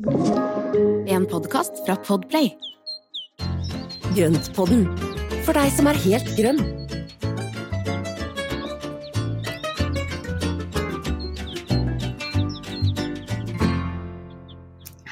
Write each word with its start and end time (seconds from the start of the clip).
En 0.00 1.26
podkast 1.28 1.82
fra 1.84 1.92
Podplay. 2.00 2.46
Grøntpodden, 4.16 4.86
for 5.44 5.52
deg 5.52 5.68
som 5.76 5.90
er 5.90 5.98
helt 6.00 6.30
grønn. 6.38 6.62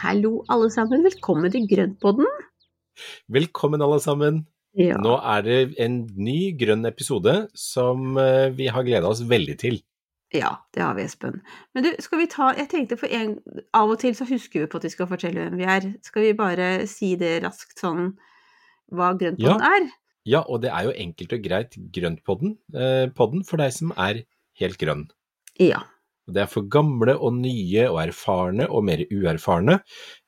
Hallo 0.01 0.39
alle 0.49 0.71
sammen, 0.73 1.05
velkommen 1.05 1.53
til 1.53 1.69
Grøntpodden. 1.69 2.25
Velkommen 3.29 3.85
alle 3.85 4.01
sammen. 4.01 4.47
Ja. 4.73 4.97
Nå 5.05 5.19
er 5.21 5.45
det 5.45 5.61
en 5.85 6.07
ny 6.17 6.55
grønn 6.57 6.89
episode 6.89 7.43
som 7.53 8.17
eh, 8.17 8.49
vi 8.57 8.73
har 8.73 8.89
gleda 8.89 9.13
oss 9.13 9.21
veldig 9.29 9.61
til. 9.61 9.83
Ja, 10.35 10.51
det 10.75 10.83
har 10.85 10.95
vi, 10.95 11.07
Espen. 11.09 11.41
Men 11.73 11.87
du, 11.87 11.91
skal 12.05 12.21
vi 12.21 12.27
ta 12.29 12.51
Jeg 12.59 12.69
tenkte 12.69 12.99
for 13.01 13.09
en 13.09 13.39
Av 13.77 13.89
og 13.89 13.97
til 14.03 14.13
så 14.17 14.27
husker 14.29 14.61
vi 14.61 14.69
på 14.69 14.81
at 14.81 14.85
vi 14.85 14.93
skal 14.93 15.09
fortelle 15.09 15.47
hvem 15.47 15.61
vi 15.61 15.69
er. 15.69 15.87
Skal 16.05 16.27
vi 16.27 16.35
bare 16.37 16.69
si 16.91 17.15
det 17.21 17.39
raskt 17.47 17.81
sånn 17.81 18.13
hva 18.93 19.13
Grøntpodden 19.21 19.65
er? 19.65 19.89
Ja, 20.29 20.43
og 20.45 20.63
det 20.65 20.73
er 20.73 20.89
jo 20.89 20.97
enkelt 20.97 21.33
og 21.37 21.45
greit 21.45 21.77
Grøntpodden, 21.95 22.57
eh, 22.77 23.07
podden 23.17 23.45
for 23.49 23.61
deg 23.61 23.73
som 23.77 23.93
er 23.97 24.23
helt 24.61 24.81
grønn. 24.81 25.07
Ja. 25.61 25.83
Det 26.29 26.43
er 26.43 26.51
for 26.51 26.69
gamle 26.69 27.15
og 27.17 27.33
nye 27.39 27.87
og 27.89 28.03
erfarne 28.03 28.67
og 28.69 28.85
mer 28.85 29.01
uerfarne, 29.09 29.79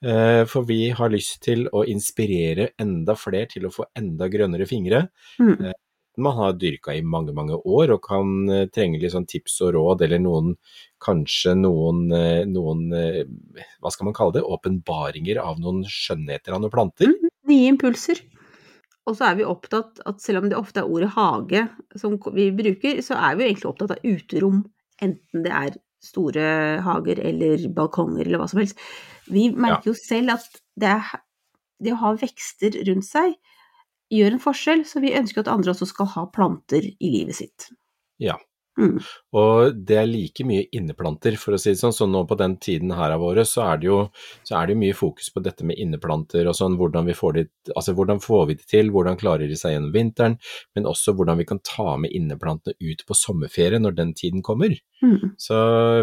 eh, 0.00 0.44
for 0.48 0.64
vi 0.68 0.88
har 0.96 1.12
lyst 1.12 1.42
til 1.44 1.66
å 1.76 1.84
inspirere 1.84 2.70
enda 2.80 3.16
flere 3.20 3.50
til 3.52 3.68
å 3.68 3.74
få 3.74 3.84
enda 4.00 4.30
grønnere 4.32 4.68
fingre. 4.68 5.06
Mm. 5.40 5.72
Man 6.20 6.36
har 6.36 6.56
dyrka 6.58 6.94
i 6.94 7.02
mange, 7.02 7.34
mange 7.36 7.56
år 7.58 7.94
og 7.96 8.02
kan 8.06 8.50
eh, 8.52 8.66
trenge 8.72 9.00
litt 9.00 9.14
sånn 9.14 9.28
tips 9.30 9.60
og 9.66 9.74
råd, 9.76 10.04
eller 10.06 10.22
noen, 10.22 10.54
kanskje 11.02 11.54
noen, 11.58 12.06
eh, 12.16 12.42
noen 12.48 12.88
eh, 12.96 13.22
hva 13.80 13.92
skal 13.92 14.10
man 14.10 14.16
kalle 14.16 14.38
det, 14.38 14.44
åpenbaringer 14.44 15.40
av 15.42 15.62
noen 15.62 15.82
skjønnheter 15.88 16.56
av 16.56 16.62
noen 16.62 16.74
planter. 16.74 17.14
Nye 17.50 17.70
impulser. 17.72 18.20
Og 19.08 19.16
så 19.16 19.30
er 19.30 19.38
vi 19.40 19.46
opptatt 19.48 20.02
at 20.06 20.20
selv 20.22 20.42
om 20.42 20.50
det 20.50 20.58
ofte 20.58 20.82
er 20.82 20.90
ordet 20.90 21.14
hage 21.16 21.64
som 21.98 22.18
vi 22.36 22.50
bruker, 22.54 23.00
så 23.02 23.16
er 23.18 23.38
vi 23.38 23.48
egentlig 23.48 23.70
opptatt 23.72 23.96
av 23.96 24.04
uterom. 24.04 24.60
Enten 25.00 25.46
det 25.46 25.54
er 25.56 25.78
store 26.04 26.44
hager 26.84 27.20
eller 27.30 27.64
balkonger 27.76 28.26
eller 28.26 28.40
hva 28.40 28.48
som 28.50 28.60
helst. 28.62 28.78
Vi 29.30 29.48
merker 29.52 29.92
jo 29.92 29.96
selv 29.96 30.36
at 30.36 30.60
det, 30.80 30.94
det 31.80 31.94
å 31.96 32.02
ha 32.04 32.12
vekster 32.20 32.76
rundt 32.88 33.08
seg 33.08 33.34
gjør 34.10 34.36
en 34.36 34.42
forskjell, 34.42 34.84
så 34.88 35.02
vi 35.02 35.14
ønsker 35.16 35.44
at 35.44 35.52
andre 35.52 35.74
også 35.74 35.88
skal 35.90 36.08
ha 36.16 36.26
planter 36.34 36.86
i 36.86 37.10
livet 37.10 37.38
sitt. 37.40 37.70
Ja. 38.20 38.38
Mm. 38.80 38.96
Og 39.36 39.76
det 39.84 39.96
er 39.98 40.06
like 40.08 40.44
mye 40.46 40.64
inneplanter, 40.72 41.34
for 41.40 41.52
å 41.52 41.58
si 41.60 41.72
det 41.74 41.80
sånn. 41.80 41.92
Så 41.92 42.06
nå 42.08 42.22
på 42.28 42.36
den 42.38 42.54
tiden 42.62 42.92
her 42.96 43.12
av 43.12 43.24
året, 43.26 43.48
så 43.50 43.64
er 43.66 43.80
det 43.80 43.88
jo 43.90 43.98
så 44.46 44.56
er 44.60 44.70
det 44.70 44.78
mye 44.80 44.96
fokus 44.96 45.28
på 45.34 45.42
dette 45.44 45.66
med 45.68 45.80
inneplanter 45.82 46.48
og 46.48 46.56
sånn, 46.56 46.78
hvordan 46.80 47.08
vi 47.10 47.16
får 47.18 47.36
det 47.36 47.46
Altså 47.76 47.92
hvordan 47.94 48.22
får 48.24 48.46
vi 48.48 48.56
det 48.56 48.66
til, 48.70 48.90
hvordan 48.94 49.18
klarer 49.20 49.50
de 49.50 49.58
seg 49.58 49.74
gjennom 49.74 49.92
vinteren, 49.94 50.38
men 50.74 50.88
også 50.88 51.14
hvordan 51.18 51.40
vi 51.42 51.48
kan 51.50 51.60
ta 51.66 51.96
med 52.00 52.14
inneplantene 52.16 52.74
ut 52.80 53.04
på 53.06 53.16
sommerferie 53.18 53.82
når 53.82 53.98
den 53.98 54.14
tiden 54.16 54.42
kommer. 54.46 54.74
Mm. 55.04 55.34
Så 55.38 55.56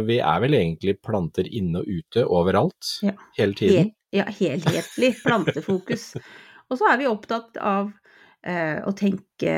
vi 0.07 0.19
er 0.21 0.43
vel 0.43 0.57
egentlig 0.59 0.99
planter 1.01 1.49
inne 1.49 1.81
og 1.81 1.89
ute 1.89 2.27
overalt, 2.27 2.97
Ja. 3.03 3.15
hele 3.39 3.57
tiden. 3.57 3.89
Hel, 3.89 3.93
ja, 4.21 4.27
helhetlig 4.37 5.15
plantefokus. 5.23 6.13
Og 6.69 6.79
så 6.79 6.89
er 6.91 6.99
vi 6.99 7.09
opptatt 7.09 7.57
av 7.63 7.91
eh, 8.43 8.79
å 8.83 8.93
tenke 8.97 9.55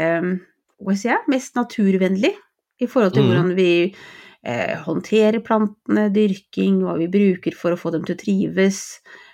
si, 0.95 1.13
mest 1.31 1.57
naturvennlig 1.57 2.33
i 2.79 2.87
forhold 2.87 3.15
til 3.15 3.25
mm. 3.25 3.29
hvordan 3.29 3.55
vi 3.57 3.71
eh, 3.89 4.75
håndterer 4.85 5.41
plantene, 5.45 6.07
dyrking, 6.15 6.83
hva 6.85 6.95
vi 6.99 7.09
bruker 7.11 7.57
for 7.57 7.75
å 7.75 7.79
få 7.79 7.91
dem 7.95 8.05
til 8.07 8.17
å 8.17 8.23
trives, 8.25 8.83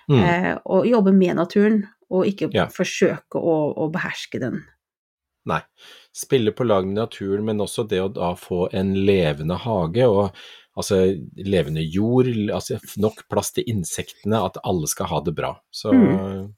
Mm. 0.06 0.20
eh, 0.22 0.52
og 0.70 0.84
jobbe 0.86 1.10
med 1.10 1.34
naturen, 1.34 1.80
og 2.14 2.28
ikke 2.30 2.46
Ja. 2.54 2.68
forsøke 2.70 3.40
å, 3.40 3.74
å 3.74 3.88
beherske 3.90 4.38
den. 4.38 4.60
Nei. 5.50 5.60
Spille 6.14 6.52
på 6.54 6.62
lag 6.62 6.86
med 6.86 6.94
naturen, 6.94 7.44
men 7.44 7.58
også 7.58 7.88
det 7.90 7.98
å 8.04 8.12
da 8.14 8.28
få 8.38 8.68
en 8.72 8.94
levende 8.94 9.58
hage 9.58 10.06
og 10.06 10.30
altså 10.76 11.00
levende 11.40 11.82
jord, 11.82 12.28
altså 12.52 12.78
nok 13.00 13.24
plass 13.32 13.52
til 13.56 13.66
insektene, 13.72 14.42
at 14.44 14.60
alle 14.66 14.88
skal 14.90 15.10
ha 15.12 15.22
det 15.24 15.36
bra. 15.36 15.56
Så, 15.72 15.94
Mm. 15.96 16.54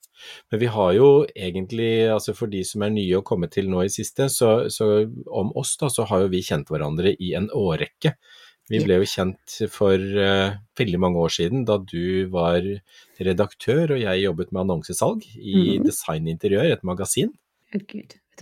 Men 0.50 0.60
vi 0.60 0.66
har 0.66 0.92
jo 0.96 1.08
egentlig, 1.36 2.10
altså 2.10 2.34
for 2.34 2.50
de 2.50 2.64
som 2.66 2.82
er 2.82 2.90
nye 2.90 3.20
og 3.20 3.24
kommet 3.28 3.52
til 3.54 3.68
nå 3.70 3.84
i 3.86 3.92
siste, 3.92 4.28
så, 4.32 4.68
så 4.72 5.06
om 5.30 5.52
oss 5.54 5.76
da, 5.78 5.90
så 5.92 6.08
har 6.10 6.24
jo 6.24 6.32
vi 6.32 6.42
kjent 6.42 6.70
hverandre 6.72 7.14
i 7.14 7.34
en 7.38 7.46
årrekke. 7.54 8.16
Vi 8.68 8.82
ble 8.84 8.98
jo 9.00 9.08
kjent 9.08 9.54
for 9.72 9.96
uh, 9.96 10.58
veldig 10.76 11.00
mange 11.00 11.22
år 11.24 11.32
siden 11.32 11.62
da 11.68 11.78
du 11.80 12.28
var 12.34 12.60
redaktør 13.24 13.94
og 13.94 14.02
jeg 14.02 14.24
jobbet 14.26 14.52
med 14.52 14.66
annonsesalg 14.66 15.24
i 15.38 15.78
mm. 15.78 15.86
Design 15.86 16.28
Interiør, 16.28 16.74
et 16.74 16.84
magasin. 16.84 17.32
Å, 17.72 17.80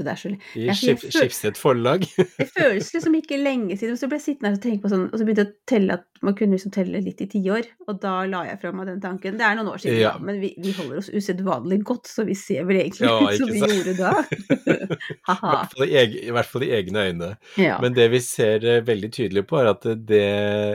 Det 0.05 0.12
er 0.12 0.21
så 0.21 0.33
I 0.33 0.75
Skipsted 0.75 1.59
forlag. 1.61 2.05
Det 2.17 2.49
føles 2.53 2.93
liksom 2.95 3.17
ikke 3.19 3.41
lenge 3.41 3.79
siden, 3.81 3.97
så 3.97 4.11
ble 4.11 4.21
jeg 4.21 4.27
sittende 4.27 4.53
her 4.53 4.59
og 4.59 4.65
tenke 4.67 4.84
på 4.84 4.93
sånn, 4.93 5.07
og 5.09 5.17
så 5.17 5.25
begynte 5.25 5.47
jeg 5.47 5.53
å 5.53 5.71
telle 5.73 5.97
at 6.01 6.07
man 6.26 6.34
kunne 6.38 6.56
liksom 6.56 6.72
telle 6.75 7.00
litt 7.04 7.20
i 7.22 7.28
tiår, 7.31 7.69
og 7.87 8.00
da 8.03 8.14
la 8.26 8.42
jeg 8.48 8.59
fra 8.62 8.72
meg 8.75 8.91
den 8.91 9.03
tanken. 9.03 9.37
Det 9.38 9.47
er 9.47 9.59
noen 9.59 9.70
år 9.72 9.82
siden, 9.82 10.00
Ja. 10.03 10.16
men 10.19 10.41
vi, 10.42 10.53
vi 10.62 10.75
holder 10.75 11.00
oss 11.00 11.10
usedvanlig 11.12 11.81
godt, 11.87 12.10
så 12.10 12.26
vi 12.26 12.34
ser 12.38 12.66
vel 12.66 12.81
egentlig 12.82 13.06
Ja, 13.06 13.20
ut 13.22 13.38
som 13.41 13.53
vi 13.53 13.62
gjorde 13.62 13.94
da. 14.00 14.12
I 15.32 15.36
fall 15.38 15.86
i 15.86 16.34
hvert 16.34 16.50
fall 16.50 16.66
i 16.66 16.72
egne 16.75 17.06
øyne. 17.09 17.31
Ja. 17.60 17.78
Men 17.82 17.94
det 17.97 18.09
vi 18.12 18.20
ser 18.25 18.65
eh, 18.66 18.82
veldig 18.86 19.12
tydelig 19.15 19.47
på, 19.47 19.60
er 19.60 19.70
at 19.72 19.86
det, 20.09 20.26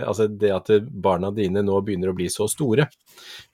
altså 0.08 0.30
det 0.32 0.54
at 0.56 0.72
barna 0.92 1.34
dine 1.36 1.64
nå 1.66 1.82
begynner 1.86 2.14
å 2.14 2.18
bli 2.18 2.30
så 2.32 2.48
store. 2.52 2.88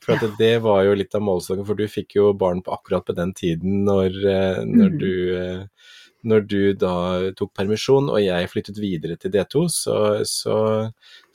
For 0.03 0.29
det 0.37 0.53
var 0.63 0.85
jo 0.85 0.95
litt 0.97 1.15
av 1.17 1.23
målestokken, 1.25 1.65
for 1.67 1.79
du 1.79 1.87
fikk 1.91 2.17
jo 2.19 2.31
barn 2.37 2.61
på 2.63 2.73
akkurat 2.75 3.07
på 3.07 3.15
den 3.17 3.33
tiden 3.37 3.83
når, 3.87 4.21
eh, 4.21 4.61
når, 4.63 4.93
mm. 4.93 4.99
du, 5.01 5.13
eh, 5.41 5.93
når 6.25 6.45
du 6.49 6.61
da 6.79 6.93
tok 7.37 7.51
permisjon 7.57 8.09
og 8.09 8.17
jeg 8.21 8.49
flyttet 8.51 8.79
videre 8.81 9.17
til 9.21 9.31
D2, 9.33 9.63
så, 9.71 9.97
så, 10.27 10.57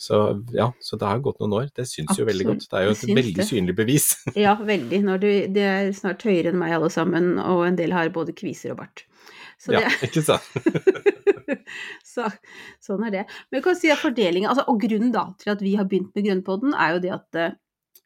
så 0.00 0.20
ja, 0.54 0.70
så 0.82 0.98
det 0.98 1.08
har 1.08 1.22
gått 1.24 1.38
noen 1.42 1.56
år. 1.60 1.70
Det 1.76 1.86
syns 1.88 2.18
jo 2.18 2.26
veldig 2.28 2.48
godt. 2.50 2.66
Det 2.66 2.80
er 2.80 2.88
jo 2.88 2.96
et 2.96 3.06
veldig 3.20 3.36
det. 3.38 3.48
synlig 3.48 3.76
bevis. 3.78 4.10
ja, 4.46 4.56
veldig. 4.58 5.02
Når 5.06 5.22
du, 5.22 5.30
det 5.54 5.68
er 5.68 5.94
snart 5.96 6.26
høyere 6.26 6.52
enn 6.52 6.60
meg 6.60 6.74
alle 6.76 6.90
sammen, 6.92 7.34
og 7.42 7.64
en 7.68 7.78
del 7.78 7.94
har 7.94 8.12
både 8.14 8.34
kviser 8.36 8.74
og 8.74 8.82
bart. 8.82 9.06
Så 9.62 9.76
Ja, 9.76 9.84
det, 9.86 10.10
ikke 10.10 10.24
sant? 10.26 10.46
så, 12.14 12.26
sånn 12.82 13.04
er 13.06 13.14
det. 13.14 13.26
Men 13.48 13.60
jeg 13.60 13.66
kan 13.68 13.78
si 13.78 13.92
at 13.94 14.02
fordelingen, 14.02 14.50
altså, 14.50 14.66
og 14.66 14.80
grunnen 14.82 15.12
da 15.14 15.28
til 15.38 15.54
at 15.54 15.62
vi 15.62 15.76
har 15.78 15.86
begynt 15.86 16.10
med 16.16 16.26
Grønnpodden, 16.26 16.74
er 16.74 16.96
jo 16.96 17.02
det 17.04 17.12
at 17.14 17.38
eh, 17.38 17.54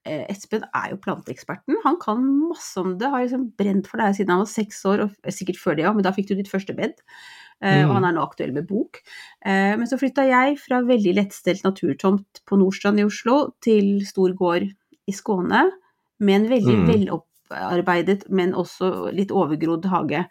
Espen 0.07 0.65
er 0.75 0.93
jo 0.93 1.01
planteeksperten. 1.03 1.79
Han 1.85 1.99
kan 2.03 2.23
masse 2.49 2.79
om 2.81 2.95
det, 3.01 3.09
har 3.13 3.25
liksom 3.25 3.49
brent 3.59 3.89
for 3.91 3.99
det 4.01 4.07
her 4.11 4.17
siden 4.21 4.33
han 4.35 4.45
var 4.45 4.53
seks 4.53 4.85
år, 4.89 5.07
og 5.07 5.33
sikkert 5.35 5.59
før 5.61 5.77
det 5.79 5.87
òg, 5.89 5.99
men 5.99 6.07
da 6.07 6.13
fikk 6.17 6.31
du 6.31 6.37
ditt 6.39 6.53
første 6.53 6.77
bed. 6.77 6.95
Mm. 7.65 7.89
og 7.89 7.95
han 7.97 8.05
er 8.05 8.13
nå 8.13 8.21
aktuell 8.21 8.51
med 8.53 8.67
bok. 8.69 8.99
Eh, 9.41 9.73
men 9.81 9.87
så 9.89 9.97
flytta 9.97 10.27
jeg 10.29 10.59
fra 10.61 10.83
veldig 10.85 11.15
lettstelt 11.17 11.63
naturtomt 11.65 12.43
på 12.45 12.59
Nordstrand 12.61 13.01
i 13.01 13.07
Oslo 13.09 13.55
til 13.65 14.03
stor 14.05 14.35
gård 14.37 14.67
i 14.69 15.15
Skåne, 15.17 15.63
med 16.21 16.35
en 16.43 16.51
veldig 16.51 16.75
Mm. 16.83 16.85
velopparbeidet, 16.91 18.27
men 18.29 18.53
også 18.53 19.09
litt 19.17 19.33
overgrodd 19.33 19.89
hage. 19.89 20.27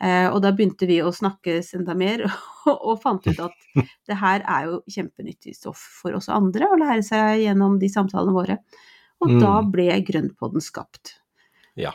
Eh, 0.00 0.28
og 0.32 0.40
da 0.40 0.52
begynte 0.56 0.88
vi 0.88 1.02
å 1.04 1.12
snakkes 1.12 1.74
enda 1.76 1.92
mer, 1.94 2.24
og 2.66 2.96
fant 3.02 3.26
ut 3.28 3.42
at 3.44 3.52
det 4.08 4.16
her 4.16 4.40
er 4.48 4.70
jo 4.70 4.80
kjempenyttig 4.88 5.52
stoff 5.58 5.82
for 6.00 6.16
oss 6.16 6.30
andre 6.32 6.64
å 6.64 6.80
lære 6.80 7.04
seg 7.04 7.42
gjennom 7.44 7.76
de 7.78 7.92
samtalene 7.92 8.32
våre. 8.32 8.56
Og 9.20 9.28
Mm. 9.30 9.40
da 9.40 9.60
ble 9.62 9.88
Grønnpodden 10.06 10.62
skapt. 10.64 11.14
Ja, 11.76 11.92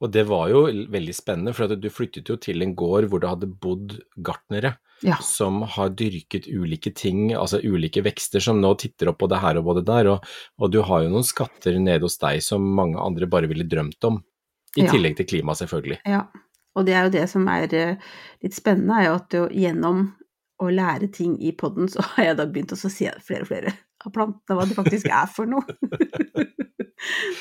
og 0.00 0.10
det 0.12 0.26
var 0.26 0.48
jo 0.50 0.66
veldig 0.66 1.14
spennende, 1.14 1.54
for 1.54 1.66
du 1.74 1.88
flyttet 1.90 2.28
jo 2.28 2.36
til 2.36 2.62
en 2.62 2.74
gård 2.76 3.08
hvor 3.10 3.20
det 3.20 3.28
hadde 3.30 3.48
bodd 3.60 4.00
gartnere 4.22 4.76
Ja. 5.02 5.16
som 5.16 5.62
har 5.62 5.90
dyrket 5.90 6.46
ulike 6.46 6.94
ting, 6.94 7.30
altså 7.34 7.58
ulike 7.62 8.02
vekster 8.02 8.40
som 8.40 8.60
nå 8.60 8.74
titter 8.78 9.08
opp 9.10 9.18
både 9.18 9.40
her 9.40 9.58
og 9.58 9.64
både 9.64 9.84
der, 9.84 10.06
og, 10.12 10.24
og 10.58 10.70
du 10.70 10.80
har 10.82 11.02
jo 11.02 11.10
noen 11.10 11.24
skatter 11.26 11.78
nede 11.80 12.02
hos 12.02 12.18
deg 12.18 12.40
som 12.42 12.62
mange 12.62 12.96
andre 12.98 13.26
bare 13.26 13.48
ville 13.50 13.64
drømt 13.66 14.02
om. 14.04 14.22
I 14.76 14.84
Ja. 14.86 14.90
tillegg 14.92 15.16
til 15.16 15.26
klima, 15.26 15.52
selvfølgelig. 15.52 15.98
Ja, 16.06 16.22
og 16.76 16.86
det 16.86 16.94
er 16.94 17.02
jo 17.04 17.10
det 17.10 17.28
som 17.28 17.46
er 17.48 17.74
eh, 17.74 17.96
litt 18.42 18.54
spennende, 18.54 18.94
er 19.02 19.04
jo 19.10 19.14
at 19.18 19.30
jo, 19.36 19.48
gjennom 19.48 20.14
å 20.62 20.70
lære 20.72 21.10
ting 21.12 21.36
i 21.42 21.50
podden, 21.52 21.88
så 21.90 22.00
har 22.14 22.24
jeg 22.24 22.36
da 22.38 22.46
begynt 22.46 22.72
å 22.72 22.76
se 22.78 23.10
flere 23.20 23.42
og 23.42 23.48
flere 23.48 23.74
av 24.08 24.14
plantene, 24.14 24.56
hva 24.58 24.66
det 24.68 24.76
faktisk 24.78 25.08
er 25.12 25.28
for 25.32 25.50
noe. 25.50 25.64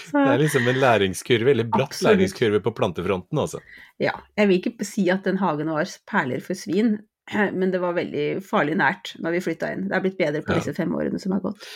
så, 0.09 0.17
Det 0.17 0.33
er 0.33 0.41
liksom 0.43 0.67
en 0.71 0.79
læringskurve, 0.81 1.53
eller 1.53 1.69
bratt 1.69 1.91
Absolutt. 1.91 2.09
læringskurve 2.15 2.61
på 2.65 2.73
plantefronten, 2.77 3.39
altså. 3.41 3.61
ja, 4.01 4.15
jeg 4.39 4.49
vil 4.51 4.59
ikke 4.61 4.87
si 4.87 5.07
at 5.13 5.25
den 5.27 5.39
hagen 5.41 5.71
var 5.73 5.89
perler 6.09 6.43
for 6.45 6.57
svin, 6.57 6.97
men 7.59 7.71
det 7.73 7.81
var 7.83 7.97
veldig 7.97 8.27
farlig 8.45 8.77
nært 8.81 9.15
når 9.21 9.37
vi 9.37 9.43
flytta 9.49 9.73
inn. 9.75 9.87
Det 9.89 9.97
er 9.97 10.05
blitt 10.07 10.19
bedre 10.21 10.41
på 10.45 10.55
Ja. 10.55 10.61
disse 10.61 10.73
fem 10.77 10.93
årene 10.97 11.19
som 11.21 11.35
har 11.37 11.43
gått. 11.45 11.67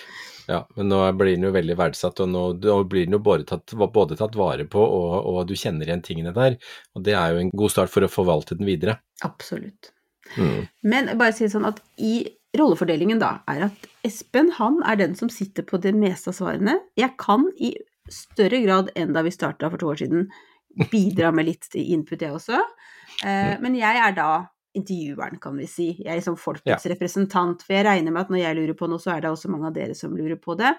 Ja, 0.46 0.60
men 0.78 0.92
nå 0.92 1.00
blir 1.18 1.34
den 1.34 1.48
jo 1.48 1.50
veldig 1.56 1.74
verdsatt, 1.80 2.20
og 2.22 2.30
nå, 2.30 2.42
nå 2.62 2.74
blir 2.90 3.08
den 3.08 3.16
jo 3.18 3.20
både 3.26 3.48
tatt, 3.50 3.74
både 3.74 4.14
tatt 4.20 4.36
vare 4.38 4.68
på, 4.70 4.78
og, 4.78 5.16
og 5.32 5.40
du 5.50 5.56
kjenner 5.58 5.90
igjen 5.90 6.04
tingene 6.06 6.34
der. 6.36 6.58
Og 6.94 7.02
det 7.08 7.16
er 7.18 7.34
jo 7.34 7.40
en 7.42 7.50
god 7.50 7.74
start 7.74 7.90
for 7.90 8.06
å 8.06 8.10
forvalte 8.12 8.54
den 8.60 8.68
videre. 8.70 9.00
Absolutt. 9.26 9.90
Mm. 10.38 10.68
Men 10.86 11.10
bare 11.18 11.34
si 11.38 11.50
sånn 11.50 11.66
at 11.66 11.82
i 11.98 12.28
rollefordelingen 12.60 13.22
da, 13.22 13.40
er 13.52 13.68
at 13.70 13.88
Espen 14.06 14.52
han 14.58 14.82
er 14.88 15.00
den 15.00 15.16
som 15.18 15.32
sitter 15.34 15.66
på 15.68 15.80
det 15.82 15.96
meste 15.98 16.32
av 16.32 16.40
svarene. 16.40 16.78
Jeg 17.00 17.16
kan 17.22 17.48
i 17.58 17.74
større 18.12 18.62
grad 18.66 18.92
enn 18.98 19.16
da 19.16 19.24
vi 19.26 19.34
starta 19.34 19.70
for 19.72 19.82
to 19.82 19.90
år 19.94 20.04
siden, 20.04 20.28
bidra 20.92 21.32
med 21.32 21.48
litt 21.48 21.70
input, 21.80 22.22
jeg 22.22 22.36
også. 22.36 22.60
Eh, 23.24 23.56
men 23.64 23.78
jeg 23.80 24.02
er 24.02 24.16
da 24.18 24.30
intervjueren, 24.76 25.40
kan 25.42 25.56
vi 25.58 25.66
si. 25.70 25.86
Jeg 26.00 26.12
er 26.12 26.20
liksom 26.20 26.36
folkets 26.40 26.86
Ja. 26.86 26.92
representant. 26.92 27.64
For 27.64 27.74
jeg 27.74 27.86
regner 27.88 28.12
med 28.12 28.22
at 28.26 28.30
når 28.34 28.42
jeg 28.42 28.56
lurer 28.58 28.76
på 28.78 28.90
noe, 28.92 29.00
så 29.00 29.14
er 29.16 29.22
det 29.24 29.30
også 29.32 29.50
mange 29.50 29.68
av 29.70 29.74
dere 29.74 29.96
som 29.96 30.16
lurer 30.16 30.36
på 30.42 30.58
det. 30.60 30.74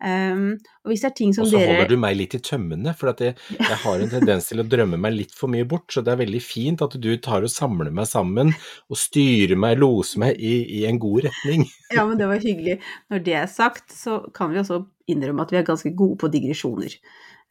Um, 0.00 0.54
og 0.84 0.92
hvis 0.92 1.02
det 1.02 1.10
er 1.10 1.14
ting 1.18 1.34
som 1.36 1.44
dere 1.44 1.50
Og 1.50 1.52
så 1.52 1.58
dere 1.60 1.74
holder 1.76 1.88
du 1.92 1.96
meg 2.00 2.16
litt 2.16 2.34
i 2.34 2.40
tømmene, 2.40 2.94
for 2.96 3.12
jeg, 3.12 3.34
jeg 3.58 3.78
har 3.82 4.00
en 4.04 4.12
tendens 4.14 4.46
til 4.48 4.62
å 4.62 4.66
drømme 4.70 4.96
meg 5.02 5.12
litt 5.16 5.34
for 5.36 5.52
mye 5.52 5.66
bort, 5.68 5.90
så 5.92 6.02
det 6.06 6.14
er 6.14 6.22
veldig 6.22 6.42
fint 6.42 6.80
at 6.86 6.94
du 7.00 7.10
tar 7.18 7.42
og 7.44 7.50
samler 7.52 7.90
meg 7.92 8.06
sammen 8.08 8.54
og 8.88 8.96
styrer 8.96 9.58
meg, 9.60 9.78
loser 9.82 10.22
meg 10.24 10.38
i, 10.40 10.54
i 10.80 10.84
en 10.88 10.98
god 11.02 11.26
retning. 11.28 11.66
Ja, 11.96 12.06
men 12.06 12.16
det 12.20 12.28
var 12.30 12.38
hyggelig. 12.38 12.78
Når 13.10 13.24
det 13.26 13.34
er 13.34 13.50
sagt, 13.50 13.90
så 13.90 14.20
kan 14.32 14.52
vi 14.54 14.60
også 14.62 14.84
innrømme 15.10 15.42
at 15.42 15.50
vi 15.50 15.58
er 15.58 15.66
ganske 15.66 15.90
gode 15.98 16.16
på 16.22 16.30
digresjoner. 16.30 16.94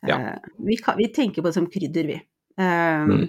Ja. 0.07 0.15
Uh, 0.15 0.49
vi, 0.63 0.77
kan, 0.79 0.95
vi 0.97 1.09
tenker 1.11 1.43
på 1.43 1.49
det 1.51 1.57
som 1.59 1.67
krydder, 1.67 2.07
vi. 2.07 2.17
Um, 2.59 3.11
Mm. 3.19 3.27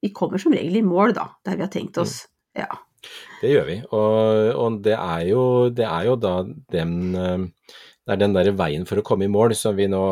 Vi 0.00 0.12
kommer 0.16 0.40
som 0.40 0.54
regel 0.56 0.80
i 0.80 0.86
mål, 0.86 1.14
da, 1.16 1.28
der 1.46 1.58
vi 1.58 1.66
har 1.66 1.72
tenkt 1.72 2.00
oss. 2.00 2.22
Ja. 2.56 2.68
Det 3.40 3.52
gjør 3.52 3.66
vi, 3.68 3.78
og, 3.96 4.50
og 4.60 4.82
det, 4.84 4.96
er 4.96 5.22
jo, 5.30 5.42
det 5.72 5.86
er 5.86 6.10
jo 6.10 6.18
da 6.20 6.34
den 6.74 7.14
eh, 7.16 7.46
Det 8.04 8.12
er 8.12 8.20
den 8.20 8.34
der 8.36 8.50
veien 8.58 8.84
for 8.88 9.00
å 9.00 9.04
komme 9.06 9.24
i 9.24 9.32
mål 9.32 9.54
som 9.56 9.78
vi 9.78 9.86
nå 9.88 10.02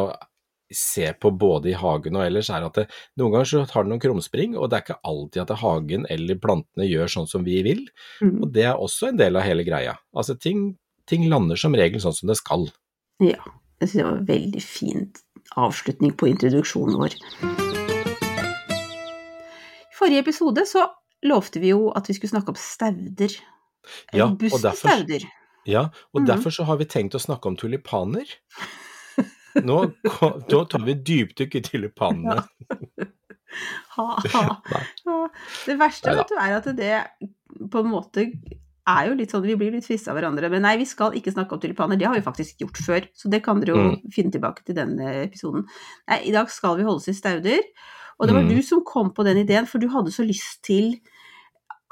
ser 0.72 1.14
på 1.20 1.30
både 1.32 1.70
i 1.72 1.76
hagen 1.76 2.16
og 2.16 2.26
ellers, 2.26 2.50
er 2.52 2.66
at 2.66 2.76
det, 2.76 2.86
noen 3.16 3.34
ganger 3.34 3.48
så 3.48 3.62
tar 3.68 3.84
det 3.84 3.92
noen 3.92 4.02
krumspring, 4.04 4.56
og 4.56 4.68
det 4.68 4.78
er 4.78 4.84
ikke 4.84 4.98
alltid 5.10 5.42
at 5.44 5.54
hagen 5.62 6.04
eller 6.12 6.40
plantene 6.40 6.88
gjør 6.88 7.12
sånn 7.14 7.30
som 7.30 7.46
vi 7.46 7.62
vil. 7.64 7.86
Mm. 8.20 8.34
Og 8.44 8.52
det 8.52 8.66
er 8.68 8.76
også 8.76 9.10
en 9.10 9.20
del 9.20 9.40
av 9.40 9.48
hele 9.48 9.64
greia. 9.68 9.96
Altså 10.12 10.36
ting, 10.36 10.74
ting 11.08 11.24
lander 11.32 11.60
som 11.60 11.76
regel 11.76 12.04
sånn 12.04 12.16
som 12.16 12.32
det 12.32 12.36
skal. 12.40 12.68
ja. 13.24 13.40
Jeg 13.78 13.92
synes 13.92 13.98
det 13.98 14.04
var 14.04 14.16
en 14.16 14.26
veldig 14.26 14.62
fin 14.62 15.04
avslutning 15.54 16.16
på 16.18 16.26
introduksjonen 16.32 16.98
vår. 16.98 17.86
Forrige 19.98 20.22
episode 20.24 20.64
så 20.68 20.86
lovte 21.26 21.60
vi 21.62 21.72
jo 21.72 21.88
at 21.98 22.06
vi 22.08 22.14
skulle 22.16 22.30
snakke 22.32 22.54
om 22.54 22.58
stauder. 22.60 23.34
Ja, 24.12 24.26
og 24.28 24.36
Robuste 24.36 24.62
derfor- 24.68 24.94
stauder. 24.94 25.26
Ja, 25.68 25.82
og 26.14 26.22
mm. 26.22 26.26
derfor 26.30 26.54
så 26.54 26.64
har 26.64 26.78
vi 26.80 26.86
tenkt 26.88 27.16
å 27.18 27.20
snakke 27.20 27.50
om 27.50 27.56
tulipaner. 27.60 28.30
Nå, 29.58 29.76
nå 30.48 30.60
tar 30.70 30.84
vi 30.86 30.94
dypdykk 30.94 31.58
i 31.58 31.64
tulipanene. 31.66 32.42
Ha, 33.96 34.04
ha. 34.32 34.40
Ja. 35.08 35.14
Det 35.66 35.74
verste 35.80 36.12
vet 36.14 36.28
du, 36.30 36.34
er 36.38 36.52
at 36.58 36.66
det 36.76 36.98
på 37.72 37.80
en 37.80 37.88
måte 37.90 38.26
er 38.28 39.08
jo 39.08 39.14
litt 39.16 39.32
sånn, 39.32 39.46
vi 39.48 39.56
blir 39.58 39.72
litt 39.72 39.86
frista 39.88 40.12
av 40.12 40.18
hverandre. 40.18 40.50
Men 40.52 40.62
nei, 40.66 40.74
vi 40.78 40.86
skal 40.86 41.16
ikke 41.16 41.32
snakke 41.32 41.56
om 41.56 41.62
tulipaner. 41.62 41.98
Det 41.98 42.06
har 42.06 42.14
vi 42.14 42.22
faktisk 42.22 42.60
gjort 42.62 42.78
før, 42.84 43.08
så 43.16 43.32
det 43.32 43.40
kan 43.42 43.58
dere 43.64 43.72
jo 43.74 43.86
Mm. 43.88 44.12
finne 44.14 44.30
tilbake 44.36 44.64
til 44.68 44.76
denne 44.76 45.08
episoden. 45.24 45.64
Nei, 46.12 46.20
i 46.28 46.34
dag 46.36 46.52
skal 46.52 46.76
vi 46.76 46.84
holde 46.86 47.00
oss 47.00 47.08
i 47.08 47.16
stauder. 47.16 47.64
Og 48.18 48.26
det 48.28 48.34
var 48.34 48.42
Mm. 48.44 48.50
du 48.56 48.62
som 48.62 48.82
kom 48.84 49.12
på 49.14 49.24
den 49.24 49.38
ideen, 49.44 49.66
for 49.66 49.78
du 49.78 49.88
hadde 49.88 50.10
så 50.14 50.26
lyst 50.26 50.62
til 50.66 50.98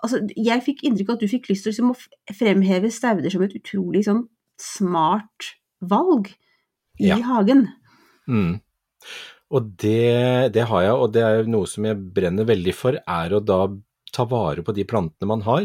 Altså, 0.04 0.20
jeg 0.36 0.60
fikk 0.62 0.82
inntrykk 0.84 1.08
av 1.08 1.14
at 1.16 1.22
du 1.24 1.28
fikk 1.30 1.46
lyst 1.48 1.64
til 1.64 1.72
liksom, 1.72 1.90
å 1.94 2.34
fremheve 2.36 2.90
stauder 2.92 3.30
som 3.32 3.42
et 3.42 3.54
utrolig 3.56 4.02
sånn 4.04 4.28
smart 4.60 5.54
valg 5.80 6.28
i 7.00 7.08
Ja. 7.08 7.16
hagen. 7.24 7.68
Mm. 8.28 8.60
Og 9.50 9.70
det, 9.80 10.52
det 10.52 10.66
har 10.68 10.82
jeg, 10.82 10.92
og 10.92 11.12
det 11.12 11.22
er 11.24 11.48
noe 11.48 11.66
som 11.66 11.84
jeg 11.88 11.96
brenner 11.96 12.44
veldig 12.44 12.74
for, 12.76 12.92
er 13.08 13.32
å 13.32 13.40
da 13.40 13.66
ta 14.12 14.24
vare 14.28 14.62
på 14.62 14.74
de 14.76 14.84
plantene 14.84 15.26
man 15.32 15.40
har. 15.48 15.64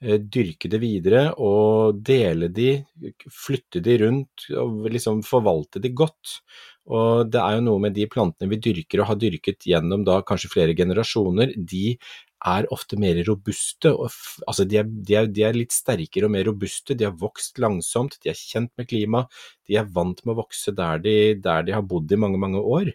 eh, 0.00 0.18
Dyrke 0.18 0.68
det 0.70 0.80
videre 0.80 1.34
og 1.36 2.00
dele 2.04 2.48
de, 2.48 2.84
flytte 3.30 3.80
de 3.82 3.98
rundt 4.06 4.46
og 4.54 4.86
liksom 4.90 5.22
forvalte 5.26 5.80
de 5.80 5.90
godt. 5.90 6.38
Og 6.92 7.30
det 7.32 7.40
er 7.40 7.56
jo 7.56 7.64
noe 7.64 7.80
med 7.80 7.94
de 7.96 8.04
plantene 8.12 8.50
vi 8.50 8.60
dyrker 8.60 9.00
og 9.00 9.08
har 9.12 9.16
dyrket 9.20 9.64
gjennom 9.70 10.02
da 10.04 10.18
kanskje 10.26 10.50
flere 10.52 10.74
generasjoner, 10.76 11.54
de 11.56 11.94
er 12.44 12.66
ofte 12.74 12.98
mer 13.00 13.16
robuste. 13.24 13.88
Altså 14.44 14.66
de, 14.68 14.82
er, 14.82 14.84
de, 14.88 15.14
er, 15.16 15.30
de 15.32 15.46
er 15.48 15.56
litt 15.56 15.72
sterkere 15.72 16.28
og 16.28 16.34
mer 16.34 16.44
robuste, 16.50 16.92
de 16.92 17.06
har 17.08 17.14
vokst 17.16 17.56
langsomt, 17.62 18.18
de 18.20 18.28
er 18.34 18.36
kjent 18.36 18.68
med 18.76 18.88
klima, 18.90 19.22
de 19.64 19.78
er 19.80 19.88
vant 19.96 20.20
med 20.26 20.34
å 20.34 20.42
vokse 20.42 20.74
der 20.76 21.00
de, 21.00 21.16
der 21.40 21.64
de 21.64 21.72
har 21.72 21.86
bodd 21.88 22.12
i 22.12 22.20
mange, 22.20 22.40
mange 22.42 22.60
år. 22.60 22.92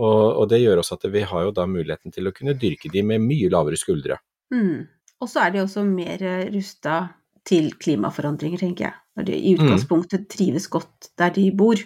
Og, 0.00 0.24
og 0.42 0.50
det 0.50 0.60
gjør 0.62 0.82
også 0.82 0.98
at 0.98 1.06
vi 1.14 1.22
har 1.26 1.46
jo 1.46 1.54
da 1.54 1.68
muligheten 1.70 2.14
til 2.14 2.26
å 2.26 2.34
kunne 2.34 2.58
dyrke 2.58 2.90
de 2.90 3.02
med 3.06 3.22
mye 3.22 3.50
lavere 3.52 3.78
skuldre. 3.78 4.18
Mm. 4.54 4.86
Og 5.22 5.30
så 5.30 5.44
er 5.44 5.54
de 5.54 5.62
også 5.62 5.86
mer 5.86 6.22
rusta 6.50 7.00
til 7.46 7.70
klimaforandringer, 7.78 8.62
tenker 8.62 8.88
jeg. 8.88 8.94
Når 9.18 9.26
de 9.26 9.38
i 9.38 9.54
Mm. 9.54 9.58
utgangspunktet 9.62 10.28
trives 10.32 10.66
godt 10.70 11.10
der 11.18 11.30
de 11.34 11.50
bor, 11.54 11.78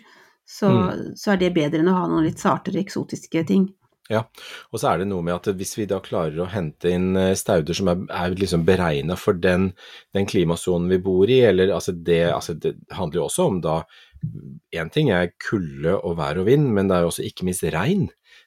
så, 0.46 0.68
Mm. 0.68 1.14
så 1.16 1.32
er 1.32 1.36
det 1.40 1.54
bedre 1.54 1.80
enn 1.80 1.88
å 1.88 1.96
ha 1.96 2.06
noen 2.08 2.26
litt 2.26 2.38
sartere, 2.42 2.82
eksotiske 2.82 3.46
ting. 3.46 3.68
Ja, 4.10 4.26
Og 4.70 4.80
så 4.80 4.90
er 4.92 4.98
det 4.98 5.06
noe 5.08 5.22
med 5.24 5.32
at 5.34 5.46
hvis 5.56 5.78
vi 5.78 5.86
da 5.88 5.96
klarer 6.04 6.42
å 6.44 6.50
hente 6.52 6.90
inn 6.92 7.16
eh, 7.16 7.32
stauder 7.34 7.72
som 7.72 7.88
er, 7.88 8.02
er 8.12 8.34
liksom 8.36 8.66
beregna 8.66 9.16
for 9.16 9.32
den, 9.32 9.70
den 10.12 10.26
klimasonen 10.28 10.90
vi 10.92 10.98
bor 10.98 11.24
i, 11.30 11.40
eller 11.48 11.72
altså 11.72 11.94
det, 11.96 12.26
altså 12.34 12.52
det 12.52 12.74
handler 12.92 13.22
jo 13.22 13.28
også 13.30 13.46
om 13.48 13.62
da 13.64 13.84
Én 14.72 14.88
ting 14.88 15.10
er 15.12 15.34
kulde 15.36 15.98
og 15.98 16.14
vær 16.16 16.38
og 16.40 16.46
vind, 16.46 16.70
men 16.72 16.88
det 16.88 16.96
er 16.96 17.02
jo 17.04 17.10
også 17.10 17.26
ikke 17.28 17.44
minst 17.44 17.64
regn. 17.74 18.06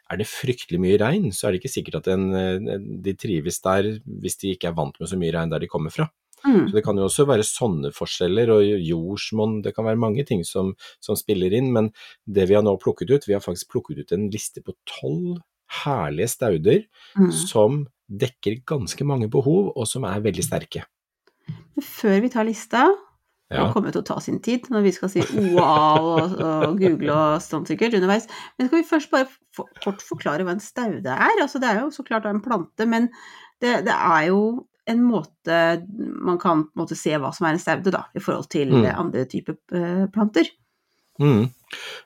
Er 0.10 0.18
det 0.18 0.26
fryktelig 0.26 0.80
mye 0.82 0.98
regn, 0.98 1.28
så 1.30 1.48
er 1.48 1.54
det 1.54 1.60
ikke 1.62 1.74
sikkert 1.76 2.00
at 2.00 2.08
en, 2.16 2.24
eh, 2.34 2.80
de 3.06 3.14
trives 3.14 3.62
der 3.62 4.00
hvis 4.06 4.40
de 4.42 4.56
ikke 4.56 4.72
er 4.72 4.78
vant 4.78 4.98
med 5.00 5.10
så 5.10 5.20
mye 5.22 5.34
regn 5.36 5.52
der 5.54 5.60
de 5.62 5.70
kommer 5.70 5.94
fra. 5.94 6.10
Mm. 6.46 6.68
Så 6.70 6.76
det 6.76 6.84
kan 6.86 6.98
jo 7.00 7.08
også 7.08 7.26
være 7.26 7.46
sånne 7.48 7.90
forskjeller, 7.96 8.52
og 8.54 8.62
jordsmonn, 8.86 9.62
det 9.66 9.74
kan 9.76 9.88
være 9.88 10.00
mange 10.02 10.26
ting 10.28 10.44
som, 10.46 10.76
som 11.04 11.18
spiller 11.18 11.56
inn, 11.58 11.72
men 11.74 11.90
det 12.30 12.46
vi 12.50 12.58
har 12.58 12.66
nå 12.66 12.76
plukket 12.82 13.10
ut, 13.10 13.26
vi 13.28 13.34
har 13.34 13.42
faktisk 13.44 13.72
plukket 13.74 14.04
ut 14.04 14.14
en 14.14 14.28
liste 14.34 14.62
på 14.62 14.76
tolv 14.86 15.40
herlige 15.84 16.30
stauder 16.32 16.86
Mm. 17.18 17.32
som 17.34 17.82
dekker 18.08 18.62
ganske 18.70 19.04
mange 19.04 19.28
behov, 19.28 19.74
og 19.76 19.88
som 19.90 20.06
er 20.08 20.22
veldig 20.24 20.46
sterke. 20.46 20.86
Før 21.82 22.22
vi 22.22 22.30
tar 22.30 22.46
lista, 22.48 22.86
Ja, 23.50 23.64
det 23.64 23.74
kommer 23.74 23.94
til 23.96 24.02
å 24.02 24.06
ta 24.06 24.20
sin 24.20 24.42
tid 24.44 24.66
når 24.70 24.82
vi 24.84 24.92
skal 24.92 25.10
si 25.10 25.22
wow 25.56 26.04
og, 26.20 26.34
og 26.44 26.74
google 26.82 27.14
og 27.16 27.42
sånn 27.42 27.64
sikkert 27.68 27.96
underveis, 27.96 28.28
men 28.58 28.68
skal 28.68 28.82
vi 28.82 28.88
først 28.90 29.12
bare 29.14 29.28
for, 29.56 29.70
kort 29.84 30.04
forklare 30.04 30.44
hva 30.44 30.52
en 30.58 30.60
staude 30.64 31.08
er? 31.08 31.40
Altså 31.40 31.62
det 31.64 31.70
er 31.70 31.80
jo 31.80 31.92
så 31.96 32.04
klart 32.04 32.28
en 32.28 32.42
plante, 32.44 32.84
men 32.86 33.08
det, 33.64 33.86
det 33.88 33.96
er 33.96 34.26
jo 34.34 34.42
en 34.88 35.04
måte 35.04 35.58
man 35.98 36.40
kan 36.42 36.68
måte 36.78 36.98
se 36.98 37.16
hva 37.20 37.34
som 37.36 37.48
er 37.48 37.56
en 37.56 37.62
staude, 37.62 37.94
da, 37.94 38.06
i 38.16 38.24
forhold 38.24 38.50
til 38.54 38.72
Mm. 38.74 38.88
andre 38.94 39.26
typer 39.30 39.58
eh, 39.76 40.06
planter. 40.14 40.50
Mm. 41.22 41.50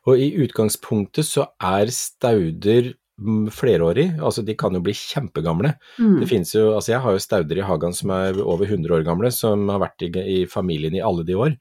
Og 0.08 0.18
i 0.18 0.32
utgangspunktet 0.42 1.28
så 1.28 1.46
er 1.62 1.92
stauder 1.94 2.94
mm, 3.20 3.50
flerårig, 3.54 4.08
altså 4.24 4.44
de 4.46 4.56
kan 4.58 4.74
jo 4.74 4.82
bli 4.84 4.94
kjempegamle. 4.98 5.74
Mm. 6.00 6.20
Det 6.22 6.30
finnes 6.30 6.54
jo, 6.56 6.72
altså 6.76 6.96
jeg 6.96 7.02
har 7.04 7.18
jo 7.18 7.24
stauder 7.24 7.62
i 7.62 7.66
hagen 7.68 7.94
som 7.94 8.14
er 8.16 8.40
over 8.42 8.66
100 8.66 8.96
år 8.98 9.06
gamle, 9.08 9.32
som 9.36 9.68
har 9.70 9.84
vært 9.84 10.08
i, 10.08 10.12
i 10.42 10.46
familien 10.50 10.96
i 10.98 11.04
alle 11.06 11.26
de 11.28 11.38
år. 11.38 11.58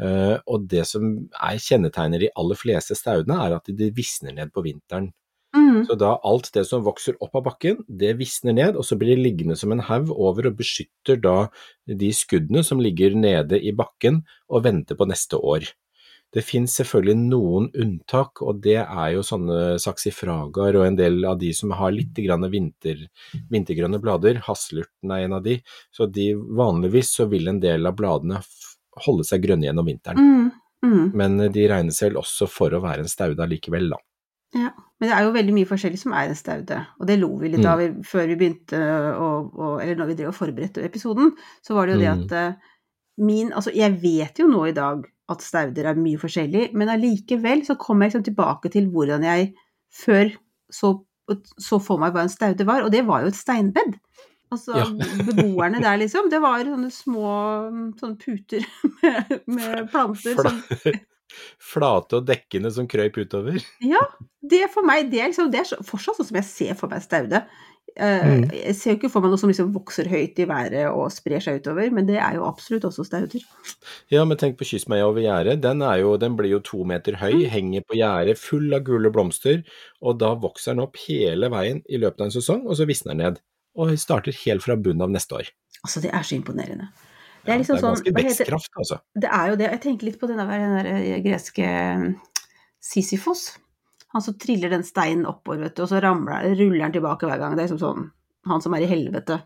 Uh, 0.00 0.40
og 0.50 0.66
det 0.70 0.86
som 0.90 1.04
er 1.38 1.60
kjennetegner 1.62 2.24
de 2.24 2.32
aller 2.34 2.58
fleste 2.58 2.96
staudene, 2.98 3.38
er 3.44 3.58
at 3.60 3.70
de 3.70 3.92
visner 3.94 4.34
ned 4.34 4.50
på 4.54 4.64
vinteren. 4.66 5.12
Mm. 5.54 5.84
Så 5.86 5.94
da 5.98 6.16
alt 6.26 6.50
det 6.54 6.64
som 6.68 6.82
vokser 6.86 7.16
opp 7.22 7.36
av 7.38 7.46
bakken, 7.46 7.78
det 7.86 8.16
visner 8.18 8.56
ned, 8.56 8.78
og 8.78 8.86
så 8.86 8.98
blir 8.98 9.14
det 9.14 9.22
liggende 9.22 9.56
som 9.58 9.72
en 9.74 9.84
haug 9.86 10.10
over 10.10 10.50
og 10.50 10.58
beskytter 10.58 11.20
da 11.22 11.36
de 11.86 12.10
skuddene 12.14 12.64
som 12.66 12.82
ligger 12.82 13.14
nede 13.18 13.60
i 13.62 13.74
bakken 13.76 14.24
og 14.50 14.66
venter 14.66 14.98
på 14.98 15.08
neste 15.10 15.38
år. 15.38 15.70
Det 16.34 16.42
finnes 16.42 16.72
selvfølgelig 16.74 17.14
noen 17.20 17.68
unntak, 17.78 18.42
og 18.42 18.58
det 18.64 18.80
er 18.82 19.10
jo 19.14 19.22
sånne 19.22 19.76
saksifragaer 19.82 20.80
og 20.80 20.86
en 20.88 20.96
del 20.98 21.20
av 21.30 21.38
de 21.38 21.52
som 21.54 21.70
har 21.78 21.94
litt 21.94 22.16
grann 22.24 22.48
vinter, 22.50 23.04
vintergrønne 23.52 24.00
blader. 24.02 24.40
Hasselurten 24.42 25.14
er 25.14 25.28
en 25.28 25.36
av 25.38 25.44
de. 25.44 25.60
Så 25.94 26.08
de, 26.10 26.32
vanligvis 26.34 27.12
så 27.20 27.28
vil 27.30 27.52
en 27.52 27.62
del 27.62 27.86
av 27.86 27.94
bladene 28.00 28.42
holde 29.06 29.26
seg 29.28 29.46
grønne 29.46 29.68
gjennom 29.68 29.86
vinteren. 29.86 30.18
Mm. 30.18 30.50
Mm. 30.84 31.06
Men 31.14 31.38
de 31.54 31.68
regnes 31.70 32.02
vel 32.02 32.18
også 32.18 32.50
for 32.50 32.74
å 32.74 32.82
være 32.82 33.06
en 33.06 33.10
staude 33.10 33.46
allikevel, 33.46 33.94
da. 33.94 34.02
Ja, 34.54 34.70
men 35.00 35.08
det 35.10 35.14
er 35.16 35.24
jo 35.26 35.32
veldig 35.34 35.54
mye 35.56 35.66
forskjellig 35.66 35.98
som 35.98 36.12
er 36.14 36.28
en 36.30 36.36
staude, 36.38 36.76
og 37.00 37.06
det 37.08 37.16
lo 37.18 37.32
vi 37.40 37.48
litt 37.50 37.60
Mm. 37.64 37.70
av 37.72 37.80
i- 37.82 38.02
før 38.06 38.26
vi 38.30 38.36
begynte 38.36 38.78
å, 39.18 39.50
å 39.52 39.80
Eller 39.82 39.96
når 39.96 40.06
vi 40.06 40.14
drev 40.14 40.28
og 40.28 40.34
forberedte 40.38 40.84
episoden, 40.84 41.32
så 41.62 41.74
var 41.74 41.86
det 41.86 41.94
jo 41.96 42.00
det 42.00 42.12
Mm. 42.12 42.22
at 42.24 42.30
mm. 42.30 42.56
min 43.18 43.52
Altså, 43.52 43.74
jeg 43.74 44.00
vet 44.02 44.38
jo 44.38 44.46
nå 44.48 44.68
i 44.68 44.72
dag 44.72 45.04
at 45.28 45.40
stauder 45.42 45.86
er 45.86 45.94
mye 45.94 46.18
forskjellig, 46.18 46.72
men 46.74 46.88
allikevel 46.88 47.64
så 47.66 47.76
kom 47.78 48.00
jeg 48.02 48.12
liksom 48.12 48.24
tilbake 48.34 48.70
til 48.70 48.86
hvordan 48.90 49.22
jeg 49.24 49.54
før 49.92 50.30
så, 50.70 51.02
så 51.58 51.80
for 51.80 51.98
meg 51.98 52.12
hva 52.12 52.22
en 52.22 52.28
staude 52.28 52.64
var, 52.66 52.82
og 52.84 52.90
det 52.92 53.04
var 53.06 53.22
jo 53.22 53.26
et 53.28 53.34
steinbed. 53.34 53.98
Altså, 54.52 54.76
Ja. 54.76 54.84
beboerne 55.24 55.80
der, 55.82 55.96
liksom, 56.04 56.28
det 56.30 56.40
var 56.40 56.62
sånne 56.62 56.90
små 56.92 57.94
sånne 57.98 58.18
puter 58.18 58.64
med, 59.02 59.40
med 59.48 59.90
planter 59.90 60.36
som 60.36 60.62
Flate 61.62 62.20
og 62.20 62.26
dekkende 62.28 62.70
som 62.74 62.88
krøyp 62.90 63.18
utover. 63.24 63.60
Ja, 63.84 64.02
det 64.44 64.66
for 64.74 64.86
meg, 64.86 65.10
det 65.12 65.22
er, 65.22 65.30
liksom, 65.32 65.52
det 65.52 65.62
er 65.64 65.86
fortsatt 65.86 66.20
sånn 66.20 66.28
som 66.30 66.40
jeg 66.40 66.50
ser 66.50 66.76
for 66.78 66.92
meg 66.92 67.04
staude. 67.04 67.44
Eh, 67.94 68.24
Mm. 68.24 68.48
Jeg 68.50 68.74
ser 68.74 68.90
jo 68.90 68.96
ikke 68.98 69.10
for 69.12 69.22
meg 69.22 69.30
noe 69.30 69.38
som 69.38 69.50
liksom 69.50 69.70
vokser 69.74 70.08
høyt 70.10 70.38
i 70.42 70.46
været 70.50 70.88
og 70.90 71.12
sprer 71.14 71.42
seg 71.42 71.60
utover, 71.60 71.92
men 71.94 72.08
det 72.08 72.16
er 72.18 72.38
jo 72.38 72.46
absolutt 72.48 72.86
også 72.88 73.04
stauder. 73.06 73.44
Ja, 74.10 74.24
men 74.26 74.38
tenk 74.40 74.58
på 74.58 74.66
Kyss 74.66 74.88
meg 74.90 75.04
over 75.06 75.22
gjerdet. 75.22 75.60
Den, 75.62 75.82
er 75.86 76.02
den 76.18 76.34
blir 76.38 76.56
jo 76.56 76.62
to 76.64 76.82
meter 76.88 77.18
høy, 77.20 77.44
henger 77.50 77.86
på 77.86 77.98
gjerdet, 78.00 78.40
full 78.40 78.74
av 78.74 78.82
gule 78.88 79.12
blomster, 79.14 79.62
og 80.02 80.18
da 80.22 80.34
vokser 80.34 80.74
den 80.74 80.82
opp 80.86 80.98
hele 81.06 81.50
veien 81.54 81.84
i 81.86 82.00
løpet 82.00 82.20
av 82.20 82.30
en 82.30 82.34
sesong, 82.34 82.64
og 82.66 82.78
så 82.80 82.88
visner 82.90 83.14
den 83.14 83.22
ned. 83.22 83.42
Og 83.78 83.94
starter 83.98 84.34
helt 84.44 84.62
fra 84.62 84.76
bunnen 84.78 85.02
av 85.02 85.14
neste 85.14 85.38
år. 85.38 85.50
Altså, 85.84 86.02
det 86.02 86.10
er 86.14 86.26
så 86.26 86.36
imponerende. 86.36 86.90
Det 87.44 87.52
er 87.52 87.58
liksom 87.60 87.76
det 87.76 87.80
er 87.80 87.84
sånn 87.84 87.94
ganske 87.94 88.10
heter- 88.12 88.28
vekstkraft, 88.28 88.72
altså. 88.80 88.98
Det 89.20 89.28
er 89.30 89.50
jo 89.50 89.56
det. 89.60 89.70
Jeg 89.70 89.80
tenker 89.84 90.06
litt 90.08 90.20
på 90.20 90.28
den 90.30 90.38
der, 90.40 90.46
den 90.48 90.76
der 90.78 90.86
eh, 90.94 91.22
greske 91.24 91.66
mm, 92.00 92.14
Sisyfos. 92.80 93.58
Han 94.14 94.22
som 94.22 94.36
triller 94.38 94.70
den 94.70 94.84
steinen 94.86 95.26
oppover, 95.26 95.64
vet 95.66 95.74
du, 95.76 95.82
og 95.84 95.90
så 95.90 96.00
ramler, 96.02 96.46
ruller 96.56 96.84
han 96.86 96.92
tilbake 96.94 97.26
hver 97.28 97.40
gang. 97.42 97.56
Det 97.56 97.64
er 97.64 97.68
liksom 97.68 97.82
sånn 97.82 98.10
han 98.46 98.62
som 98.62 98.74
er 98.76 98.84
i 98.84 98.90
helvete. 98.90 99.40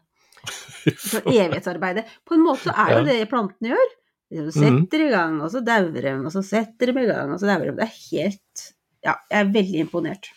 Så 1.09 1.21
evighetsarbeidet. 1.27 2.05
På 2.27 2.35
en 2.37 2.45
måte 2.47 2.69
så 2.69 2.75
er 2.75 2.93
jo 2.95 2.99
Ja. 3.01 3.05
det 3.09 3.29
plantene 3.31 3.73
gjør. 3.75 3.89
De 4.31 4.45
setter 4.53 5.03
i 5.07 5.11
gang, 5.11 5.39
og 5.41 5.51
så 5.51 5.63
dauer 5.65 6.03
de, 6.05 6.11
og 6.21 6.33
så 6.33 6.43
setter 6.45 6.91
de 6.93 7.03
i 7.03 7.07
gang, 7.09 7.31
og 7.33 7.41
så 7.41 7.49
dauer 7.49 7.71
de. 7.71 7.77
Det 7.79 7.87
er 7.87 7.95
helt 8.11 8.65
Ja, 9.07 9.15
jeg 9.31 9.41
er 9.41 9.53
veldig 9.55 9.81
imponert. 9.87 10.29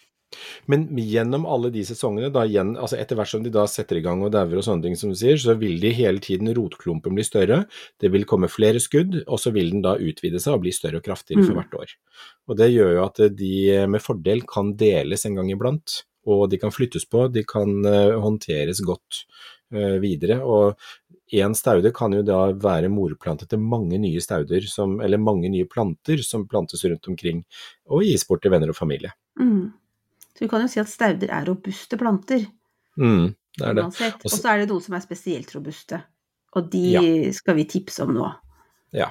Men 0.72 0.86
gjennom 0.98 1.46
alle 1.50 1.72
de 1.74 1.84
sesongene, 1.88 2.32
da, 2.34 2.46
igjen, 2.48 2.76
altså 2.80 3.00
etter 3.00 3.20
hvert 3.20 3.32
som 3.32 3.44
de 3.44 3.52
da 3.54 3.66
setter 3.70 4.00
i 4.00 4.04
gang 4.06 4.22
og 4.24 4.32
dauer 4.36 4.62
og 4.62 4.66
sånne 4.68 4.86
ting 4.88 5.00
som 5.00 5.12
du 5.12 5.18
sier, 5.20 5.40
så 5.42 5.58
vil 5.60 5.80
de 5.82 5.92
hele 5.96 6.24
tiden 6.24 6.52
rotklumpen 6.56 7.18
bli 7.18 7.26
større, 7.28 7.66
det 8.02 8.12
vil 8.14 8.28
komme 8.30 8.52
flere 8.52 8.80
skudd, 8.84 9.24
og 9.28 9.42
så 9.42 9.52
vil 9.56 9.74
den 9.74 9.84
da 9.86 9.98
utvide 10.00 10.40
seg 10.42 10.56
og 10.56 10.64
bli 10.66 10.76
større 10.76 11.02
og 11.02 11.08
kraftigere 11.08 11.44
for 11.44 11.52
Mm. 11.56 11.60
hvert 11.62 11.80
år. 11.82 11.98
Og 12.48 12.58
det 12.58 12.72
gjør 12.72 12.96
jo 12.96 13.04
at 13.06 13.26
de 13.36 13.88
med 13.88 14.02
fordel 14.02 14.46
kan 14.48 14.76
deles 14.78 15.26
en 15.26 15.36
gang 15.36 15.52
iblant, 15.52 16.04
og 16.28 16.50
de 16.52 16.58
kan 16.62 16.72
flyttes 16.72 17.08
på, 17.10 17.26
de 17.34 17.44
kan 17.44 17.84
eh, 17.86 18.14
håndteres 18.22 18.82
godt 18.86 19.24
eh, 19.74 19.98
videre. 20.04 20.38
Og 20.46 20.78
én 21.34 21.56
staude 21.58 21.92
kan 21.96 22.14
jo 22.14 22.22
da 22.22 22.52
være 22.54 22.92
morplante 22.92 23.48
til 23.50 23.60
mange 23.64 23.98
nye 23.98 24.22
stauder, 24.22 24.62
som, 24.70 25.00
eller 25.02 25.18
mange 25.18 25.50
nye 25.50 25.66
planter 25.66 26.22
som 26.22 26.46
plantes 26.48 26.84
rundt 26.86 27.08
omkring, 27.08 27.44
og 27.90 28.04
gis 28.06 28.28
bort 28.28 28.44
til 28.44 28.52
venner 28.54 28.70
og 28.70 28.78
familie. 28.78 29.14
Mm. 29.40 29.72
Så 30.36 30.46
vi 30.46 30.50
kan 30.52 30.62
jo 30.64 30.68
si 30.72 30.80
at 30.80 30.88
stauder 30.92 31.30
er 31.32 31.46
robuste 31.50 31.98
planter. 32.00 32.46
Mm, 33.00 33.34
det 33.60 33.68
er 33.68 33.74
det. 33.74 33.84
Og 33.86 34.32
så- 34.32 34.50
er 34.54 34.60
det 34.64 34.70
noen 34.70 34.82
som 34.82 34.96
er 34.96 35.04
spesielt 35.04 35.52
robuste. 35.56 36.04
Og 36.56 36.70
de 36.72 36.86
Ja. 36.92 37.32
skal 37.32 37.56
vi 37.56 37.66
tipse 37.66 38.04
om 38.04 38.14
nå. 38.16 38.34
Ja. 38.94 39.10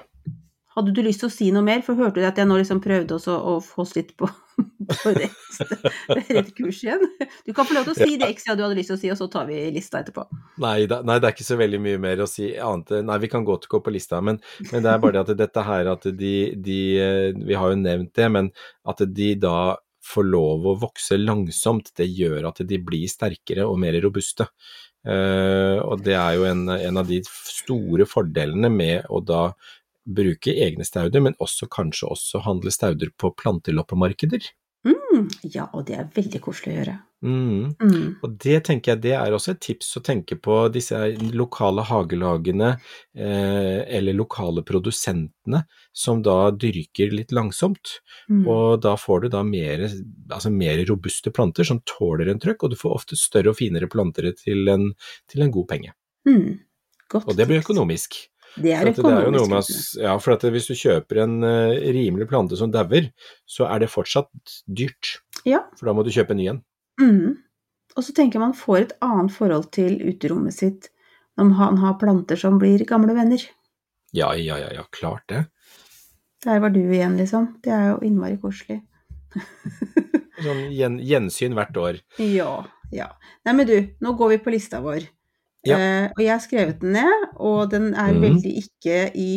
Hadde 0.77 0.93
du 0.95 1.03
lyst 1.03 1.21
til 1.21 1.29
å 1.29 1.33
si 1.33 1.51
noe 1.51 1.63
mer? 1.67 1.83
For 1.83 1.95
hørte 1.99 2.15
du 2.21 2.25
at 2.25 2.37
jeg 2.37 2.47
nå 2.47 2.57
liksom 2.57 2.81
prøvde 2.81 3.17
også 3.17 3.35
å 3.35 3.57
få 3.61 3.83
oss 3.83 3.97
litt 3.97 4.13
på, 4.17 4.29
på 5.03 5.13
rett, 5.17 5.33
rett 6.31 6.55
kurs 6.55 6.79
igjen? 6.85 7.03
Du 7.45 7.53
kan 7.53 7.67
få 7.67 7.75
lov 7.75 7.89
til 7.89 7.93
å 7.95 7.99
si 8.07 8.17
det 8.17 8.29
ekstra 8.31 8.55
du 8.57 8.63
hadde 8.63 8.77
lyst 8.79 8.93
til 8.93 8.97
å 8.97 9.01
si, 9.01 9.11
og 9.11 9.19
så 9.19 9.29
tar 9.33 9.49
vi 9.49 9.59
lista 9.75 9.99
etterpå. 10.01 10.25
Nei, 10.63 10.87
da, 10.87 11.01
nei, 11.03 11.19
det 11.19 11.27
er 11.27 11.35
ikke 11.35 11.49
så 11.49 11.59
veldig 11.59 11.81
mye 11.83 11.99
mer 11.99 12.23
å 12.23 12.29
si 12.31 12.53
annet 12.57 13.05
Nei, 13.05 13.19
vi 13.19 13.29
kan 13.33 13.45
godt 13.45 13.67
gå 13.69 13.83
på 13.83 13.93
lista, 13.93 14.21
men, 14.23 14.39
men 14.71 14.83
det 14.87 14.93
er 14.95 14.99
bare 15.03 15.13
det 15.19 15.25
at 15.29 15.37
dette 15.43 15.65
her 15.67 15.91
at 15.91 16.03
de, 16.17 16.35
de 16.55 16.79
eh, 17.03 17.33
Vi 17.35 17.55
har 17.59 17.71
jo 17.75 17.77
nevnt 17.83 18.15
det, 18.15 18.31
men 18.31 18.53
at 18.87 19.03
de 19.13 19.35
da 19.43 19.77
får 20.05 20.27
lov 20.29 20.67
å 20.67 20.77
vokse 20.81 21.19
langsomt, 21.21 21.93
det 21.97 22.09
gjør 22.09 22.51
at 22.51 22.63
de 22.67 22.79
blir 22.83 23.11
sterkere 23.11 23.67
og 23.69 23.79
mer 23.83 23.99
robuste. 24.03 24.47
Eh, 25.07 25.79
og 25.81 26.05
det 26.05 26.17
er 26.17 26.37
jo 26.37 26.47
en, 26.49 26.67
en 26.75 27.01
av 27.01 27.09
de 27.09 27.21
store 27.27 28.07
fordelene 28.09 28.73
med 28.73 29.09
å 29.09 29.23
da 29.25 29.45
bruke 30.11 30.53
egne 30.65 30.85
stauder, 30.87 31.23
men 31.25 31.37
også 31.43 31.69
kanskje 31.71 32.09
også 32.11 32.43
handle 32.45 32.73
stauder 32.75 33.13
på 33.21 33.33
planteloppemarkeder. 33.39 34.49
Mm, 34.87 35.29
ja, 35.53 35.67
og 35.77 35.85
det 35.89 35.97
er 35.99 36.11
veldig 36.15 36.41
koselig 36.43 36.73
å 36.73 36.77
gjøre. 36.79 36.97
Mm. 37.21 37.75
Mm. 37.77 38.05
Og 38.25 38.37
det 38.41 38.63
tenker 38.65 38.95
jeg 38.95 39.03
det 39.05 39.13
er 39.13 39.35
også 39.37 39.53
et 39.53 39.61
tips 39.61 39.91
å 39.99 40.03
tenke 40.05 40.39
på 40.41 40.55
disse 40.73 40.97
lokale 41.37 41.85
hagelagene 41.85 42.71
eh, 42.73 43.83
eller 43.99 44.17
lokale 44.17 44.65
produsentene 44.65 45.61
som 45.93 46.23
da 46.25 46.49
dyrker 46.55 47.13
litt 47.13 47.35
langsomt. 47.37 47.99
Mm. 48.33 48.47
Og 48.49 48.81
da 48.87 48.95
får 49.01 49.27
du 49.27 49.29
da 49.37 49.45
mer, 49.45 49.85
altså 50.31 50.53
mer 50.55 50.81
robuste 50.89 51.33
planter 51.35 51.69
som 51.69 51.83
tåler 51.85 52.33
en 52.33 52.41
trøkk, 52.41 52.65
og 52.65 52.73
du 52.73 52.81
får 52.81 52.97
ofte 53.03 53.21
større 53.21 53.53
og 53.53 53.61
finere 53.61 53.91
planter 53.93 54.33
til 54.41 54.73
en, 54.73 54.91
til 55.29 55.45
en 55.45 55.55
god 55.59 55.69
penge. 55.75 55.95
Mm. 56.29 56.61
Godt 57.11 57.29
Og 57.29 57.37
det 57.37 57.51
blir 57.51 57.61
tips. 57.61 57.69
økonomisk. 57.69 58.21
Det 58.57 58.73
er 58.75 58.91
økonomisk. 58.91 59.95
det 59.95 60.03
er 60.03 60.09
ja, 60.09 60.17
for 60.19 60.51
hvis 60.55 60.67
du 60.71 60.75
kjøper 60.75 61.23
en 61.25 61.37
uh, 61.45 61.77
rimelig 61.95 62.27
plante 62.31 62.59
som 62.59 62.73
dauer, 62.75 63.11
så 63.47 63.69
er 63.71 63.85
det 63.85 63.91
fortsatt 63.93 64.57
dyrt. 64.67 65.21
Ja. 65.47 65.63
For 65.79 65.91
da 65.91 65.95
må 65.97 66.05
du 66.07 66.11
kjøpe 66.15 66.35
en 66.35 66.41
ny 66.41 66.49
en. 66.55 66.65
Mm. 67.01 67.39
Og 67.97 68.07
så 68.07 68.15
tenker 68.17 68.43
man 68.43 68.57
får 68.57 68.81
et 68.81 68.97
annet 69.05 69.35
forhold 69.35 69.71
til 69.75 69.99
uterommet 70.03 70.57
sitt 70.57 70.91
når 71.39 71.55
han 71.57 71.81
har 71.81 71.97
planter 72.01 72.39
som 72.39 72.59
blir 72.61 72.83
gamle 72.89 73.15
venner. 73.17 73.43
Ja, 74.13 74.35
ja, 74.35 74.59
ja, 74.59 74.71
ja, 74.75 74.85
klart 74.93 75.25
det. 75.31 75.45
Der 76.45 76.61
var 76.61 76.73
du 76.75 76.81
igjen, 76.83 77.17
liksom. 77.21 77.55
Det 77.63 77.73
er 77.73 77.93
jo 77.93 78.01
innmari 78.05 78.39
koselig. 78.41 78.81
Sånn 80.45 80.67
gjen, 80.75 80.99
gjensyn 81.05 81.55
hvert 81.57 81.77
år. 81.79 82.01
Ja, 82.19 82.65
ja. 82.95 83.11
Nei, 83.47 83.55
men 83.55 83.69
du, 83.69 83.77
nå 84.03 84.15
går 84.19 84.35
vi 84.35 84.39
på 84.45 84.55
lista 84.55 84.81
vår. 84.85 85.07
Ja. 85.69 85.77
Eh, 85.77 86.05
og 86.17 86.23
jeg 86.25 86.31
har 86.33 86.41
skrevet 86.41 86.79
den 86.81 86.95
ned, 86.97 87.25
og 87.37 87.71
den 87.71 87.91
er 87.95 88.15
mm. 88.17 88.21
veldig 88.23 88.53
ikke 88.63 89.01
i 89.15 89.31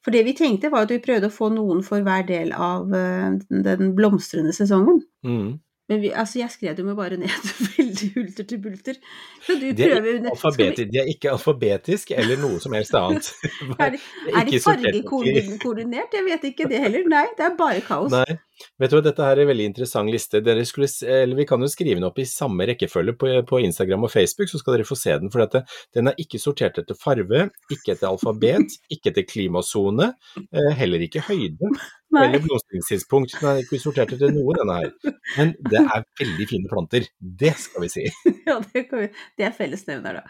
For 0.00 0.10
det 0.14 0.22
vi 0.24 0.32
tenkte, 0.32 0.70
var 0.72 0.86
at 0.86 0.92
vi 0.94 1.02
prøvde 1.04 1.28
å 1.28 1.34
få 1.34 1.50
noen 1.52 1.82
for 1.84 2.00
hver 2.00 2.22
del 2.24 2.54
av 2.56 2.86
uh, 2.88 3.34
den, 3.50 3.64
den 3.66 3.90
blomstrende 3.98 4.54
sesongen. 4.56 5.02
Mm. 5.26 5.58
Men 5.90 6.00
vi, 6.00 6.12
altså, 6.14 6.38
jeg 6.38 6.50
skrev 6.54 6.76
dem 6.78 6.88
jo 6.88 6.94
bare 6.94 7.16
ned 7.20 7.28
veldig 7.76 8.08
hulter 8.14 8.46
til 8.48 8.60
bulter. 8.62 8.96
Så 9.44 9.56
du 9.60 9.66
Det 9.74 9.84
er 9.90 9.96
prøver 9.98 10.12
ikke 10.14 10.22
vi- 10.22 10.30
alfabeti- 10.32 10.86
de 10.92 10.98
er 11.02 11.08
ikke 11.12 11.32
alfabetisk 11.34 12.12
eller 12.16 12.38
noe 12.40 12.60
som 12.62 12.72
helst 12.78 12.94
annet. 12.94 13.28
Er 13.76 13.90
det, 13.96 14.00
er 14.38 14.44
det 14.48 14.62
fargekoordinert? 14.64 16.14
Jeg 16.14 16.24
vet 16.30 16.44
ikke 16.52 16.68
det 16.70 16.80
heller. 16.86 17.04
Nei, 17.10 17.26
det 17.36 17.44
er 17.50 17.56
bare 17.58 17.82
kaos. 17.84 18.14
Nei. 18.14 18.38
Vet 18.80 18.90
du 18.92 18.96
hva, 18.98 19.02
dette 19.04 19.24
her 19.24 19.38
er 19.38 19.44
en 19.44 19.50
veldig 19.50 19.66
interessant 19.70 20.10
liste. 20.12 20.40
Skulle, 20.68 20.88
eller 21.08 21.36
vi 21.38 21.46
kan 21.48 21.60
jo 21.64 21.68
skrive 21.70 21.96
den 21.98 22.06
opp 22.08 22.18
i 22.20 22.26
samme 22.28 22.66
rekkefølge 22.68 23.14
på, 23.20 23.30
på 23.48 23.60
Instagram 23.64 24.04
og 24.08 24.12
Facebook, 24.12 24.50
så 24.52 24.60
skal 24.60 24.76
dere 24.78 24.88
få 24.88 24.98
se 24.98 25.16
den. 25.20 25.30
For 25.32 25.42
dette, 25.44 25.64
den 25.96 26.10
er 26.12 26.18
ikke 26.20 26.40
sortert 26.42 26.78
etter 26.82 26.98
farve, 26.98 27.46
ikke 27.72 27.94
etter 27.96 28.10
alfabet, 28.10 28.76
ikke 28.94 29.12
etter 29.12 29.26
klimasone, 29.30 30.12
eh, 30.40 30.70
heller 30.80 31.02
ikke 31.06 31.22
høyde 31.28 31.70
Nei. 32.10 32.24
eller 32.26 32.42
blomstringstidspunkt. 32.42 33.36
Den 33.40 33.48
er 33.52 33.62
ikke 33.64 33.78
sortert 33.80 34.12
etter 34.16 34.32
noe, 34.34 34.56
denne 34.58 34.78
her. 34.80 35.16
Men 35.38 35.52
det 35.70 35.80
er 35.84 36.04
veldig 36.20 36.48
fine 36.50 36.70
planter. 36.72 37.06
Det 37.20 37.54
skal 37.60 37.86
vi 37.86 37.92
si. 37.92 38.06
Ja, 38.50 38.56
det, 38.72 38.86
kan 38.88 38.98
vi, 39.04 39.08
det 39.38 39.44
er 39.46 39.52
fellesnevner, 39.54 40.16
da. 40.16 40.22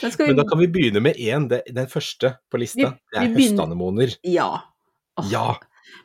Da 0.00 0.08
vi, 0.18 0.24
Men 0.32 0.38
da 0.40 0.44
kan 0.48 0.58
vi 0.58 0.66
begynne 0.72 1.02
med 1.04 1.18
én, 1.20 1.44
den 1.46 1.86
første 1.92 2.32
på 2.50 2.58
lista. 2.58 2.88
Vi- 2.88 3.12
Det 3.12 3.20
er 3.20 3.28
begynner- 3.28 3.52
høstanemoner. 3.52 4.14
Ja. 4.26 4.48
Oh. 5.20 5.28
Ja. 5.30 5.44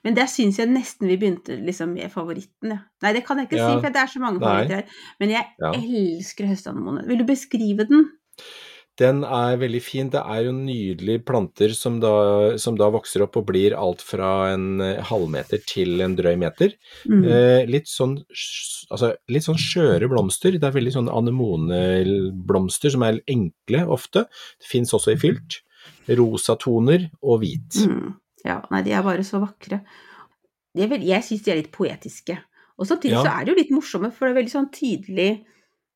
Men 0.04 0.16
der 0.18 0.28
syns 0.32 0.58
jeg 0.60 0.68
nesten 0.70 1.08
vi 1.08 1.18
begynte 1.18 1.58
liksom 1.66 1.94
med 1.94 2.12
favoritten, 2.12 2.72
ja. 2.74 2.80
Nei, 3.04 3.14
det 3.14 3.26
kan 3.26 3.38
jeg 3.38 3.50
ikke 3.50 3.58
Ja. 3.60 3.68
si, 3.76 3.82
for 3.82 3.90
det 3.94 4.02
er 4.04 4.08
så 4.14 4.20
mange 4.24 4.40
favoritter 4.40 4.76
her. 4.76 4.86
Men 5.20 5.30
jeg 5.30 5.46
Ja. 5.62 5.72
elsker 5.74 6.48
høstanemone. 6.48 7.06
Vil 7.08 7.18
du 7.18 7.24
beskrive 7.26 7.88
den? 7.88 8.10
Den 8.98 9.24
er 9.24 9.58
veldig 9.62 9.80
fin. 9.86 10.10
Det 10.10 10.20
er 10.26 10.46
jo 10.46 10.52
nydelige 10.52 11.24
planter 11.24 11.70
som 11.78 12.00
da, 12.00 12.58
som 12.58 12.76
da 12.76 12.90
vokser 12.90 13.22
opp 13.22 13.38
og 13.38 13.46
blir 13.46 13.76
alt 13.78 14.02
fra 14.02 14.52
en 14.56 14.82
eh, 14.82 15.04
halvmeter 15.06 15.62
til 15.70 16.02
en 16.02 16.16
drøy 16.18 16.36
meter. 16.36 16.74
Mm. 17.06 17.24
Eh, 17.30 17.66
litt, 17.70 17.86
sånn, 17.86 18.18
altså, 18.90 19.12
litt 19.30 19.44
sånn 19.46 19.60
skjøre 19.62 20.10
blomster. 20.10 20.58
Det 20.58 20.64
er 20.64 20.72
veldig 20.74 20.94
sånn 20.98 21.12
anemoneblomster 21.14 22.90
som 22.96 23.04
er 23.04 23.20
enkle 23.30 23.86
ofte. 23.88 24.26
Det 24.60 24.68
fins 24.72 24.94
også 24.98 25.14
i 25.14 25.22
fylt. 25.22 25.62
Rosa 26.18 26.56
toner 26.60 27.10
og 27.22 27.42
hvit. 27.44 27.78
Mm. 27.86 28.16
Ja, 28.48 28.62
nei, 28.72 28.82
de 28.86 28.94
er 28.96 29.04
bare 29.06 29.26
så 29.28 29.42
vakre. 29.44 29.82
Er 30.78 30.90
vel, 30.92 31.04
jeg 31.08 31.26
syns 31.26 31.44
de 31.46 31.52
er 31.54 31.60
litt 31.62 31.72
poetiske. 31.76 32.38
Og 32.78 32.88
samtidig 32.88 33.18
Ja. 33.18 33.24
så 33.26 33.32
er 33.34 33.46
de 33.46 33.52
jo 33.54 33.58
litt 33.60 33.72
morsomme, 33.74 34.12
for 34.14 34.28
det 34.28 34.36
er 34.36 34.42
veldig 34.44 34.54
sånn 34.56 34.72
tydelig 34.74 35.46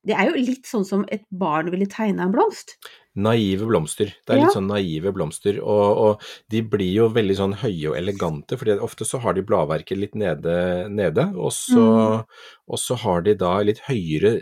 Det 0.03 0.15
er 0.17 0.31
jo 0.31 0.39
litt 0.41 0.65
sånn 0.65 0.84
som 0.84 1.03
et 1.13 1.22
barn 1.29 1.67
ville 1.70 1.86
tegna 1.86 2.24
en 2.25 2.31
blomst. 2.34 2.72
Naive 3.15 3.65
blomster. 3.68 4.13
Det 4.25 4.30
er 4.34 4.38
Ja. 4.38 4.44
litt 4.46 4.56
sånn 4.56 4.68
naive 4.72 5.12
blomster, 5.12 5.58
og, 5.60 5.98
og 5.98 6.22
de 6.50 6.62
blir 6.63 6.94
jo 6.94 7.10
veldig 7.10 7.36
sånn 7.36 7.56
høye 7.60 7.89
og 7.91 7.98
elegante, 8.00 8.58
for 8.58 8.72
ofte 8.80 9.03
så 9.03 9.20
har 9.20 9.34
de 9.36 9.44
bladverket 9.44 9.98
litt 10.00 10.15
nede, 10.15 10.88
nede 10.89 11.25
og, 11.36 11.51
så, 11.51 12.24
og 12.72 12.80
så 12.80 12.96
har 13.03 13.22
de 13.25 13.34
da 13.36 13.58
litt 13.68 13.82
høyere, 13.89 14.38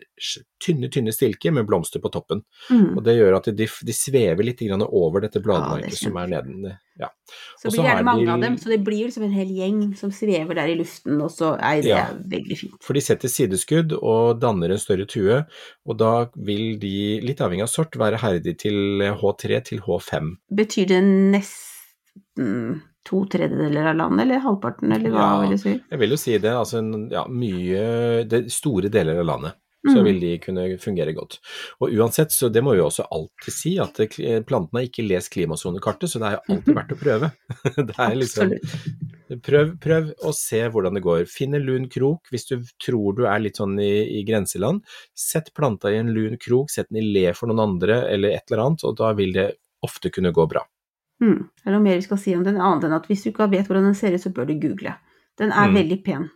tynne, 0.61 0.89
tynne 0.91 1.13
stilker 1.15 1.51
med 1.55 1.65
blomster 1.65 1.99
på 2.03 2.11
toppen. 2.13 2.43
Mm. 2.69 2.97
Og 2.97 3.03
det 3.07 3.17
gjør 3.17 3.37
at 3.39 3.49
de, 3.55 3.65
de 3.65 3.95
svever 3.95 4.43
litt 4.45 4.59
grann 4.61 4.83
over 4.85 5.21
dette 5.25 5.39
Ja, 5.41 5.45
bladverket 5.47 5.93
er 5.95 6.03
som 6.03 6.17
er 6.21 6.27
neden. 6.27 6.77
Ja. 6.99 7.07
Så 7.61 7.69
blir 7.71 7.79
det 7.79 7.85
gjerne 7.87 8.03
mange 8.03 8.25
de- 8.25 8.31
av 8.33 8.41
dem, 8.43 8.57
så 8.59 8.67
det 8.69 8.81
blir 8.83 8.99
jo 8.99 9.07
liksom 9.07 9.23
en 9.23 9.31
hel 9.31 9.47
gjeng 9.55 9.81
som 9.97 10.11
svever 10.11 10.53
der 10.59 10.67
i 10.67 10.75
luften, 10.75 11.21
og 11.23 11.31
så 11.31 11.53
er 11.57 11.81
det 11.81 11.89
Ja. 11.93 12.05
veldig 12.11 12.57
fint. 12.59 12.75
For 12.83 12.93
de 12.93 12.99
setter 13.01 13.29
sideskudd 13.31 13.93
og 13.97 14.41
danner 14.41 14.69
en 14.75 14.77
større 14.83 15.07
tue, 15.07 15.45
og 15.87 15.97
da 15.97 16.27
vil 16.35 16.77
de, 16.77 17.21
litt 17.23 17.39
avhengig 17.39 17.63
av 17.63 17.71
sort, 17.71 17.95
være 17.95 18.19
herdig 18.19 18.57
til 18.59 19.01
H3 19.21 19.61
til 19.71 19.79
H5. 19.85 20.33
Betyr 20.59 20.87
det 20.91 20.99
nesten 21.07 22.81
to 23.07 23.23
tredjedeler 23.31 23.87
av 23.93 23.95
landet, 23.97 24.25
eller 24.25 24.43
halvparten, 24.43 24.91
eller 24.93 25.09
hva 25.13 25.23
Ja. 25.23 25.39
vil 25.41 25.55
du 25.55 25.61
si? 25.61 25.73
Jeg 25.89 25.99
vil 25.99 26.09
jo 26.13 26.17
si 26.19 26.37
det, 26.37 26.51
altså 26.51 26.81
ja, 27.11 27.23
mye 27.27 27.83
det, 28.29 28.43
Store 28.53 28.89
deler 28.91 29.19
av 29.23 29.25
landet. 29.25 29.55
Så 29.87 29.97
Mm. 29.99 30.03
vil 30.05 30.19
de 30.19 30.31
kunne 30.43 30.63
fungere 30.77 31.13
godt. 31.15 31.37
Og 31.79 31.93
uansett, 31.95 32.31
så 32.35 32.49
det 32.51 32.61
må 32.63 32.73
vi 32.75 32.81
også 32.83 33.05
alltid 33.11 33.53
si, 33.53 33.77
at 33.79 33.93
plantene 34.45 34.81
har 34.81 34.87
ikke 34.89 35.07
lest 35.07 35.31
klimasonekartet, 35.31 36.09
så 36.11 36.19
det 36.19 36.33
er 36.33 36.41
alltid 36.51 36.75
verdt 36.75 36.91
å 36.91 36.99
prøve. 36.99 37.31
Det 37.87 37.95
er 37.97 38.15
liksom 38.19 38.51
Prøv, 39.45 39.75
prøv 39.79 40.07
å 40.25 40.31
se 40.33 40.57
hvordan 40.73 40.95
det 40.97 41.03
går. 41.05 41.27
Finn 41.29 41.53
en 41.53 41.61
lun 41.61 41.83
krok 41.87 42.31
hvis 42.33 42.47
du 42.49 42.55
tror 42.81 43.13
du 43.15 43.25
er 43.29 43.39
litt 43.43 43.59
sånn 43.61 43.75
i, 43.79 44.19
i 44.19 44.23
grenseland. 44.25 44.81
Sett 45.13 45.51
planta 45.53 45.91
i 45.93 45.99
en 46.01 46.09
lun 46.15 46.35
krok, 46.41 46.71
sett 46.73 46.89
den 46.89 47.03
i 47.03 47.05
le 47.13 47.31
for 47.37 47.45
noen 47.51 47.61
andre 47.61 47.99
eller 48.09 48.33
et 48.33 48.49
eller 48.49 48.63
annet, 48.65 48.83
og 48.89 48.97
da 48.97 49.11
vil 49.13 49.31
det 49.37 49.51
ofte 49.85 50.09
kunne 50.11 50.33
gå 50.33 50.47
bra. 50.49 50.63
Mm. 51.21 51.45
Er 51.61 51.69
det 51.69 51.75
noe 51.75 51.83
mer 51.85 51.99
vi 52.01 52.07
skal 52.07 52.17
si 52.17 52.33
om 52.35 52.43
den, 52.43 52.57
annet 52.57 52.87
enn 52.89 52.97
at 52.97 53.05
hvis 53.07 53.21
du 53.23 53.29
ikke 53.31 53.49
vet 53.51 53.67
hvordan 53.69 53.85
den 53.91 53.95
ser 54.01 54.15
ut, 54.17 54.23
så 54.25 54.33
bør 54.33 54.49
du 54.49 54.55
google. 54.59 54.95
Den 55.37 55.51
er 55.53 55.69
Mm. 55.69 55.75
veldig 55.77 56.03
pen. 56.03 56.29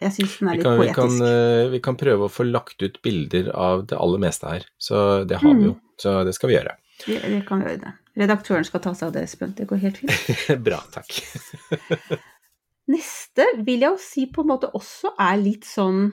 Jeg 0.00 0.12
syns 0.16 0.38
den 0.40 0.48
er 0.48 0.56
litt 0.56 0.64
kan, 0.64 0.78
vi, 0.80 0.86
kan, 0.96 1.10
poetisk. 1.12 1.24
eh, 1.28 1.70
vi 1.74 1.80
kan 1.84 1.96
prøve 2.00 2.24
å 2.24 2.32
få 2.32 2.46
lagt 2.48 2.80
ut 2.82 2.94
bilder 3.04 3.50
av 3.52 3.82
det 3.90 3.98
aller 4.00 4.22
meste 4.22 4.48
her, 4.48 4.64
så 4.80 5.24
det 5.28 5.40
har 5.42 5.54
vi 5.58 5.66
jo. 5.68 5.74
Så 6.00 6.14
det 6.24 6.32
skal 6.38 6.48
vi 6.48 6.54
gjøre. 6.56 6.76
Det, 7.04 7.18
det 7.20 7.42
kan 7.48 7.60
vi 7.60 7.68
gjøre 7.68 7.82
det. 7.84 7.92
Redaktøren 8.20 8.64
skal 8.64 8.80
ta 8.84 8.94
seg 8.96 9.10
av 9.10 9.12
det, 9.18 9.22
Espen. 9.28 9.52
Det 9.56 9.66
går 9.68 9.82
helt 9.84 10.00
fint. 10.00 10.16
Bra, 10.66 10.80
takk. 10.92 11.12
Neste 12.90 13.44
vil 13.62 13.84
jeg 13.84 13.92
jo 13.92 14.00
si 14.02 14.24
på 14.32 14.42
en 14.42 14.50
måte 14.50 14.70
også 14.74 15.12
er 15.20 15.36
litt 15.38 15.68
sånn 15.68 16.08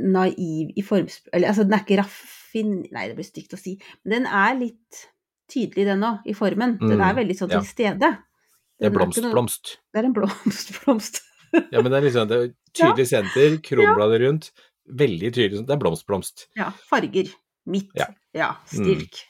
naiv 0.00 0.72
i 0.78 0.82
formspråk 0.86 1.32
Eller 1.36 1.50
altså, 1.52 1.64
den 1.66 1.76
er 1.76 1.84
ikke 1.84 1.98
raffin... 2.00 2.72
Nei, 2.94 3.04
det 3.10 3.16
blir 3.18 3.26
stygt 3.28 3.54
å 3.54 3.60
si. 3.60 3.76
Men 4.02 4.16
den 4.24 4.26
er 4.32 4.56
litt 4.58 5.04
tydelig, 5.50 5.84
den 5.86 6.04
òg, 6.06 6.24
i 6.30 6.34
formen. 6.38 6.76
Den 6.80 6.96
Mm, 6.98 7.04
er 7.08 7.16
veldig 7.20 7.36
sånn 7.38 7.50
til 7.52 7.66
stede. 7.68 8.10
Det 8.80 8.88
er 8.88 8.94
blomst, 8.94 9.18
er 9.20 9.26
noe- 9.28 9.34
blomst. 9.36 9.74
Det 9.92 10.00
er 10.02 10.08
en 10.08 10.14
blomst, 10.16 10.72
blomst. 10.84 11.20
Ja, 11.52 11.80
men 11.82 11.90
det 11.90 11.98
er 11.98 12.06
liksom 12.06 12.28
det 12.30 12.38
er 12.38 12.50
tydelig 12.80 13.06
senter, 13.10 13.56
kronbladet 13.64 14.20
rundt. 14.24 14.50
Veldig 15.00 15.30
tydelig. 15.36 15.64
Det 15.66 15.74
er 15.74 15.80
blomst, 15.80 16.06
blomst. 16.08 16.48
Ja, 16.58 16.70
farger. 16.90 17.30
Midt. 17.70 17.90
Ja. 17.98 18.08
Mm. 18.10 18.18
Ja, 18.40 18.50
stilk. 18.70 19.20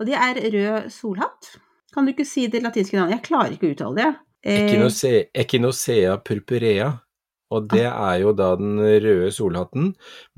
Og 0.00 0.08
det 0.08 0.16
er 0.16 0.38
rød 0.54 0.90
solhatt. 0.94 1.54
Kan 1.94 2.06
du 2.06 2.12
ikke 2.14 2.26
si 2.28 2.46
det 2.50 2.62
latinske 2.64 2.96
navnet? 2.96 3.18
Jeg 3.18 3.26
klarer 3.26 3.54
ikke 3.56 3.70
å 3.70 3.74
uttale 3.74 3.98
det. 3.98 4.10
Eh, 4.40 5.26
Echinocea 5.42 6.14
purpurea, 6.24 6.92
og 7.50 7.66
det 7.72 7.82
er 7.88 8.20
jo 8.22 8.30
da 8.38 8.52
den 8.58 8.78
røde 8.78 9.30
solhatten, 9.34 9.88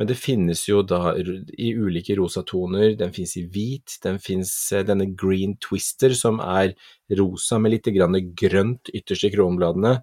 men 0.01 0.09
det 0.09 0.17
finnes 0.17 0.63
jo 0.69 0.81
da 0.87 1.13
i 1.19 1.73
ulike 1.77 2.17
rosatoner, 2.17 2.95
den 2.97 3.13
finnes 3.13 3.35
i 3.37 3.45
hvit, 3.53 3.99
den 4.05 4.17
finnes 4.23 4.53
eh, 4.73 4.85
denne 4.89 5.11
green 5.19 5.59
twister 5.61 6.15
som 6.17 6.41
er 6.41 6.73
rosa 7.19 7.59
med 7.61 7.75
litt 7.75 7.91
grønt 7.93 8.89
ytterst 8.97 9.29
i 9.29 9.33
kronbladene. 9.35 9.99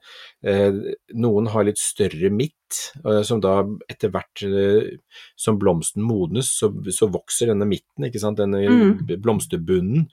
Eh, 0.45 0.77
Noen 1.17 1.49
har 1.49 1.65
litt 1.65 1.81
større 1.81 2.29
midt, 2.29 2.93
eh, 3.01 3.23
som 3.25 3.41
da 3.41 3.63
etter 3.89 4.13
hvert 4.13 4.45
som 5.35 5.57
blomsten 5.57 6.05
modnes, 6.05 6.53
så, 6.61 6.69
så 6.93 7.09
vokser 7.09 7.49
denne 7.49 7.65
midten, 7.69 8.05
ikke 8.05 8.21
sant, 8.21 8.37
denne 8.37 8.61
Mm. 8.69 9.17
blomsterbunnen, 9.23 10.05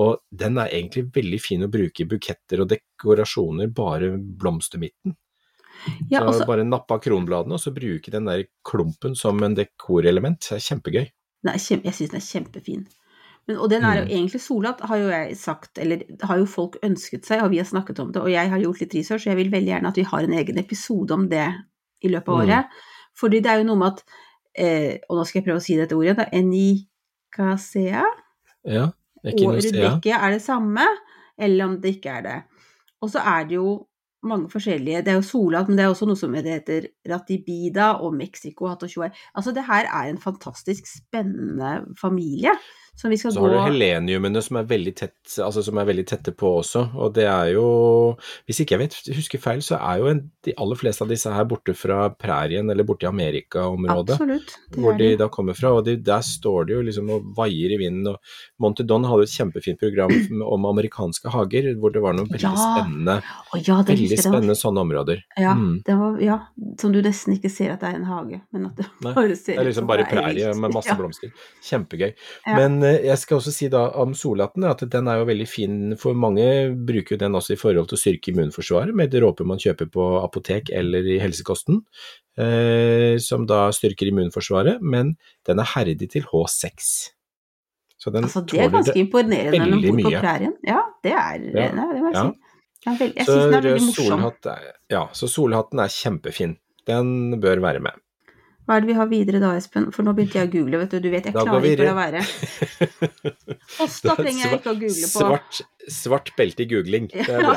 og 0.00 0.20
den 0.34 0.58
er 0.58 0.70
egentlig 0.72 1.06
veldig 1.14 1.38
fin 1.42 1.62
å 1.66 1.70
bruke 1.70 2.02
i 2.02 2.08
buketter 2.08 2.62
og 2.62 2.70
dekorasjoner, 2.72 3.70
bare 3.74 4.16
blomstermidten. 4.18 5.14
Ja, 6.10 6.20
så 6.20 6.26
også, 6.28 6.46
bare 6.46 6.64
nappe 6.64 6.94
av 6.96 7.00
kronbladene, 7.04 7.54
og 7.56 7.60
så 7.60 7.72
bruke 7.74 8.10
den 8.12 8.24
der 8.28 8.44
klumpen 8.64 9.14
som 9.16 9.42
en 9.42 9.54
dekorelement. 9.56 10.40
Det 10.40 10.58
er 10.58 10.64
kjempegøy. 10.68 11.06
den 11.42 11.52
er 11.54 11.58
kjempe, 11.58 11.84
jeg 11.88 11.94
syns 11.94 12.10
den 12.10 12.20
er 12.20 12.26
kjempefin. 12.26 12.86
Men, 13.48 13.56
og 13.56 13.70
den 13.70 13.82
er 13.84 13.96
jo 13.96 14.04
Mm. 14.04 14.10
egentlig 14.12 14.40
solhatt, 14.44 14.80
har 14.84 14.96
jo 14.98 15.08
jeg 15.08 15.36
sagt, 15.36 15.78
eller 15.78 16.02
har 16.22 16.36
jo 16.38 16.44
folk 16.46 16.76
ønsket 16.84 17.24
seg, 17.24 17.42
og 17.42 17.50
vi 17.50 17.56
har 17.56 17.64
snakket 17.64 17.98
om 18.00 18.12
det, 18.12 18.20
og 18.22 18.28
jeg 18.30 18.50
har 18.50 18.58
gjort 18.60 18.80
litt 18.80 18.94
research, 18.94 19.26
og 19.26 19.32
jeg 19.32 19.36
vil 19.36 19.50
veldig 19.50 19.72
gjerne 19.72 19.88
at 19.88 19.96
vi 19.96 20.02
har 20.02 20.22
en 20.22 20.32
egen 20.36 20.58
episode 20.58 21.10
om 21.16 21.28
det 21.28 21.46
i 22.04 22.08
løpet 22.08 22.28
av 22.28 22.36
Mm. 22.36 22.42
året. 22.44 22.66
Fordi 23.16 23.40
det 23.40 23.46
er 23.50 23.58
jo 23.58 23.64
noe 23.64 23.76
med 23.76 23.86
at, 23.92 24.04
eh, 24.54 24.98
og 25.08 25.16
nå 25.18 25.24
skal 25.26 25.40
jeg 25.40 25.46
prøve 25.48 25.56
å 25.56 25.62
si 25.64 25.76
dette 25.76 25.96
ordet, 25.96 26.16
da, 26.16 26.26
enikasea, 26.32 28.04
Ja, 28.66 28.84
og 29.24 29.54
rudbeckia 29.56 30.20
er 30.20 30.30
det 30.32 30.42
samme, 30.42 30.86
eller 31.38 31.64
om 31.64 31.80
det 31.80 31.96
ikke 31.96 32.18
er 32.18 32.22
det. 32.22 32.42
Og 33.02 33.10
så 33.10 33.18
er 33.24 33.44
det 33.48 33.54
jo 33.56 33.86
mange 34.26 34.50
forskjellige, 34.52 35.02
det 35.06 35.12
er 35.12 35.18
jo 35.18 35.24
Solat, 35.24 35.68
men 35.68 35.78
det 35.78 35.84
er 35.84 35.92
også 35.92 36.08
noe 36.08 36.18
som 36.18 36.34
heter 36.36 36.90
ratibida 37.08 37.92
og 38.04 38.14
Mexico. 38.18 38.68
Altså 38.68 39.54
det 39.56 39.64
her 39.66 39.88
er 39.88 40.10
en 40.10 40.20
fantastisk 40.20 40.88
spennende 40.90 41.80
familie 42.00 42.52
som 43.00 43.10
vi 43.12 43.16
skal 43.16 43.32
Så 43.32 43.40
gå 43.40 43.48
har 43.48 43.54
du 43.56 43.72
heleniumene 43.72 44.42
som 44.44 44.58
er 44.60 44.66
veldig 44.68 44.92
tett, 44.98 45.16
altså 45.40 45.62
som 45.64 45.78
er 45.80 45.86
veldig 45.88 46.04
tette 46.10 46.34
på 46.36 46.50
også, 46.60 46.82
og 47.00 47.14
det 47.16 47.24
er 47.30 47.52
jo 47.54 47.64
Hvis 48.46 48.60
ikke 48.62 48.76
jeg 48.76 48.80
vet, 48.82 48.96
husker 49.16 49.40
feil, 49.40 49.62
så 49.64 49.78
er 49.80 49.98
jo 50.02 50.10
en, 50.10 50.20
de 50.44 50.52
aller 50.60 50.76
fleste 50.76 51.04
av 51.04 51.08
disse 51.12 51.30
her 51.32 51.44
borte 51.48 51.72
fra 51.76 52.10
prærien 52.12 52.68
eller 52.70 52.84
borte 52.84 53.06
i 53.06 53.08
Amerika-området. 53.10 54.16
Absolutt. 54.18 54.54
Hvor 54.76 54.96
de 54.98 55.10
da 55.20 55.28
kommer 55.32 55.56
fra, 55.56 55.72
og 55.78 55.84
de, 55.86 55.96
der 55.96 56.20
står 56.26 56.66
de 56.68 56.74
jo 56.76 56.82
liksom 56.86 57.10
og 57.14 57.30
vaier 57.36 57.72
i 57.74 57.78
vinden. 57.80 58.06
og 58.12 58.18
Montedon 58.60 59.04
hadde 59.08 59.26
et 59.28 59.34
kjempefint 59.34 59.80
program 59.80 60.12
om 60.54 60.66
amerikanske 60.70 61.32
hager, 61.32 61.70
hvor 61.80 61.92
det 61.94 62.02
var 62.04 62.16
noen 62.18 62.28
veldig 62.30 62.44
Ja, 62.44 62.54
spennende, 62.56 63.16
ja, 63.66 63.78
veldig. 63.86 64.08
Det 64.12 64.20
spennende 64.22 64.56
sånne 64.58 64.84
områder. 64.86 65.22
ja, 65.38 65.54
Mm. 65.60 65.82
det 65.86 65.94
var, 65.98 66.18
ja, 66.22 66.36
som 66.80 66.92
du 66.92 67.00
nesten 67.02 67.34
ikke 67.36 67.50
ser 67.52 67.72
at 67.74 67.80
det 67.82 67.88
er 67.90 67.96
en 67.98 68.04
hage, 68.08 68.40
men 68.52 68.66
at 68.70 68.76
det 68.76 68.86
bare 69.02 69.34
ser 69.36 69.56
Det 69.56 69.58
er 69.60 69.64
liksom 69.70 69.80
som 69.82 69.88
bare 69.90 70.06
prærie 70.08 70.52
med 70.54 70.72
masse 70.74 70.94
blomster. 70.98 71.32
Kjempegøy. 71.66 72.12
Men 72.46 72.82
eh, 72.86 72.89
jeg 73.04 73.18
skal 73.20 73.38
også 73.38 73.52
si 73.54 73.68
da 73.72 73.82
om 74.00 74.14
solhatten 74.16 74.64
at 74.68 74.82
den 74.92 75.08
er 75.10 75.20
jo 75.20 75.28
veldig 75.28 75.46
fin, 75.48 75.78
for 76.00 76.16
mange 76.16 76.44
bruker 76.88 77.16
jo 77.16 77.20
den 77.20 77.36
også 77.38 77.54
i 77.54 77.60
forhold 77.60 77.90
til 77.90 77.98
å 77.98 78.00
styrke 78.00 78.32
immunforsvaret 78.32 78.96
med 78.96 79.12
dråper 79.12 79.48
man 79.48 79.60
kjøper 79.60 79.90
på 79.92 80.06
apotek 80.22 80.72
eller 80.74 81.06
i 81.06 81.18
helsekosten, 81.22 81.82
eh, 82.40 83.16
som 83.22 83.46
da 83.50 83.66
styrker 83.76 84.10
immunforsvaret, 84.10 84.80
men 84.80 85.14
den 85.48 85.62
er 85.62 85.72
herdig 85.74 86.10
til 86.16 86.28
H6. 86.30 86.92
Så 88.00 88.12
den 88.14 88.24
Altså, 88.24 88.40
det 88.48 88.62
er 88.64 88.70
ganske 88.72 88.96
imponerende 88.96 89.58
når 89.60 89.74
man 89.74 89.82
bor 89.84 90.06
på 90.06 90.22
prærien. 90.22 90.54
Ja, 90.64 90.84
det 91.04 91.12
er 91.12 91.42
Ja, 91.52 91.66
nei, 91.76 91.88
det 91.92 92.00
må 92.00 92.12
jeg 92.12 92.16
ja. 92.16 92.28
si. 92.30 92.46
Jeg 92.86 93.26
syns 93.26 93.28
den 93.28 93.54
er 93.58 93.66
veldig 93.66 93.86
morsom. 93.90 94.06
solhatt 94.08 94.46
er, 94.54 94.70
ja, 94.88 95.02
så 95.12 95.28
solhatten 95.28 95.82
er 95.84 95.92
kjempefin. 95.92 96.54
Den 96.88 97.36
bør 97.42 97.60
være 97.60 97.82
med. 97.84 97.98
Hva 98.70 98.76
er 98.78 98.84
det 98.84 98.86
vi 98.92 98.94
har 98.94 99.08
videre 99.10 99.38
da, 99.42 99.48
Espen? 99.58 99.88
For 99.90 100.06
nå 100.06 100.12
begynte 100.14 100.38
jeg 100.38 100.46
å 100.46 100.50
google, 100.52 100.78
vet 100.78 100.92
du. 100.94 101.00
Du 101.02 101.08
vet, 101.10 101.24
jeg 101.26 101.34
Da 101.34 101.42
klarer 101.42 101.64
ikke 101.66 101.82
å 101.82 101.86
la 101.88 101.94
være. 101.96 102.20
Hosta 103.80 104.14
trenger 104.14 104.44
jeg 104.44 104.58
ikke 104.60 104.70
å 104.70 104.74
google 104.78 105.08
på. 105.08 105.22
Svart, 105.24 105.58
svart 105.90 106.30
belte 106.38 106.62
i 106.62 106.66
googling, 106.70 107.08
det 107.10 107.24
er 107.26 107.42
bra. 107.48 107.56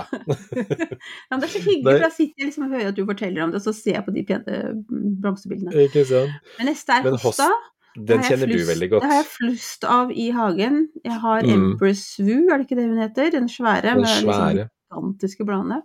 Ja, 1.30 1.36
men 1.36 1.44
det 1.44 1.46
er 1.46 1.52
så 1.54 1.62
hyggelig, 1.62 1.86
for 1.92 2.02
da 2.02 2.10
sitter 2.16 2.42
jeg 2.42 2.50
liksom 2.50 2.66
og 2.66 2.74
hører 2.74 2.90
at 2.90 2.98
du 2.98 3.04
forteller 3.06 3.46
om 3.46 3.54
det, 3.54 3.62
og 3.62 3.68
så 3.68 3.74
ser 3.78 4.00
jeg 4.00 4.06
på 4.08 4.14
de 4.16 4.24
mm, 4.26 4.82
blomsterbildene. 5.22 5.86
Ikke 5.86 6.06
sant? 6.10 6.50
Men 6.58 6.72
neste 6.72 6.98
er 6.98 7.20
hosta. 7.28 7.50
Den 7.94 8.26
kjenner 8.26 8.50
flust, 8.50 8.64
du 8.66 8.72
veldig 8.72 8.90
godt. 8.96 9.06
Det 9.06 9.12
har 9.12 9.20
jeg 9.20 9.30
flust 9.36 9.86
av 9.86 10.16
i 10.18 10.32
hagen. 10.34 10.80
Jeg 11.06 11.20
har 11.28 11.46
Mm. 11.46 11.68
Empress 11.76 12.08
Vu, 12.18 12.48
er 12.48 12.58
det 12.58 12.66
ikke 12.66 12.80
det 12.80 12.88
hun 12.90 13.04
heter? 13.04 13.30
Den 13.38 13.46
svære. 13.54 13.86
Den 13.86 14.02
med 14.02 14.10
liksom 14.10 14.34
svære. 14.34 14.66
gigantiske 14.90 15.46
bladene. 15.46 15.84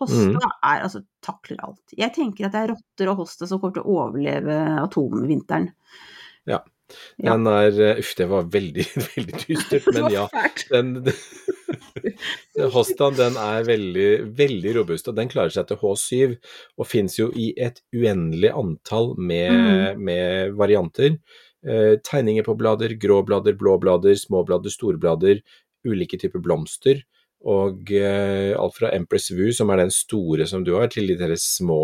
Hosta 0.00 0.32
Mm. 0.32 0.36
er 0.64 0.82
altså 0.86 1.02
takler 1.22 1.60
alt. 1.62 1.94
Jeg 1.96 2.12
tenker 2.16 2.46
at 2.48 2.52
det 2.56 2.60
er 2.64 2.72
rotter 2.74 3.10
og 3.12 3.18
hosta 3.22 3.46
som 3.46 3.60
kommer 3.60 3.74
til 3.76 3.84
å 3.84 3.96
overleve 4.06 4.56
atomvinteren. 4.80 5.70
Ja. 6.48 6.62
Den 7.22 7.44
er 7.46 7.76
eh, 7.78 7.98
Uff, 8.02 8.14
det 8.18 8.26
var 8.30 8.48
veldig, 8.50 8.86
veldig 9.14 9.42
dystert, 9.44 9.86
men 9.94 10.08
ja. 10.10 10.24
fælt. 10.32 10.64
Den, 10.72 10.94
Hostaen 12.74 13.14
den 13.18 13.36
er 13.40 13.64
veldig, 13.68 14.08
veldig 14.36 14.72
robust, 14.80 15.08
og 15.10 15.16
den 15.18 15.30
klarer 15.30 15.52
seg 15.54 15.68
til 15.70 15.78
H7, 15.80 16.34
og 16.80 16.88
fins 16.88 17.16
jo 17.20 17.28
i 17.38 17.50
et 17.60 17.80
uendelig 17.94 18.50
antall 18.56 19.14
med, 19.18 19.52
Mm. 19.52 20.02
med 20.08 20.56
varianter. 20.58 21.18
Eh, 21.62 21.96
tegninger 22.02 22.42
på 22.46 22.56
blader, 22.56 22.94
grå 22.98 23.20
blader, 23.26 23.52
blå 23.54 23.76
blader, 23.80 24.14
små 24.16 24.42
blader, 24.48 24.70
store 24.72 24.96
blader, 24.98 25.42
ulike 25.86 26.18
typer 26.18 26.40
blomster. 26.40 27.02
Og 27.44 27.90
eh, 27.96 28.52
alt 28.58 28.74
fra 28.76 28.90
Empress 28.92 29.30
Vu, 29.32 29.50
som 29.56 29.70
er 29.70 29.76
den 29.84 29.90
store 29.90 30.46
som 30.46 30.64
du 30.64 30.74
har, 30.76 30.88
til 30.92 31.06
de 31.08 31.16
deres 31.16 31.42
små 31.56 31.78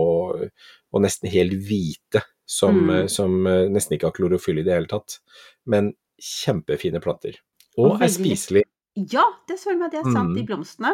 og 0.92 1.00
nesten 1.02 1.28
helt 1.32 1.52
hvite, 1.66 2.22
som, 2.46 2.74
Mm. 2.86 2.90
eh, 2.94 3.06
som 3.08 3.46
eh, 3.46 3.66
nesten 3.72 3.96
ikke 3.96 4.06
har 4.10 4.12
klorofyll 4.16 4.58
i 4.60 4.62
det 4.66 4.74
hele 4.74 4.86
tatt. 4.90 5.18
Men 5.66 5.94
kjempefine 6.20 7.00
planter. 7.00 7.38
Og, 7.78 7.90
Og 7.96 8.02
er 8.02 8.08
spiselig. 8.08 8.64
spiselige. 8.64 9.12
Ja, 9.12 9.24
det 9.48 9.58
søren 9.60 9.78
meg, 9.80 9.90
det 9.92 10.00
er 10.00 10.12
sant, 10.12 10.30
Mm. 10.30 10.34
de 10.36 10.44
blomstene. 10.46 10.92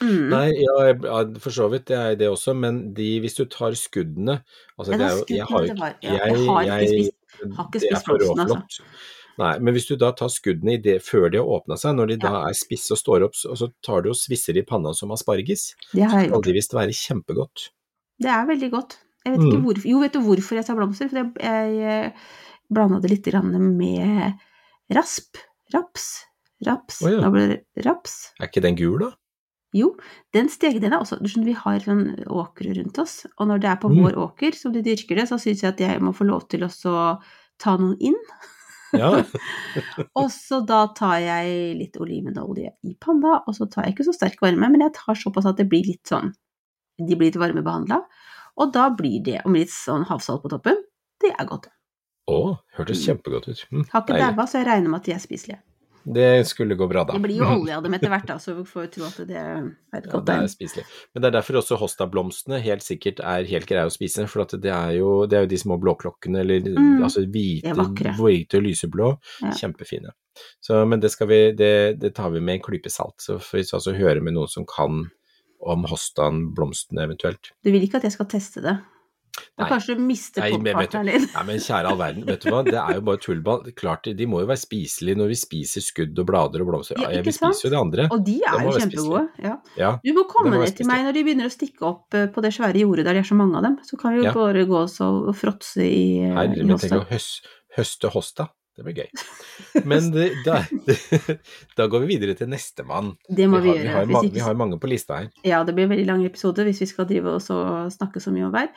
Mm. 0.00 0.28
Nei, 0.30 0.48
ja, 0.62 0.94
for 1.42 1.50
så 1.50 1.68
vidt, 1.70 1.86
det 1.90 1.96
er 1.98 2.14
det 2.14 2.28
også, 2.30 2.54
men 2.54 2.92
de, 2.94 3.18
hvis 3.20 3.34
du 3.34 3.44
tar 3.50 3.74
skuddene 3.74 4.42
altså 4.78 4.92
Ja, 4.92 4.98
det 4.98 5.06
er 5.06 5.16
jo, 5.16 5.24
jeg 5.28 5.44
har 5.50 5.62
ikke 5.62 5.94
ja, 6.02 6.12
jeg 6.12 6.20
har 6.46 6.80
ikke 6.80 6.88
spist- 6.88 7.56
har 7.56 7.64
ikke 7.66 7.80
det 7.80 7.82
er 7.82 7.96
spist 7.96 8.06
for 8.06 8.18
blomsten, 8.18 8.62
altså. 8.62 8.82
Nei, 9.38 9.52
men 9.62 9.74
hvis 9.74 9.86
du 9.86 9.94
da 9.96 10.10
tar 10.18 10.28
skuddene 10.34 10.74
i 10.74 10.80
det, 10.82 10.96
før 11.06 11.28
de 11.30 11.38
har 11.38 11.46
åpna 11.46 11.76
seg, 11.78 11.94
når 11.94 12.08
de 12.08 12.16
da 12.24 12.32
er 12.48 12.56
spisse 12.58 12.90
og 12.90 12.98
står 12.98 13.24
opp, 13.28 13.34
så- 13.38 13.50
og 13.52 13.56
så 13.60 13.68
tar 13.86 14.02
du 14.02 14.08
og 14.10 14.16
svisser 14.18 14.56
i 14.58 14.62
panna 14.66 14.92
som 14.94 15.10
asparges, 15.14 15.74
Det 15.94 16.02
har 16.02 16.20
jeg 16.20 16.30
skal 16.30 16.42
de 16.42 16.52
visst 16.52 16.72
være 16.74 16.90
kjempegodt. 16.90 17.68
Det 18.18 18.26
er 18.30 18.46
veldig 18.46 18.70
godt. 18.72 18.96
Jeg 19.24 19.36
vet 19.36 19.46
ikke 19.46 19.58
Mm. 19.60 19.64
hvorfor 19.64 19.84
Jo, 19.88 20.00
vet 20.00 20.12
du 20.12 20.20
hvorfor 20.20 20.54
jeg 20.56 20.64
sa 20.64 20.74
blomster? 20.74 21.08
For 21.08 21.16
jeg, 21.16 21.34
jeg 21.38 22.14
blanda 22.72 23.00
det 23.00 23.10
litt 23.10 23.32
med 23.44 24.34
rasp. 24.90 25.36
Raps. 25.72 26.24
Raps. 26.64 27.02
Oh, 27.04 27.10
ja. 27.10 27.20
Da 27.20 27.30
ble 27.30 27.46
det 27.48 27.84
raps. 27.86 28.32
Er 28.40 28.48
ikke 28.48 28.62
den 28.62 28.74
gul, 28.74 28.98
da? 28.98 29.12
Jo, 29.74 29.96
den 30.32 30.48
steg 30.48 30.82
er 30.82 30.90
også 30.90 31.18
Du 31.22 31.28
skjønner, 31.28 31.44
vi 31.44 31.52
har 31.52 31.78
sånn 31.80 32.24
åkre 32.26 32.74
rundt 32.74 32.98
oss, 32.98 33.26
og 33.38 33.46
når 33.48 33.60
det 33.60 33.70
er 33.70 33.76
på 33.76 33.90
Mm. 33.90 34.02
vår 34.02 34.14
åker 34.16 34.54
som 34.54 34.72
de 34.72 34.82
dyrker 34.82 35.14
det, 35.14 35.28
så 35.28 35.36
syns 35.38 35.60
jeg 35.62 35.68
at 35.74 35.78
jeg 35.78 36.00
må 36.00 36.14
få 36.14 36.26
lov 36.26 36.48
til 36.48 36.60
å 36.60 36.70
så 36.72 37.20
ta 37.58 37.76
noen 37.76 37.96
inn. 38.00 38.16
Ja. 38.96 39.10
Og 40.20 40.28
så 40.32 40.60
da 40.66 40.84
tar 40.96 41.18
jeg 41.20 41.76
litt 41.78 41.96
olivenolje 42.00 42.72
i 42.88 42.94
panna, 43.00 43.40
og 43.44 43.56
så 43.56 43.68
tar 43.68 43.84
jeg 43.84 43.96
ikke 43.96 44.06
så 44.08 44.14
sterk 44.16 44.40
varme, 44.44 44.70
men 44.72 44.84
jeg 44.86 44.94
tar 44.96 45.18
såpass 45.18 45.48
at 45.50 45.60
det 45.60 45.68
blir 45.68 45.84
litt 45.84 46.08
sånn 46.08 46.32
De 46.98 47.14
blir 47.14 47.28
litt 47.28 47.38
varmebehandla. 47.38 48.00
Og 48.58 48.72
da 48.74 48.88
blir 48.90 49.20
det, 49.22 49.40
om 49.46 49.54
litt 49.54 49.70
sånn 49.70 50.06
havsalt 50.08 50.42
på 50.42 50.50
toppen, 50.50 50.80
det 51.22 51.30
er 51.30 51.46
godt. 51.46 51.68
Å, 52.28 52.58
hørtes 52.76 53.04
kjempegodt 53.06 53.46
ut. 53.48 53.60
Mm, 53.70 53.84
Har 53.92 54.02
ikke 54.02 54.18
daua, 54.18 54.46
så 54.48 54.60
jeg 54.60 54.66
regner 54.68 54.90
med 54.90 55.00
at 55.00 55.06
de 55.06 55.14
er 55.14 55.22
spiselige. 55.22 55.60
Det 56.04 56.46
skulle 56.48 56.76
gå 56.78 56.86
bra, 56.88 57.02
da. 57.04 57.12
Det 57.18 57.22
blir 57.24 57.40
jo 57.40 57.48
olje 57.48 57.76
av 57.76 57.82
dem 57.84 57.94
etter 57.94 58.08
hvert, 58.12 58.26
da, 58.26 58.36
så 58.40 58.54
vi 58.56 58.64
får 58.68 58.86
tro 58.94 59.04
at 59.08 59.18
det 59.28 59.36
er 59.36 59.66
et 59.96 60.06
Ja, 60.06 60.12
godt 60.12 60.26
det 60.26 60.36
er 60.36 60.46
spiselig. 60.52 60.84
Men 61.12 61.22
det 61.22 61.28
er 61.28 61.36
derfor 61.38 61.58
også 61.60 61.78
Hosta-blomstene 61.80 62.60
helt 62.64 62.82
sikkert 62.86 63.20
er 63.20 63.44
helt 63.50 63.66
greie 63.68 63.84
å 63.88 63.92
spise, 63.92 64.26
for 64.30 64.44
det 64.54 64.72
er 64.72 64.94
jo, 64.98 65.26
det 65.26 65.36
er 65.38 65.44
jo 65.44 65.50
de 65.52 65.58
små 65.60 65.78
blåklokkene, 65.82 66.40
eller 66.44 66.64
Mm, 66.68 67.02
altså 67.02 67.24
hvite, 67.26 67.74
hvite 68.18 68.56
og 68.60 68.62
lyseblå, 68.64 69.10
Ja. 69.42 69.50
kjempefine. 69.52 70.12
Så, 70.60 70.84
men 70.86 71.00
det, 71.00 71.10
vi, 71.26 71.52
det, 71.52 71.98
det 72.00 72.14
tar 72.14 72.30
vi 72.30 72.40
med 72.40 72.54
en 72.58 72.62
klype 72.62 72.90
salt, 72.90 73.18
så 73.20 73.38
får 73.38 73.58
vi 73.58 73.64
altså 73.72 73.96
høre 73.96 74.20
med 74.22 74.34
noen 74.34 74.48
som 74.48 74.64
kan 74.66 75.10
om 75.60 75.84
Hostan-blomstene 75.90 77.02
eventuelt. 77.02 77.50
Du 77.64 77.72
vil 77.72 77.82
ikke 77.82 77.98
at 77.98 78.04
jeg 78.06 78.12
skal 78.14 78.26
teste 78.30 78.62
det? 78.62 78.76
Nei. 79.58 79.68
kanskje 79.70 79.94
du 79.98 80.02
mister 80.02 80.42
podpartneren 80.50 81.06
din. 81.06 81.26
Nei, 81.34 81.42
men 81.46 81.60
kjære 81.62 81.90
all 81.92 81.98
verden, 81.98 82.24
vet 82.26 82.42
du 82.42 82.50
hva, 82.50 82.62
det 82.66 82.74
er 82.78 82.94
jo 82.98 83.02
bare 83.06 83.20
tullball. 83.22 83.62
Klart, 83.78 84.08
de 84.18 84.26
må 84.30 84.40
jo 84.42 84.48
være 84.50 84.60
spiselige 84.62 85.18
når 85.18 85.28
vi 85.32 85.38
spiser 85.38 85.84
skudd 85.84 86.18
og 86.18 86.26
blader 86.30 86.64
og 86.64 86.70
blomster. 86.72 86.98
Ja, 86.98 87.10
Ja, 87.10 87.20
ikke 87.20 87.30
vi 87.30 87.36
spiser 87.38 87.68
jo 87.68 87.72
de 87.74 87.80
andre. 87.80 88.08
Og 88.14 88.24
de 88.26 88.36
er 88.42 88.64
jo 88.66 88.74
kjempegode. 88.78 89.24
Ja. 89.44 89.54
Ja, 89.78 89.90
Du 90.04 90.12
må 90.16 90.26
komme 90.30 90.54
må 90.56 90.62
ned 90.64 90.74
til 90.78 90.86
meg 90.90 91.04
når 91.06 91.14
de 91.18 91.24
begynner 91.28 91.50
å 91.50 91.54
stikke 91.54 91.86
opp 91.86 92.14
eh, 92.18 92.26
på 92.34 92.42
det 92.44 92.52
svære 92.56 92.82
jordet 92.82 93.04
der 93.08 93.18
det 93.18 93.24
er 93.26 93.30
så 93.30 93.38
mange 93.38 93.56
av 93.58 93.66
dem. 93.68 93.78
Så 93.86 93.98
kan 94.00 94.14
vi 94.14 94.22
jo 94.22 94.28
Ja. 94.30 94.34
bare 94.34 94.64
gå 94.68 94.78
oss 94.82 95.00
og, 95.00 95.28
og 95.28 95.36
fråtse 95.38 95.82
i, 95.86 96.22
eh, 96.24 96.34
Herre 96.34 96.64
min, 96.64 96.76
tenk 96.78 96.98
å 96.98 97.06
høste 97.78 98.10
hosta. 98.14 98.48
Det 98.78 98.84
blir 98.86 98.94
gøy. 99.02 99.82
Men 99.90 100.10
det, 100.14 100.28
da, 100.46 100.60
da 101.78 101.86
går 101.90 102.04
vi 102.04 102.12
videre 102.14 102.36
til 102.38 102.46
nestemann. 102.52 103.12
Det 103.26 103.48
må 103.50 103.58
vi, 103.64 103.72
har, 103.72 103.78
vi, 103.78 103.84
gjøre. 103.88 103.94
har, 103.96 104.06
hvis 104.06 104.28
ikke- 104.28 104.36
vi 104.38 104.44
har 104.46 104.54
mange 104.60 104.78
på 104.78 104.90
lista 104.90 105.16
her. 105.18 105.30
Ja, 105.44 105.64
det 105.66 105.74
blir 105.74 105.88
en 105.88 105.94
veldig 105.96 106.06
lang 106.06 106.24
episode 106.28 106.62
hvis 106.68 106.82
vi 106.84 106.86
skal 106.92 107.08
drive 107.10 107.32
oss 107.40 107.50
og 107.50 107.90
snakke 107.94 108.22
så 108.22 108.30
mye 108.34 108.46
om 108.46 108.52
hver. 108.54 108.70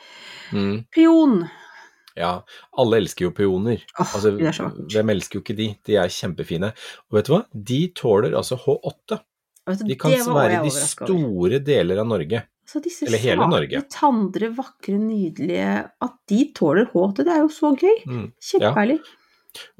Mm, 0.52 0.84
Pion. 0.90 1.36
ja, 2.18 2.32
alle 2.82 2.98
elsker 3.00 3.28
jo 3.28 3.32
peoner. 3.36 3.80
Oh, 3.98 4.02
Altså, 4.04 4.34
så 4.52 4.68
hvem 4.90 5.14
elsker 5.14 5.38
jo 5.38 5.44
ikke 5.46 5.56
de? 5.62 5.68
De 5.86 5.96
er 6.02 6.10
kjempefine. 6.12 6.72
Og 7.10 7.20
vet 7.20 7.30
du 7.30 7.36
hva? 7.36 7.44
De 7.54 7.80
tåler 7.94 8.34
altså 8.34 8.58
H8. 8.58 9.20
Vet 9.70 9.78
du, 9.78 9.86
De 9.86 9.94
kan 9.94 10.10
være 10.34 10.58
i 10.58 10.66
de 10.66 10.74
store 10.82 11.62
deler 11.62 12.02
av 12.02 12.10
Norge. 12.10 12.42
Altså 12.66 12.80
disse 12.82 13.06
eller 13.06 13.18
hele 13.18 13.46
Norge. 13.50 13.78
svake, 13.78 13.90
tandre, 13.90 14.48
vakre, 14.56 14.94
nydelige 14.98 15.90
At 16.00 16.14
de 16.30 16.38
tåler 16.56 16.86
H8, 16.92 17.24
det 17.26 17.32
er 17.34 17.40
jo 17.42 17.48
så 17.52 17.72
gøy. 17.76 17.98
Mm. 18.06 18.28
Kjempeherlig. 18.40 18.98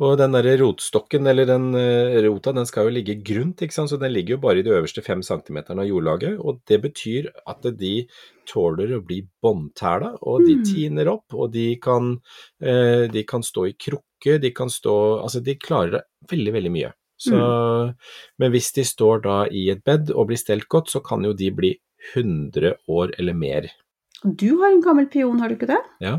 Og 0.04 0.18
den 0.20 0.34
der 0.36 0.46
rotstokken, 0.60 1.26
eller 1.30 1.46
den 1.48 1.70
eh, 1.78 2.18
rota, 2.26 2.52
den 2.52 2.66
skal 2.68 2.88
jo 2.88 2.94
ligge 2.96 3.16
grunt, 3.24 3.62
ikke 3.64 3.76
sant? 3.76 3.90
så 3.92 3.98
den 4.00 4.12
ligger 4.12 4.36
jo 4.36 4.42
bare 4.44 4.60
i 4.60 4.64
de 4.66 4.74
øverste 4.74 5.04
fem 5.04 5.22
centimeterne 5.24 5.84
av 5.84 5.88
jordlaget. 5.88 6.38
Og 6.40 6.60
det 6.68 6.80
betyr 6.84 7.30
at 7.48 7.68
de 7.78 7.92
tåler 8.48 8.92
å 8.96 9.02
bli 9.06 9.22
båndtæla, 9.42 10.18
og 10.22 10.46
de 10.46 10.56
Mm. 10.56 10.64
tiner 10.64 11.08
opp, 11.08 11.32
og 11.34 11.52
de 11.52 11.76
kan, 11.76 12.18
eh, 12.60 13.08
de 13.08 13.24
kan 13.24 13.42
stå 13.42 13.68
i 13.68 13.72
krukke, 13.72 14.40
de 14.40 14.50
kan 14.50 14.68
stå 14.68 15.22
Altså, 15.22 15.42
de 15.42 15.54
klarer 15.56 16.02
veldig, 16.28 16.52
veldig 16.52 16.72
mye. 16.72 16.92
Så, 17.22 17.94
Men 18.38 18.50
hvis 18.50 18.72
de 18.74 18.82
står 18.82 19.22
da 19.22 19.44
i 19.46 19.70
et 19.70 19.84
bed 19.84 20.10
og 20.10 20.28
blir 20.28 20.36
stelt 20.40 20.68
godt, 20.68 20.88
så 20.90 21.00
kan 21.04 21.22
jo 21.22 21.32
de 21.32 21.50
bli 21.50 21.78
100 22.14 22.74
år 22.88 23.12
eller 23.18 23.32
mer. 23.32 23.70
Du 24.24 24.58
har 24.60 24.70
en 24.70 24.80
gammel 24.84 25.06
pion, 25.10 25.40
har 25.42 25.48
du 25.50 25.56
ikke 25.56 25.66
det? 25.66 25.80
Ja. 26.00 26.12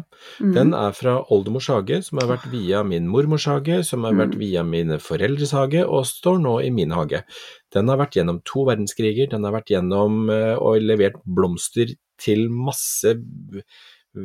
Mm. 0.44 0.54
Den 0.56 0.74
er 0.76 0.92
fra 0.92 1.14
oldemors 1.32 1.68
hage, 1.72 2.02
som 2.04 2.20
har 2.20 2.28
vært 2.34 2.50
via 2.52 2.82
min 2.84 3.08
mormors 3.08 3.46
hage, 3.48 3.82
som 3.88 4.04
har 4.04 4.14
vært 4.14 4.34
Mm. 4.36 4.40
via 4.40 4.64
mine 4.64 4.98
foreldres 5.00 5.54
hage, 5.56 5.86
og 5.88 6.04
står 6.06 6.42
nå 6.44 6.58
i 6.66 6.70
min 6.70 6.92
hage. 6.92 7.24
Den 7.72 7.88
har 7.88 7.98
vært 7.98 8.18
gjennom 8.20 8.42
to 8.44 8.66
verdenskriger, 8.68 9.30
den 9.30 9.44
har 9.48 9.54
vært 9.56 9.72
gjennom 9.72 10.30
eh, 10.30 10.56
og 10.60 10.82
levert 10.82 11.22
blomster 11.26 11.96
til 12.20 12.50
masse 12.50 13.16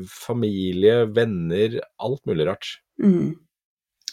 familie, 0.09 1.07
venner, 1.15 1.79
alt 2.03 2.25
mulig 2.27 2.47
rart. 2.47 2.75
Mm. 3.03 3.37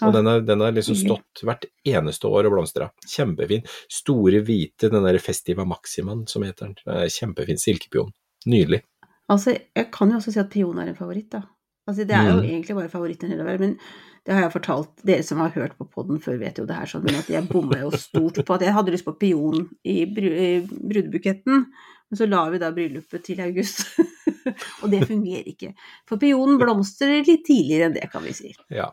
Og 0.01 0.09
Ah, 0.09 0.11
den 0.11 0.25
har, 0.27 0.41
den 0.41 0.59
har 0.59 0.73
liksom 0.75 0.95
stått 0.99 1.41
hvert 1.47 1.65
eneste 1.87 2.27
år 2.27 2.45
og 2.49 2.51
blomstra. 2.57 2.89
Kjempefin. 3.07 3.63
Store, 3.87 4.41
hvite, 4.43 4.89
den 4.91 5.05
derre 5.07 5.21
Festiva 5.23 5.63
Maximan 5.65 6.25
som 6.27 6.43
heter 6.43 6.73
den. 6.73 7.07
Kjempefin 7.07 7.57
silkepion. 7.57 8.11
Nydelig. 8.45 8.81
Altså, 9.29 9.55
jeg 9.75 9.87
kan 9.91 10.11
jo 10.11 10.17
også 10.19 10.31
si 10.35 10.39
at 10.39 10.49
pion 10.53 10.77
er 10.79 10.87
en 10.91 10.95
favoritt, 10.97 11.31
da. 11.33 11.41
Altså, 11.87 12.05
det 12.07 12.15
er 12.17 12.27
jo 12.31 12.41
Mm. 12.41 12.45
egentlig 12.49 12.75
bare 12.75 12.89
favoritten 12.89 13.29
nedover, 13.29 13.59
men 13.59 13.77
det 14.25 14.33
har 14.33 14.41
jeg 14.41 14.53
fortalt 14.53 15.03
Dere 15.05 15.23
som 15.23 15.37
har 15.37 15.49
hørt 15.53 15.77
på 15.77 15.85
poden 15.89 16.19
før, 16.21 16.37
vet 16.39 16.57
jo 16.57 16.65
det 16.65 16.75
her 16.75 16.85
sånn, 16.89 17.03
men 17.05 17.15
at 17.15 17.27
jeg 17.29 17.47
bomma 17.49 17.77
jo 17.79 17.91
stort 17.91 18.39
på 18.45 18.53
at 18.55 18.61
jeg 18.61 18.73
hadde 18.73 18.91
lyst 18.91 19.05
på 19.05 19.13
pion 19.19 19.69
i, 19.85 20.05
bru, 20.05 20.25
i 20.29 20.61
brudebuketten, 20.65 21.65
men 22.09 22.17
så 22.17 22.27
la 22.29 22.49
vi 22.49 22.57
da 22.61 22.71
bryllupet 22.71 23.23
til 23.23 23.39
august. 23.41 23.85
og 24.83 24.89
det 24.91 25.05
fungerer 25.07 25.45
ikke. 25.49 25.73
For 26.09 26.17
pionen 26.21 26.57
blomstrer 26.61 27.23
litt 27.25 27.45
tidligere 27.45 27.89
enn 27.89 27.93
det, 27.97 28.09
kan 28.11 28.23
vi 28.25 28.33
si. 28.33 28.53
Ja. 28.69 28.91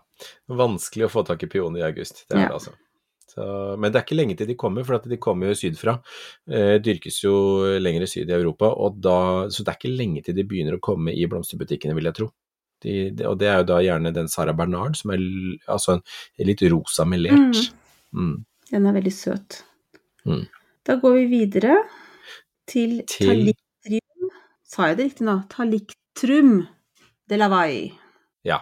Vanskelig 0.49 1.09
å 1.09 1.13
få 1.13 1.25
tak 1.29 1.43
i 1.45 1.47
pion 1.53 1.77
i 1.77 1.85
august, 1.85 2.25
det 2.29 2.37
er 2.39 2.41
Ja. 2.43 2.49
det 2.49 2.55
altså. 2.61 2.73
Så, 3.33 3.45
men 3.81 3.89
det 3.89 3.97
er 3.97 4.05
ikke 4.05 4.17
lenge 4.19 4.35
til 4.37 4.49
de 4.51 4.57
kommer, 4.61 4.85
for 4.85 4.99
at 4.99 5.07
de 5.09 5.17
kommer 5.17 5.49
jo 5.49 5.57
sydfra. 5.57 5.95
Eh, 6.53 6.75
dyrkes 6.85 7.23
jo 7.23 7.33
lenger 7.81 8.05
syd 8.11 8.29
i 8.29 8.35
Europa, 8.37 8.69
og 8.77 8.99
da, 9.01 9.15
så 9.49 9.65
det 9.65 9.73
er 9.73 9.79
ikke 9.81 9.93
lenge 9.97 10.21
til 10.27 10.37
de 10.37 10.45
begynner 10.45 10.77
å 10.77 10.83
komme 10.85 11.15
i 11.17 11.25
blomsterbutikkene, 11.31 11.97
vil 11.97 12.11
jeg 12.11 12.19
tro. 12.19 12.29
De, 12.83 12.95
de, 13.15 13.25
og 13.31 13.39
det 13.41 13.49
er 13.49 13.61
jo 13.63 13.69
da 13.71 13.79
gjerne 13.87 14.13
den 14.13 14.29
Sara 14.29 14.53
Bernard, 14.59 14.99
som 14.99 15.15
er 15.15 15.23
altså 15.71 15.97
en, 15.97 16.03
litt 16.45 16.65
rosa 16.73 17.07
melert. 17.09 17.61
Mm. 18.13 18.35
Den 18.73 18.89
er 18.91 18.97
veldig 18.99 19.13
søt. 19.15 19.63
Mm. 20.29 20.45
Da 20.85 20.97
går 21.01 21.17
vi 21.21 21.27
videre 21.31 21.77
til, 22.69 22.99
Til- 23.07 23.31
Talitrium. 23.31 24.33
Sa 24.67 24.91
jeg 24.91 24.99
det 24.99 25.07
riktig 25.09 25.27
nå? 25.29 25.39
Taliktrum 25.53 26.53
de 27.31 27.39
la 27.41 27.49
Vai. 27.53 27.93
Ja. 28.45 28.61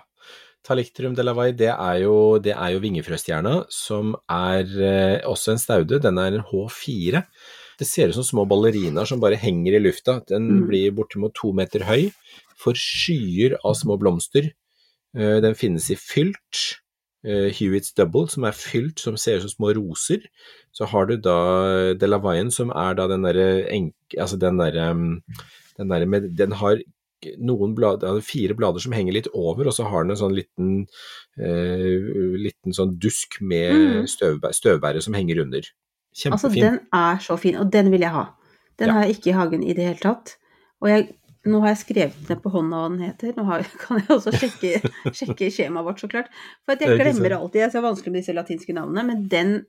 Talictrum 0.67 1.15
de 1.17 1.25
la 1.25 1.33
Vaille, 1.33 1.57
det 1.57 1.71
er 1.73 2.03
jo, 2.03 2.39
det 2.43 2.53
er 2.53 2.75
jo 2.75 2.83
vingefrøstjerna, 2.83 3.55
som 3.73 4.13
er 4.29 4.69
eh, 4.85 5.23
også 5.29 5.55
en 5.55 5.63
staude. 5.63 6.01
Den 6.03 6.19
er 6.21 6.37
en 6.37 6.45
H4. 6.45 7.23
Det 7.81 7.89
ser 7.89 8.11
ut 8.13 8.19
som 8.19 8.27
små 8.27 8.45
ballerinaer 8.49 9.09
som 9.09 9.23
bare 9.23 9.39
henger 9.41 9.79
i 9.79 9.81
lufta. 9.81 10.19
Den 10.29 10.51
Mm. 10.51 10.67
blir 10.69 10.93
bortimot 10.93 11.33
to 11.35 11.53
meter 11.57 11.87
høy, 11.89 12.11
får 12.61 12.77
skyer 12.77 13.57
av 13.65 13.75
små 13.75 13.97
blomster. 13.99 14.51
Eh, 15.17 15.41
den 15.41 15.55
finnes 15.57 15.89
i 15.91 15.97
fylt, 15.97 16.77
eh, 17.25 17.49
Hewitts 17.57 17.95
double, 17.97 18.29
som 18.29 18.45
er 18.45 18.53
fylt, 18.53 19.01
som 19.01 19.17
ser 19.17 19.37
ut 19.41 19.49
som 19.49 19.57
små 19.57 19.73
roser. 19.75 20.21
Så 20.77 20.87
har 20.87 21.07
du 21.07 21.17
da 21.17 21.95
Delavayen, 21.95 22.51
som 22.53 22.71
er 22.71 22.95
da 22.95 23.09
den 23.09 23.23
derre 23.23 23.67
enke... 23.73 23.95
Altså 24.19 24.39
den 24.39 24.59
derre 24.59 24.91
um, 24.91 25.23
den, 25.79 25.89
der 25.89 26.05
med, 26.07 26.37
den 26.37 26.53
har 26.53 26.77
noen 27.39 27.75
blader, 27.77 28.21
fire 28.25 28.55
blader 28.59 28.81
som 28.81 28.93
henger 28.93 29.13
litt 29.13 29.29
over, 29.35 29.67
og 29.67 29.75
så 29.77 29.85
har 29.91 30.05
den 30.05 30.11
en 30.15 30.21
sånn 30.21 30.35
liten, 30.37 30.87
eh, 31.39 32.37
liten 32.47 32.73
sånn 32.77 32.97
dusk 32.99 33.41
med 33.41 33.73
Mm. 33.75 34.07
støvbær, 34.09 34.53
støvbære 34.57 35.03
som 35.03 35.15
henger 35.15 35.41
under. 35.43 35.61
Kjempefin. 36.15 36.33
Altså, 36.33 36.51
den 36.61 36.81
er 36.93 37.17
så 37.23 37.39
fin, 37.39 37.57
og 37.57 37.71
den 37.71 37.91
vil 37.91 38.01
jeg 38.01 38.11
ha. 38.11 38.27
Den 38.79 38.89
Ja. 38.89 38.93
har 38.95 39.05
jeg 39.07 39.17
ikke 39.17 39.29
i 39.31 39.39
hagen 39.39 39.63
i 39.63 39.73
det 39.75 39.85
hele 39.85 39.99
tatt. 40.01 40.37
Og 40.83 40.89
jeg, 40.89 41.15
nå 41.47 41.61
har 41.61 41.69
jeg 41.75 41.85
skrevet 41.87 42.29
ned 42.29 42.43
på 42.43 42.51
hånda 42.51 42.77
hva 42.77 42.89
den 42.89 42.99
heter. 43.09 43.33
Nå 43.37 43.45
har, 43.45 43.63
kan 43.79 43.99
jeg 43.99 44.09
også 44.09 44.33
sjekke, 44.33 44.81
sjekke 45.13 45.51
skjemaet 45.53 45.85
vårt, 45.85 46.01
så 46.01 46.09
klart. 46.09 46.29
For 46.67 46.75
jeg 46.77 46.99
glemmer 46.99 47.37
alltid. 47.39 47.61
Jeg 47.61 47.69
er 47.69 47.79
så 47.79 47.83
vanskelig 47.83 48.13
med 48.13 48.23
disse 48.23 48.35
latinske 48.35 48.73
navnene, 48.75 49.07
men 49.07 49.29
den 49.29 49.67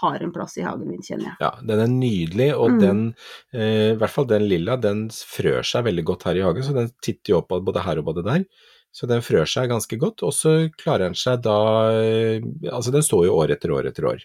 har 0.00 0.22
en 0.22 0.32
plass 0.32 0.56
i 0.58 0.62
hagen 0.62 0.88
min, 0.88 1.00
kjenner 1.00 1.24
jeg. 1.30 1.36
Ja, 1.40 1.50
den 1.64 1.80
er 1.80 1.86
nydelig, 1.88 2.48
og 2.56 2.70
Mm. 2.70 2.80
den, 2.80 3.14
eh, 3.54 3.92
i 3.92 3.96
hvert 3.96 4.10
fall 4.10 4.26
den 4.26 4.48
lilla, 4.48 4.76
den 4.76 5.08
frør 5.08 5.62
seg 5.64 5.84
veldig 5.84 6.04
godt 6.04 6.22
her 6.24 6.36
i 6.36 6.42
hagen, 6.44 6.62
så 6.62 6.74
den 6.74 6.90
titter 7.02 7.32
jo 7.32 7.38
opp 7.38 7.48
både 7.64 7.82
her 7.82 7.98
og 7.98 8.04
både 8.04 8.24
der. 8.24 8.44
Så 8.92 9.06
den 9.06 9.20
frør 9.20 9.44
seg 9.46 9.68
ganske 9.68 9.98
godt, 9.98 10.22
og 10.22 10.32
så 10.32 10.68
klarer 10.76 11.08
den 11.08 11.14
seg 11.14 11.42
da 11.42 11.90
eh, 11.92 12.40
Altså, 12.72 12.90
den 12.92 13.02
står 13.02 13.26
jo 13.26 13.36
år 13.36 13.50
etter 13.56 13.70
år 13.70 13.86
etter 13.86 14.04
år. 14.08 14.22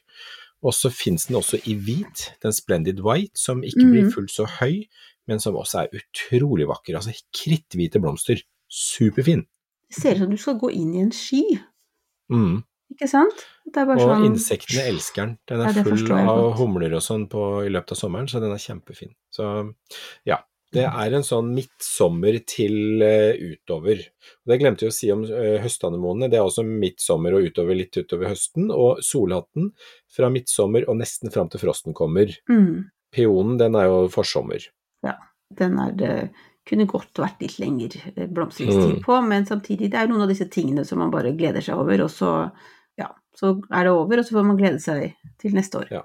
Og 0.64 0.72
så 0.72 0.90
finnes 0.90 1.26
den 1.28 1.36
også 1.36 1.60
i 1.68 1.76
hvit, 1.76 2.32
den 2.42 2.52
Splendid 2.54 3.00
White, 3.04 3.36
som 3.36 3.62
ikke 3.62 3.84
blir 3.92 4.04
Mhm. 4.06 4.12
fullt 4.14 4.32
så 4.32 4.46
høy, 4.48 4.88
men 5.28 5.40
som 5.40 5.56
også 5.56 5.84
er 5.84 6.00
utrolig 6.00 6.66
vakker. 6.68 6.96
Altså 6.96 7.14
kritthvite 7.34 8.00
blomster. 8.02 8.42
Superfin. 8.70 9.46
Det 9.90 10.02
ser 10.02 10.12
ut 10.16 10.18
som 10.20 10.30
du 10.32 10.38
skal 10.38 10.56
gå 10.60 10.72
inn 10.74 10.96
i 10.96 11.02
en 11.02 11.12
sky, 11.12 11.60
Mm. 12.32 12.64
Ikke 12.94 13.10
sant? 13.10 13.44
Og 13.74 14.00
sånn 14.00 14.26
insektene 14.30 14.88
elsker 14.94 15.22
den. 15.26 15.36
Den 15.50 15.62
er 15.66 15.74
Ja, 15.74 15.84
full 15.84 16.12
av 16.22 16.54
humler 16.60 16.94
og 16.98 17.04
sånn 17.04 17.28
på, 17.32 17.66
i 17.66 17.72
løpet 17.74 17.96
av 17.96 18.00
sommeren, 18.00 18.28
så 18.30 18.40
den 18.44 18.54
er 18.54 18.62
kjempefin. 18.62 19.14
Så 19.34 19.74
ja, 20.30 20.40
det 20.74 20.86
er 20.90 21.14
en 21.14 21.26
sånn 21.26 21.52
midtsommer 21.54 22.40
til 22.50 23.02
uh, 23.04 23.34
utover. 23.38 24.00
Det 24.46 24.58
glemte 24.62 24.88
jeg 24.88 24.94
å 24.94 24.96
si 24.96 25.12
om 25.14 25.22
uh, 25.28 25.60
høstanemonene. 25.62 26.32
Det 26.32 26.40
er 26.40 26.48
også 26.48 26.66
midtsommer 26.66 27.36
og 27.38 27.46
utover 27.46 27.78
litt 27.78 27.98
utover 28.00 28.32
høsten. 28.32 28.72
Og 28.74 29.04
solhatten 29.06 29.70
fra 30.10 30.32
midtsommer 30.34 30.88
og 30.90 30.98
nesten 30.98 31.30
fram 31.34 31.52
til 31.54 31.62
frosten 31.62 31.94
kommer. 31.94 32.34
mm, 32.50 32.90
Peonen 33.14 33.60
den 33.62 33.76
er 33.78 33.86
jo 33.92 34.08
forsommer. 34.10 34.66
Den 35.54 35.76
er 35.78 35.92
det 35.94 36.14
kunne 36.66 36.88
godt 36.90 37.20
vært 37.22 37.42
litt 37.44 37.60
lengre 37.60 38.28
blomstringstid 38.34 38.96
på, 38.96 38.96
Mm. 38.96 39.02
på, 39.06 39.18
men 39.28 39.46
samtidig, 39.46 39.92
det 39.92 40.00
er 40.00 40.08
noen 40.08 40.24
av 40.24 40.30
disse 40.32 40.48
tingene 40.50 40.86
som 40.88 40.98
man 40.98 41.12
bare 41.12 41.36
gleder 41.38 41.62
seg 41.62 41.78
over, 41.78 42.02
og 42.02 42.10
så, 42.10 42.30
ja, 42.50 42.50
så 43.36 43.56
er 43.72 43.84
det 43.88 43.92
over, 43.92 44.20
og 44.22 44.26
så 44.28 44.36
får 44.38 44.46
man 44.48 44.58
glede 44.60 44.80
seg 44.84 45.16
til 45.42 45.54
neste 45.58 45.80
år. 45.82 45.88
Ja. 45.92 46.02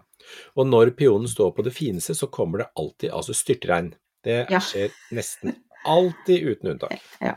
Og 0.57 0.67
når 0.69 0.91
pionen 0.97 1.29
står 1.29 1.53
på 1.57 1.65
det 1.65 1.73
fineste, 1.77 2.15
så 2.17 2.27
kommer 2.33 2.59
det 2.65 2.69
alltid 2.77 3.11
altså 3.15 3.35
styrtregn. 3.37 3.93
Det 4.25 4.47
Ja. 4.51 4.59
skjer 4.61 4.91
nesten 5.15 5.55
alltid 5.87 6.43
uten 6.53 6.71
unntak. 6.75 6.99
Ja, 7.21 7.37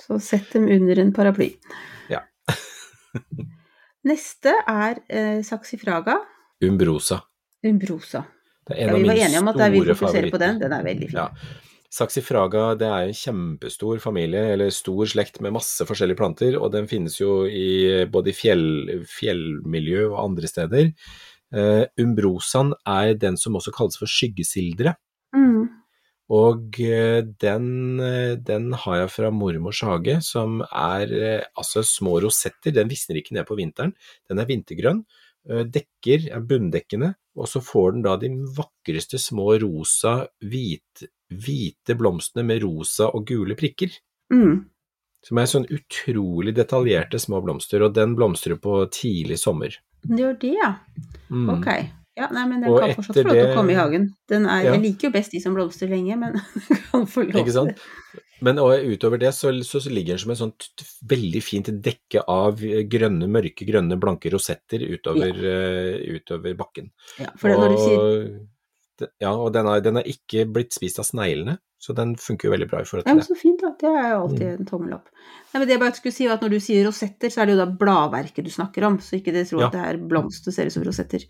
så 0.00 0.18
sett 0.22 0.52
dem 0.52 0.66
under 0.68 0.98
en 0.98 1.12
paraply. 1.12 1.52
Ja. 2.10 2.22
Neste 4.04 4.52
er 4.66 4.98
eh, 5.08 5.42
saksifraga. 5.46 6.16
Umbrosa. 6.64 7.20
umbrosa. 7.66 8.24
Det 8.66 8.76
er 8.78 8.88
en 8.88 8.88
Ja, 8.88 8.96
vi 8.98 9.08
var 9.08 9.20
enige 9.26 9.38
om 9.42 9.48
at 9.50 9.60
vi 9.72 9.78
fokuserer 9.82 9.94
favoritter. 9.98 10.30
på 10.30 10.38
den, 10.42 10.58
den 10.62 10.72
er 10.72 10.82
veldig 10.86 11.08
fin. 11.10 11.18
Ja. 11.18 11.28
Saxifraga 11.92 12.70
det 12.80 12.88
er 12.88 13.10
en 13.10 13.16
kjempestor 13.16 13.98
familie, 14.00 14.54
eller 14.54 14.72
stor 14.72 15.04
slekt 15.12 15.42
med 15.44 15.52
masse 15.52 15.84
forskjellige 15.84 16.16
planter, 16.16 16.56
og 16.56 16.72
den 16.72 16.88
finnes 16.88 17.18
jo 17.20 17.42
i 17.44 18.06
både 18.08 18.32
i 18.32 18.36
fjell, 18.36 18.64
fjellmiljø 19.12 20.06
og 20.08 20.22
andre 20.22 20.48
steder. 20.48 20.92
Uh, 21.52 21.84
umbrosaen 22.00 22.72
er 22.88 23.12
den 23.20 23.36
som 23.36 23.58
også 23.60 23.74
kalles 23.76 24.00
for 24.00 24.08
skyggesildre, 24.08 24.96
Mm. 25.32 25.68
og 26.28 26.76
eh, 26.80 27.22
den, 27.40 28.00
eh, 28.04 28.34
den 28.36 28.66
har 28.76 28.98
jeg 28.98 29.12
fra 29.14 29.30
mormors 29.32 29.80
hage, 29.80 30.18
som 30.20 30.60
er 30.60 31.08
altså 31.56 31.80
små 31.80 32.18
rosetter. 32.20 32.72
Den 32.76 32.90
visner 32.92 33.16
ikke 33.16 33.32
ned 33.32 33.46
på 33.48 33.56
vinteren, 33.56 33.94
den 34.28 34.38
er 34.38 34.48
vintergrønn. 34.48 35.00
Dekker 35.72 36.28
er 36.36 36.44
bunndekkende, 36.44 37.14
og 37.34 37.48
så 37.48 37.64
får 37.64 37.96
den 37.96 38.04
da 38.04 38.18
de 38.20 38.28
vakreste 38.58 39.18
små 39.18 39.56
rosa, 39.64 40.28
hvit, 40.44 41.08
hvite 41.32 41.96
blomstene 41.98 42.44
med 42.46 42.62
rosa 42.64 43.08
og 43.12 43.26
gule 43.28 43.56
prikker. 43.58 43.94
Mm. 44.32 44.64
Som 45.22 45.38
er 45.38 45.50
sånn 45.50 45.68
utrolig 45.70 46.54
detaljerte 46.56 47.20
små 47.22 47.42
blomster, 47.44 47.84
og 47.86 47.94
den 47.94 48.16
blomstrer 48.18 48.58
på 48.58 48.80
tidlig 48.92 49.38
sommer. 49.42 49.76
Det 50.02 50.18
gjør 50.18 50.38
det, 50.42 50.54
ja. 50.58 50.72
Mm. 51.30 51.50
Ok. 51.56 51.68
Ja, 52.18 52.26
nei, 52.28 52.42
men 52.44 52.60
den 52.60 52.68
Og 52.68 52.82
kan 52.82 52.96
fortsatt 52.98 53.16
få 53.16 53.22
lov 53.24 53.38
til 53.38 53.46
å 53.46 53.54
komme 53.56 53.72
i 53.72 53.78
hagen. 53.78 54.10
Den 54.28 54.44
er, 54.44 54.66
Ja. 54.66 54.74
Jeg 54.74 54.82
liker 54.82 55.08
jo 55.08 55.12
best 55.14 55.32
de 55.32 55.40
som 55.40 55.54
blomstrer 55.56 55.88
lenge, 55.88 56.18
men 56.18 56.36
den 56.68 56.82
kan 56.90 57.06
få 57.08 57.24
lov 57.28 57.46
til 57.48 57.70
det. 57.70 57.76
Men 58.42 58.58
og 58.58 58.74
utover 58.74 59.20
det 59.22 59.30
så, 59.36 59.52
så, 59.62 59.78
ligger 59.86 60.16
den 60.16 60.18
som 60.18 60.32
en 60.34 60.40
sånn 60.40 60.52
veldig 61.08 61.42
fint 61.46 61.68
dekke 61.84 62.24
av 62.28 62.58
grønne, 62.90 63.28
mørke, 63.30 63.64
grønne, 63.68 63.98
blanke 64.02 64.32
rosetter 64.34 64.82
utover, 64.82 65.30
eh, 65.30 66.16
utover 66.18 66.56
bakken. 66.58 66.90
Ja, 67.22 67.30
for 67.38 67.52
det, 67.52 67.60
når 67.60 67.70
du 67.70 67.78
sier 67.78 68.00
Og- 68.02 68.48
Ja, 69.20 69.32
og 69.34 69.52
den 69.52 69.66
er, 69.66 69.80
den 69.80 69.96
er 69.96 70.02
ikke 70.08 70.46
blitt 70.52 70.72
spist 70.72 70.98
av 70.98 71.04
sneglene, 71.08 71.58
så 71.82 71.94
den 71.94 72.14
funker 72.16 72.48
jo 72.48 72.52
veldig 72.54 72.68
bra 72.70 72.80
i 72.80 72.84
forhold 72.84 73.04
til 73.04 73.14
men 73.14 73.22
Ja, 73.22 73.26
så 73.28 73.36
fint, 73.38 73.60
da. 73.60 73.70
Det 73.80 73.90
er 73.90 74.10
jo 74.12 74.20
alltid 74.22 74.46
Mm. 74.48 74.58
en 74.60 74.66
tommel 74.66 74.94
opp. 74.94 75.08
Nei, 75.52 75.58
men 75.60 75.66
det 75.68 75.74
jeg 75.76 75.80
bare 75.80 75.94
skulle 75.98 76.12
si, 76.14 76.26
var 76.26 76.34
at 76.34 76.42
når 76.42 76.50
du 76.50 76.60
sier 76.60 76.84
rosetter, 76.86 77.28
så 77.30 77.42
er 77.42 77.46
det 77.46 77.56
jo 77.56 77.64
da 77.64 77.70
bladverket 77.72 78.44
du 78.44 78.50
snakker 78.50 78.84
om, 78.86 78.98
så 78.98 79.18
ikke 79.20 79.32
det 79.32 79.48
tror 79.48 79.60
Ja. 79.60 79.66
at 79.66 79.72
det 79.72 79.82
er 79.88 79.98
blomster 80.08 80.52
ser 80.52 80.66
ut 80.66 80.72
som 80.72 80.82
rosetter. 80.84 81.24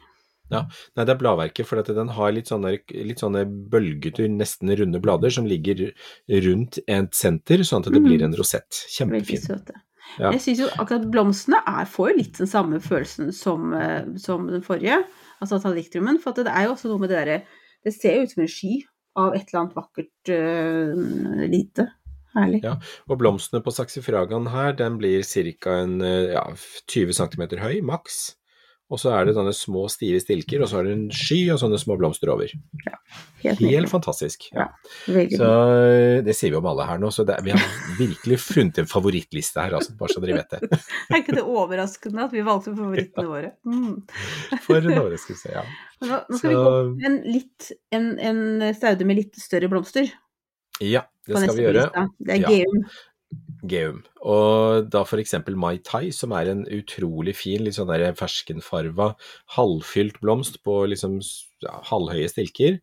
Ja, 0.50 0.66
Nei, 0.96 1.04
det 1.06 1.08
er 1.14 1.18
bladverket, 1.18 1.64
for 1.64 1.78
at 1.78 1.87
den 1.87 2.08
har 2.08 2.30
litt 2.32 2.44
sånne, 2.46 2.78
litt 2.92 3.18
sånne 3.18 3.46
bølgete, 3.70 4.28
nesten 4.28 4.68
runde 4.76 5.00
blader 5.00 5.30
som 5.32 5.46
ligger 5.46 5.92
rundt 6.28 6.78
et 6.87 7.14
senter, 7.14 7.58
sånn 7.64 7.87
at 7.87 7.92
det 7.92 8.02
Mm. 8.02 8.04
blir 8.04 8.22
en 8.22 8.35
rosett. 8.35 8.68
Kjempefin. 8.92 9.70
Ja. 10.18 10.30
Jeg 10.32 10.40
syns 10.40 10.58
jo 10.58 10.66
akkurat 10.76 11.11
blomstene 11.11 11.62
er, 11.66 11.87
får 11.87 12.11
jo 12.11 12.16
litt 12.18 12.37
den 12.37 12.46
samme 12.46 12.80
følelsen 12.82 13.32
som, 13.32 13.72
eh, 13.72 14.04
som 14.18 14.46
den 14.46 14.61
forrige, 14.61 15.04
altså 15.40 15.58
talliktrumen, 15.62 16.20
for 16.20 16.32
det 16.32 16.46
er 16.48 16.66
jo 16.66 16.74
også 16.74 16.88
noe 16.90 16.98
med 16.98 17.08
det 17.08 17.24
derre 17.26 17.42
Det 17.82 17.94
ser 17.94 18.22
ut 18.22 18.32
som 18.32 18.44
en 18.44 18.50
sky 18.50 18.76
av 19.18 19.34
et 19.36 19.48
eller 19.48 19.60
annet 19.62 19.76
vakkert 19.76 20.32
uh, 20.32 21.46
lite. 21.50 21.88
Herlig. 22.32 22.62
Ja. 22.64 22.78
Og 23.12 23.18
blomstene 23.20 23.60
på 23.64 23.74
saksifragaen 23.74 24.46
her, 24.54 24.72
den 24.78 24.96
blir 25.00 25.20
ca. 25.20 25.74
eh, 25.84 26.32
ja, 26.32 26.46
20 26.88 27.12
cm 27.18 27.42
høy, 27.60 27.82
maks. 27.84 28.38
Og 28.92 29.00
så 29.00 29.09
er 29.16 29.24
det 29.24 29.33
sånne 29.38 29.55
små, 29.57 29.87
stive 29.88 30.18
stilker, 30.20 30.61
og 30.61 30.68
så 30.68 30.83
er 30.83 30.85
det 30.90 30.92
en 30.98 31.07
sky 31.16 31.38
og 31.55 31.61
sånne 31.62 31.78
små 31.81 31.94
blomster 31.96 32.28
over. 32.35 32.50
Helt 33.42 33.62
Helt 33.64 33.88
fantastisk. 33.90 34.50
Ja. 34.52 34.66
Så 35.09 35.48
eh, 35.48 36.18
det 36.26 36.35
sier 36.37 36.52
vi 36.52 36.59
om 36.61 36.68
alle 36.68 36.85
her 36.87 37.00
nå, 37.00 37.09
så 37.14 37.24
det, 37.26 37.38
vi 37.46 37.55
har 37.55 37.64
virkelig 37.98 38.37
funnet 38.44 38.83
en 38.83 38.90
favorittliste 38.90 39.64
her, 39.64 39.78
altså, 39.78 39.94
bare 39.98 40.12
så 40.12 40.20
dere 40.22 40.42
vet 40.42 40.52
det. 40.52 40.81
Er 41.11 41.22
ikke 41.22 41.38
det 41.38 41.46
overraskende 41.46 42.26
at 42.28 42.35
vi 42.37 42.44
valgte 42.46 42.74
favorittene 42.76 43.31
våre? 43.31 43.55
Mm. 43.64 43.94
For 44.66 44.76
en 44.83 44.92
overraskelse, 44.98 45.55
ja. 45.57 45.64
Nå, 46.02 46.18
nå 46.28 46.38
skal 46.42 46.52
vi 46.52 46.59
gå 46.59 46.66
til 46.68 46.92
på 46.92 47.09
en, 47.09 47.16
litt, 47.38 47.70
en, 47.96 48.11
en 48.20 48.42
staude 48.76 49.09
med 49.09 49.22
litt 49.22 49.40
større 49.40 49.72
blomster. 49.72 50.12
Ja, 50.83 51.07
det 51.28 51.40
skal 51.40 51.57
vi 51.57 51.64
gjøre. 51.66 51.88
lista. 51.88 52.07
Det 52.20 52.37
er 52.37 52.44
Ja. 52.44 52.52
geum. 52.52 52.85
Geum. 53.62 54.03
Og 54.27 54.88
da 54.90 55.05
for 55.07 55.22
eksempel 55.22 55.57
Mai 55.59 55.77
Tai, 55.87 56.09
som 56.14 56.35
er 56.37 56.51
en 56.53 56.64
utrolig 56.66 57.37
fin, 57.38 57.62
litt 57.62 57.79
sånn 57.79 57.90
der 57.90 58.14
ferskenfarva, 58.18 59.12
halvfylt 59.57 60.18
blomst 60.22 60.62
på 60.66 60.83
liksom 60.90 61.20
ja, 61.62 61.77
halvhøye 61.90 62.31
stilker. 62.33 62.81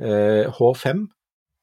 Eh, 0.00 0.46
H5, 0.58 1.08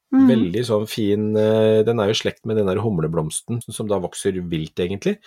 Mm. 0.08 0.24
veldig 0.30 0.62
sånn 0.64 0.86
fin 0.88 1.24
eh, 1.36 1.82
Den 1.84 2.00
er 2.00 2.08
jo 2.08 2.16
slekt 2.16 2.46
med 2.48 2.56
den 2.56 2.70
der 2.70 2.80
humleblomsten 2.80 3.58
som 3.66 3.90
da 3.92 3.98
vokser 4.00 4.38
vilt, 4.48 4.80
egentlig. 4.80 5.18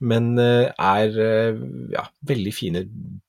Men 0.00 0.32
eh, 0.40 0.70
er 0.80 1.18
eh, 1.20 1.58
ja, 1.92 2.06
veldig 2.24 2.54
fine 2.56 2.82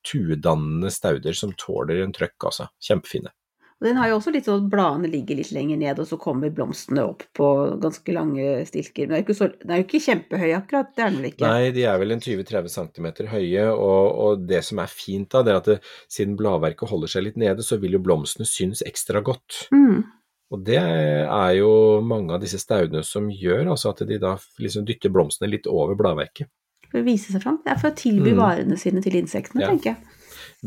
tuedannende 0.08 0.88
stauder 0.94 1.36
som 1.36 1.52
tåler 1.60 2.00
en 2.06 2.16
trøkk, 2.16 2.38
altså. 2.48 2.70
Kjempefine. 2.80 3.34
Og 3.82 3.88
Den 3.88 3.98
har 3.98 4.12
jo 4.12 4.20
også 4.20 4.32
litt 4.32 4.46
sånn 4.46 4.60
at 4.62 4.70
bladene 4.70 5.10
ligger 5.10 5.39
litt 5.39 5.50
lenger 5.56 5.78
ned, 5.82 6.00
og 6.00 6.06
så 6.06 6.17
kommer 6.22 6.52
blomstene 6.54 7.02
opp 7.02 7.24
på 7.34 7.48
ganske 7.82 8.13
lange 8.13 8.60
stilker. 8.70 9.08
Men 9.08 9.10
den 9.10 9.15
er 9.17 9.24
jo 9.24 9.26
ikke, 9.26 9.38
så, 9.39 9.48
den 9.58 9.72
er 9.74 9.80
jo 9.82 9.86
ikke 9.88 10.02
kjempehøy 10.06 10.52
akkurat, 10.60 10.91
det 10.96 11.02
er 11.02 11.10
den 11.10 11.17
vel 11.17 11.30
ikke? 11.32 11.48
Nei, 11.50 11.72
de 11.74 11.86
er 11.89 11.98
vel 11.98 12.13
en 12.13 12.22
20-30 12.22 12.70
cm 12.76 13.08
høye, 13.32 13.63
og, 13.74 14.06
og 14.28 14.46
det 14.52 14.62
som 14.67 14.84
er 14.84 14.94
fint 14.94 15.32
da, 15.34 15.41
det 15.48 15.56
er 15.56 15.58
at 15.63 15.70
det, 15.72 15.80
siden 16.13 16.38
bladverket 16.38 16.94
holder 16.94 17.10
seg 17.15 17.26
litt 17.26 17.41
nede, 17.41 17.65
så 17.65 17.80
vil 17.82 17.98
jo 17.98 18.04
blomstene 18.06 18.46
synes 18.46 18.86
ekstra 18.86 19.24
godt. 19.26 19.63
Mm. 19.74 20.04
Og 20.52 20.63
det 20.67 20.78
er 20.78 21.52
jo 21.58 21.74
mange 22.06 22.36
av 22.38 22.41
disse 22.44 22.60
staudene 22.62 23.02
som 23.08 23.30
gjør, 23.34 23.70
altså 23.74 23.96
at 23.96 24.06
de 24.06 24.22
da 24.22 24.36
liksom 24.62 24.86
dytter 24.86 25.10
blomstene 25.10 25.50
litt 25.50 25.65
over 25.72 25.98
bladverket. 25.98 26.52
For 26.91 27.00
å 27.00 27.06
vise 27.08 27.32
seg 27.32 27.41
fram. 27.41 27.62
Det 27.65 27.72
er 27.72 27.78
for 27.80 27.89
å 27.89 27.96
tilby 27.96 28.34
Mm. 28.36 28.41
varene 28.44 28.78
sine 28.78 29.02
til 29.02 29.15
insektene, 29.15 29.62
Ja. 29.63 29.70
tenker 29.72 29.96
jeg. 29.96 29.98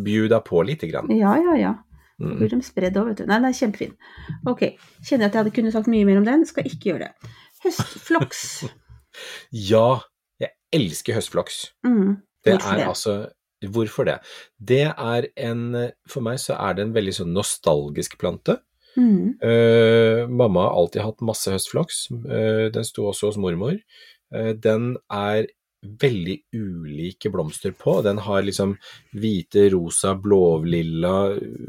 Bjuda 0.03 0.40
på 0.42 0.64
lite 0.66 0.88
grann. 0.90 1.11
Ja, 1.14 1.37
ja, 1.37 1.55
ja. 1.61 1.74
Mm. 2.22 2.37
Blir 2.38 2.53
de 2.53 2.61
spredd 2.62 2.98
òg, 3.00 3.11
vet 3.11 3.22
du. 3.22 3.27
Nei, 3.29 3.38
den 3.40 3.48
er 3.50 3.59
kjempefin. 3.59 3.94
Ok. 4.50 4.66
Kjenner 5.03 5.29
at 5.29 5.35
jeg 5.35 5.42
hadde 5.42 5.55
kunnet 5.57 5.74
sagt 5.74 5.90
mye 5.90 6.07
mer 6.09 6.20
om 6.20 6.27
den, 6.29 6.44
skal 6.48 6.68
ikke 6.70 6.92
gjøre 6.92 7.09
det. 7.09 7.35
Høstfloks. 7.66 8.42
Ja, 9.55 10.00
jeg 10.42 10.50
elsker 10.74 11.14
høstfloks. 11.14 11.59
Mm. 11.87 12.16
Det 12.42 12.57
er 12.57 12.81
det? 12.81 12.87
altså 12.88 13.12
Hvorfor 13.70 14.09
det? 14.09 14.16
Det 14.59 14.88
er 14.90 15.29
en 15.38 15.92
For 16.11 16.24
meg 16.27 16.40
så 16.42 16.57
er 16.59 16.74
det 16.74 16.83
en 16.83 16.96
veldig 16.96 17.14
sånn 17.20 17.31
nostalgisk 17.37 18.18
plante. 18.18 18.57
Mm. 18.98 19.37
Uh, 19.42 20.27
mamma 20.31 20.68
har 20.68 20.79
alltid 20.81 21.05
hatt 21.07 21.24
masse 21.27 21.50
høstfloks. 21.50 22.09
Uh, 22.27 22.70
den 22.74 22.87
sto 22.87 23.07
også 23.11 23.31
hos 23.31 23.38
mormor. 23.40 23.79
Uh, 24.35 24.53
den 24.59 24.96
er 25.07 25.46
veldig 25.85 26.37
ulike 26.55 27.31
blomster 27.33 27.73
på. 27.77 27.99
Den 28.03 28.18
har 28.25 28.42
liksom 28.42 28.77
hvite, 29.14 29.68
rosa, 29.73 30.14
blålilla, 30.16 31.14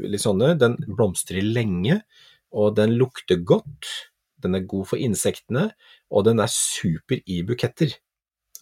litt 0.08 0.22
sånne. 0.24 0.54
Den 0.58 0.76
blomstrer 0.88 1.42
lenge, 1.44 2.00
og 2.52 2.76
den 2.78 2.96
lukter 2.98 3.36
godt. 3.44 3.86
Den 4.42 4.54
er 4.54 4.66
god 4.68 4.86
for 4.88 4.96
insektene, 5.00 5.70
og 6.10 6.24
den 6.28 6.40
er 6.40 6.50
super 6.52 7.20
i 7.26 7.42
buketter. 7.46 7.94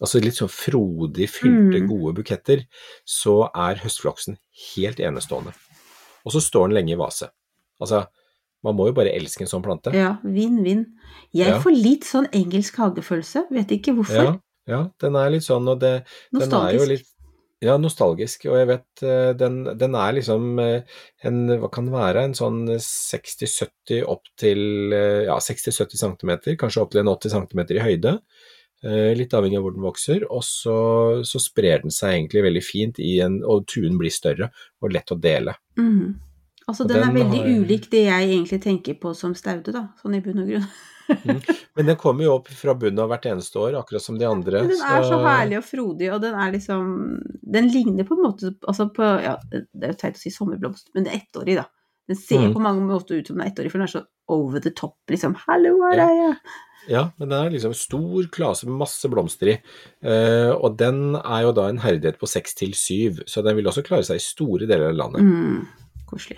Altså 0.01 0.19
litt 0.19 0.35
sånn 0.35 0.51
frodig, 0.51 1.29
fylte, 1.31 1.79
Mm. 1.81 1.87
gode 1.87 2.15
buketter. 2.17 2.65
Så 3.05 3.49
er 3.55 3.75
høstfloksen 3.79 4.37
helt 4.75 4.97
enestående. 4.99 5.53
Og 6.25 6.31
så 6.33 6.41
står 6.41 6.67
den 6.69 6.75
lenge 6.75 6.91
i 6.93 6.99
vase. 6.99 7.29
Altså, 7.79 8.07
man 8.63 8.75
må 8.75 8.87
jo 8.87 8.93
bare 8.93 9.13
elske 9.13 9.41
en 9.41 9.47
sånn 9.47 9.63
plante. 9.63 9.93
Ja, 9.93 10.17
vinn-vinn. 10.23 10.85
Jeg 11.33 11.47
Ja. 11.47 11.59
får 11.61 11.71
litt 11.81 12.01
sånn 12.03 12.27
engelsk 12.33 12.75
hagefølelse, 12.75 13.47
vet 13.51 13.67
ikke 13.67 13.93
hvorfor. 13.95 14.23
Ja, 14.23 14.39
ja, 14.69 14.85
den 15.01 15.17
er 15.19 15.33
litt 15.33 15.45
sånn, 15.45 15.67
og 15.69 15.81
det, 15.81 15.99
den 16.33 16.55
er 16.57 16.73
jo 16.77 16.87
litt 16.89 17.09
ja, 17.63 17.75
nostalgisk, 17.79 18.45
og 18.49 18.57
jeg 18.59 18.67
vet 18.69 19.03
eh, 19.05 19.29
den, 19.37 19.61
den 19.79 19.95
er 19.97 20.17
liksom 20.17 20.59
eh, 20.61 20.97
en, 21.27 21.39
hva 21.61 21.69
kan 21.73 21.87
det 21.87 21.95
være, 21.95 22.25
en 22.27 22.35
sånn 22.37 22.59
60-70 22.73 24.03
opp 24.11 24.27
til 24.39 24.93
eh, 24.95 25.23
ja, 25.29 25.37
60-70 25.41 26.01
cm, 26.01 26.35
kanskje 26.61 26.83
opp 26.83 26.93
til 26.93 27.03
en 27.03 27.13
80 27.13 27.35
cm 27.37 27.65
i 27.77 27.81
høyde. 27.85 28.19
Litt 28.85 29.31
avhengig 29.33 29.57
av 29.57 29.63
hvor 29.65 29.73
den 29.73 29.85
vokser, 29.85 30.25
og 30.29 30.43
så, 30.45 30.75
så 31.25 31.39
sprer 31.41 31.81
den 31.81 31.93
seg 31.95 32.19
egentlig 32.19 32.43
veldig 32.45 32.61
fint 32.61 32.99
i 33.01 33.15
en, 33.23 33.39
og 33.41 33.63
tuen 33.71 33.95
blir 33.97 34.13
større 34.13 34.51
og 34.83 34.93
lett 34.93 35.09
å 35.09 35.17
dele. 35.17 35.55
Mhm. 35.79 36.11
Altså, 36.67 36.87
den, 36.89 36.97
den, 36.97 37.09
er 37.09 37.13
veldig 37.19 37.39
har- 37.43 37.61
ulik 37.61 37.89
det 37.91 38.03
jeg 38.07 38.29
egentlig 38.31 38.61
tenker 38.63 38.95
på 38.99 39.13
som 39.15 39.35
staude, 39.37 39.71
da, 39.75 39.87
sånn 40.01 40.15
i 40.17 40.21
bunn 40.25 40.39
og 40.43 40.47
grunn. 40.49 40.67
Men 41.77 41.85
den 41.91 41.95
kommer 42.01 42.23
jo 42.25 42.31
opp 42.39 42.47
fra 42.49 42.73
bunnen 42.73 42.97
av 43.03 43.11
hvert 43.11 43.27
eneste 43.29 43.59
år, 43.61 43.75
akkurat 43.77 44.01
som 44.01 44.17
de 44.17 44.25
andre. 44.25 44.63
Men 44.65 44.71
den 44.73 44.81
er 44.81 45.03
så 45.05 45.19
herlig 45.21 45.59
og 45.59 45.65
frodig, 45.67 46.07
og 46.15 46.21
den 46.23 46.33
er 46.33 46.51
liksom 46.55 46.87
Den 47.45 47.67
ligner 47.69 48.07
på 48.09 48.15
en 48.17 48.23
måte 48.25 48.49
altså 48.65 48.87
på 48.95 49.05
Ja, 49.21 49.35
det 49.51 49.67
er 49.85 49.93
jo 49.93 49.99
teit 50.01 50.17
å 50.17 50.21
si 50.23 50.31
sommerblomst, 50.33 50.89
men 50.95 51.05
det 51.05 51.13
er 51.13 51.19
ettårig, 51.21 51.59
da. 51.61 51.67
Den 52.09 52.17
ser 52.17 52.41
Mm. 52.47 52.53
på 52.53 52.61
mange 52.61 52.81
måter 52.85 53.17
ut 53.19 53.27
som 53.27 53.37
den 53.37 53.45
er 53.45 53.51
ettårig, 53.51 53.69
for 53.71 53.77
den 53.81 53.87
er 53.87 53.93
så 53.93 54.01
over 54.29 54.59
the 54.61 54.71
top, 54.71 54.95
liksom. 55.09 55.35
Hallo, 55.45 55.75
her 55.85 55.97
Ja. 55.97 56.07
er 56.09 56.15
jeg! 56.23 56.35
Ja, 56.87 57.03
men 57.19 57.29
den 57.29 57.37
er 57.45 57.49
liksom 57.53 57.73
en 57.73 57.79
stor 57.79 58.27
klase 58.33 58.65
med 58.65 58.77
masse 58.77 59.09
blomster 59.09 59.47
i. 59.53 59.55
Uh, 60.05 60.53
og 60.57 60.75
den 60.77 61.15
er 61.17 61.41
jo 61.47 61.51
da 61.57 61.67
en 61.69 61.79
herdighet 61.81 62.17
på 62.21 62.27
seks 62.29 62.53
til 62.57 62.73
syv, 62.77 63.21
så 63.25 63.41
den 63.45 63.55
vil 63.57 63.65
også 63.65 63.81
klare 63.85 64.05
seg 64.05 64.17
i 64.17 64.25
store 64.25 64.65
deler 64.69 64.89
av 64.89 64.95
landet. 64.99 65.21
Mm, 65.21 65.65
koselig. 66.09 66.37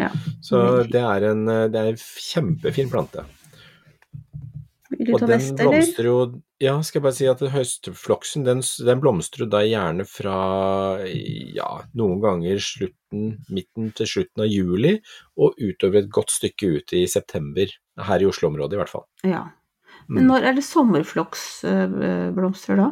Ja. 0.00 0.10
Så 0.42 0.82
det 0.90 1.00
er 1.00 1.22
en, 1.30 1.46
eh, 1.48 1.68
det 1.70 1.78
er 1.80 1.86
en 1.92 1.96
kjempefin 2.00 2.90
plante. 2.90 3.24
Vil 4.94 5.06
du 5.08 5.12
ta 5.18 5.26
den 5.26 5.40
eller? 5.40 5.70
blomstrer 5.70 6.04
jo 6.06 6.40
Ja, 6.62 6.76
skal 6.86 7.00
jeg 7.00 7.04
bare 7.04 7.16
si 7.16 7.26
at 7.26 7.40
høstfloksen 7.50 8.44
den, 8.46 8.60
den 8.86 9.00
blomstrer 9.02 9.42
jo 9.44 9.48
da 9.50 9.58
gjerne 9.66 10.04
fra 10.06 10.36
ja, 11.04 11.66
noen 11.98 12.20
ganger 12.22 12.58
slutten, 12.62 13.34
midten 13.52 13.90
til 13.98 14.06
slutten 14.08 14.42
av 14.46 14.48
juli, 14.48 14.94
og 15.36 15.58
utover 15.58 15.98
et 16.00 16.08
godt 16.14 16.30
stykke 16.32 16.70
ut 16.78 16.92
i 16.96 17.02
september. 17.10 17.66
Her 18.00 18.22
i 18.22 18.28
Oslo-området 18.30 18.72
i 18.78 18.80
hvert 18.80 18.88
fall. 18.94 19.04
Ja. 19.26 19.42
Men 20.08 20.24
Mm. 20.24 20.28
når 20.30 20.42
er 20.44 20.52
det 20.54 20.64
sommerfloksblomstrer 20.64 22.76
da? 22.76 22.90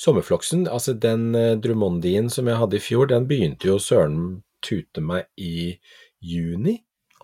Sommerfloksen, 0.00 0.66
altså 0.68 0.92
den 0.98 1.34
eh, 1.38 1.54
drumondien 1.56 2.28
som 2.30 2.46
jeg 2.50 2.56
hadde 2.58 2.76
i 2.76 2.80
fjor, 2.82 3.06
den 3.08 3.26
begynte 3.30 3.66
jo 3.68 3.78
søren 3.78 4.42
tute 4.62 5.00
meg 5.02 5.24
i 5.38 5.78
juni, 6.22 6.76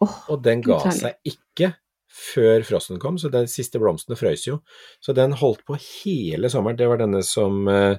oh, 0.05 0.17
og 0.33 0.43
den 0.45 0.63
ga 0.67 0.81
Gud, 0.83 0.97
seg 0.99 1.17
ikke 1.29 1.73
før 2.19 2.65
frosten 2.67 2.99
kom, 2.99 3.19
så 3.21 3.31
de 3.31 3.45
siste 3.51 3.79
blomstene 3.79 4.17
frøs 4.19 4.47
jo. 4.49 4.59
Så 5.05 5.15
den 5.15 5.37
holdt 5.39 5.63
på 5.69 5.77
hele 5.79 6.51
sommeren. 6.51 6.79
Det 6.81 6.89
var 6.91 6.99
denne 7.03 7.21
som 7.27 7.69
eh, 7.71 7.99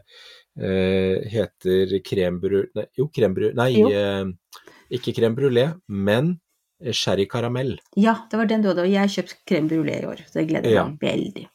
eh, 0.59 1.21
heter 1.31 1.93
krembru... 2.03 2.65
Nei, 2.75 2.85
jo, 2.99 3.07
krembru... 3.15 3.51
Nei, 3.55 3.69
Jo. 3.77 3.91
eh, 3.93 4.65
ikke 4.97 5.13
crème 5.15 5.37
brûlée, 5.37 5.69
men 5.87 6.33
sherrykaramell. 6.79 7.77
Ja, 7.99 8.15
det 8.31 8.39
var 8.39 8.49
den 8.49 8.63
du 8.63 8.69
hadde, 8.71 8.85
og 8.87 8.91
jeg 8.91 9.01
har 9.03 9.11
kjøpt 9.11 9.55
brulé 9.69 9.99
i 10.01 10.05
år, 10.07 10.21
så 10.29 10.41
jeg 10.41 10.49
gleder 10.51 10.71
Ja. 10.73 10.85
meg 10.87 10.99
veldig. 11.03 11.45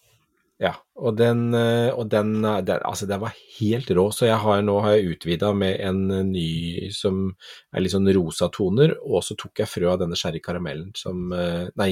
Ja, 0.64 0.70
og 0.96 1.16
den, 1.18 1.48
eh, 1.58 1.90
og 1.92 2.06
den, 2.08 2.38
eh, 2.46 2.60
den, 2.64 2.78
altså 2.88 3.08
den 3.10 3.20
var 3.20 3.34
helt 3.58 3.90
rå, 3.92 4.06
så 4.14 4.24
jeg 4.30 4.38
har, 4.40 4.62
nå 4.64 4.78
har 4.84 4.94
jeg 4.96 5.10
utvida 5.16 5.50
med 5.56 5.76
en 5.84 5.98
eh, 6.14 6.22
ny 6.24 6.90
som 6.94 7.26
er 7.74 7.84
litt 7.84 7.92
sånn 7.92 8.08
rosa 8.16 8.48
toner, 8.54 8.94
og 9.02 9.20
så 9.26 9.36
tok 9.36 9.60
jeg 9.60 9.68
frø 9.68 9.90
av 9.92 9.98
denne 10.00 10.16
sherry 10.16 10.40
karamellen 10.40 10.92
som 10.96 11.28
Nei, 11.34 11.90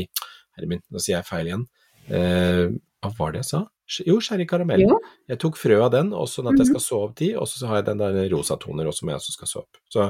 herre 0.57 0.71
min, 0.71 0.81
nå 0.93 1.03
sier 1.03 1.19
jeg 1.19 1.29
feil 1.29 1.51
igjen. 1.51 1.67
Eh, 2.09 2.71
hva 3.03 3.13
var 3.19 3.35
det 3.35 3.43
jeg 3.43 3.51
sa? 3.51 3.63
Jo, 4.07 4.17
sherry 4.25 4.47
karamell. 4.49 4.87
Jo. 4.87 4.97
Jeg 5.29 5.39
tok 5.43 5.59
frø 5.61 5.83
av 5.85 5.91
den, 5.93 6.15
og 6.17 6.31
sånn 6.31 6.49
at 6.49 6.57
jeg 6.57 6.69
Mhm. 6.69 6.71
skal 6.73 6.81
så 6.87 7.03
opp 7.11 7.15
de, 7.19 7.35
og 7.37 7.47
så 7.51 7.67
har 7.69 7.83
jeg 7.83 7.91
den 7.91 7.99
der 7.99 8.31
rosa 8.33 8.57
toner 8.57 8.87
også, 8.89 9.03
som 9.03 9.09
jeg 9.11 9.19
også 9.21 9.33
skal 9.37 9.49
så 9.51 9.59
opp. 9.67 9.77
Så 9.93 10.07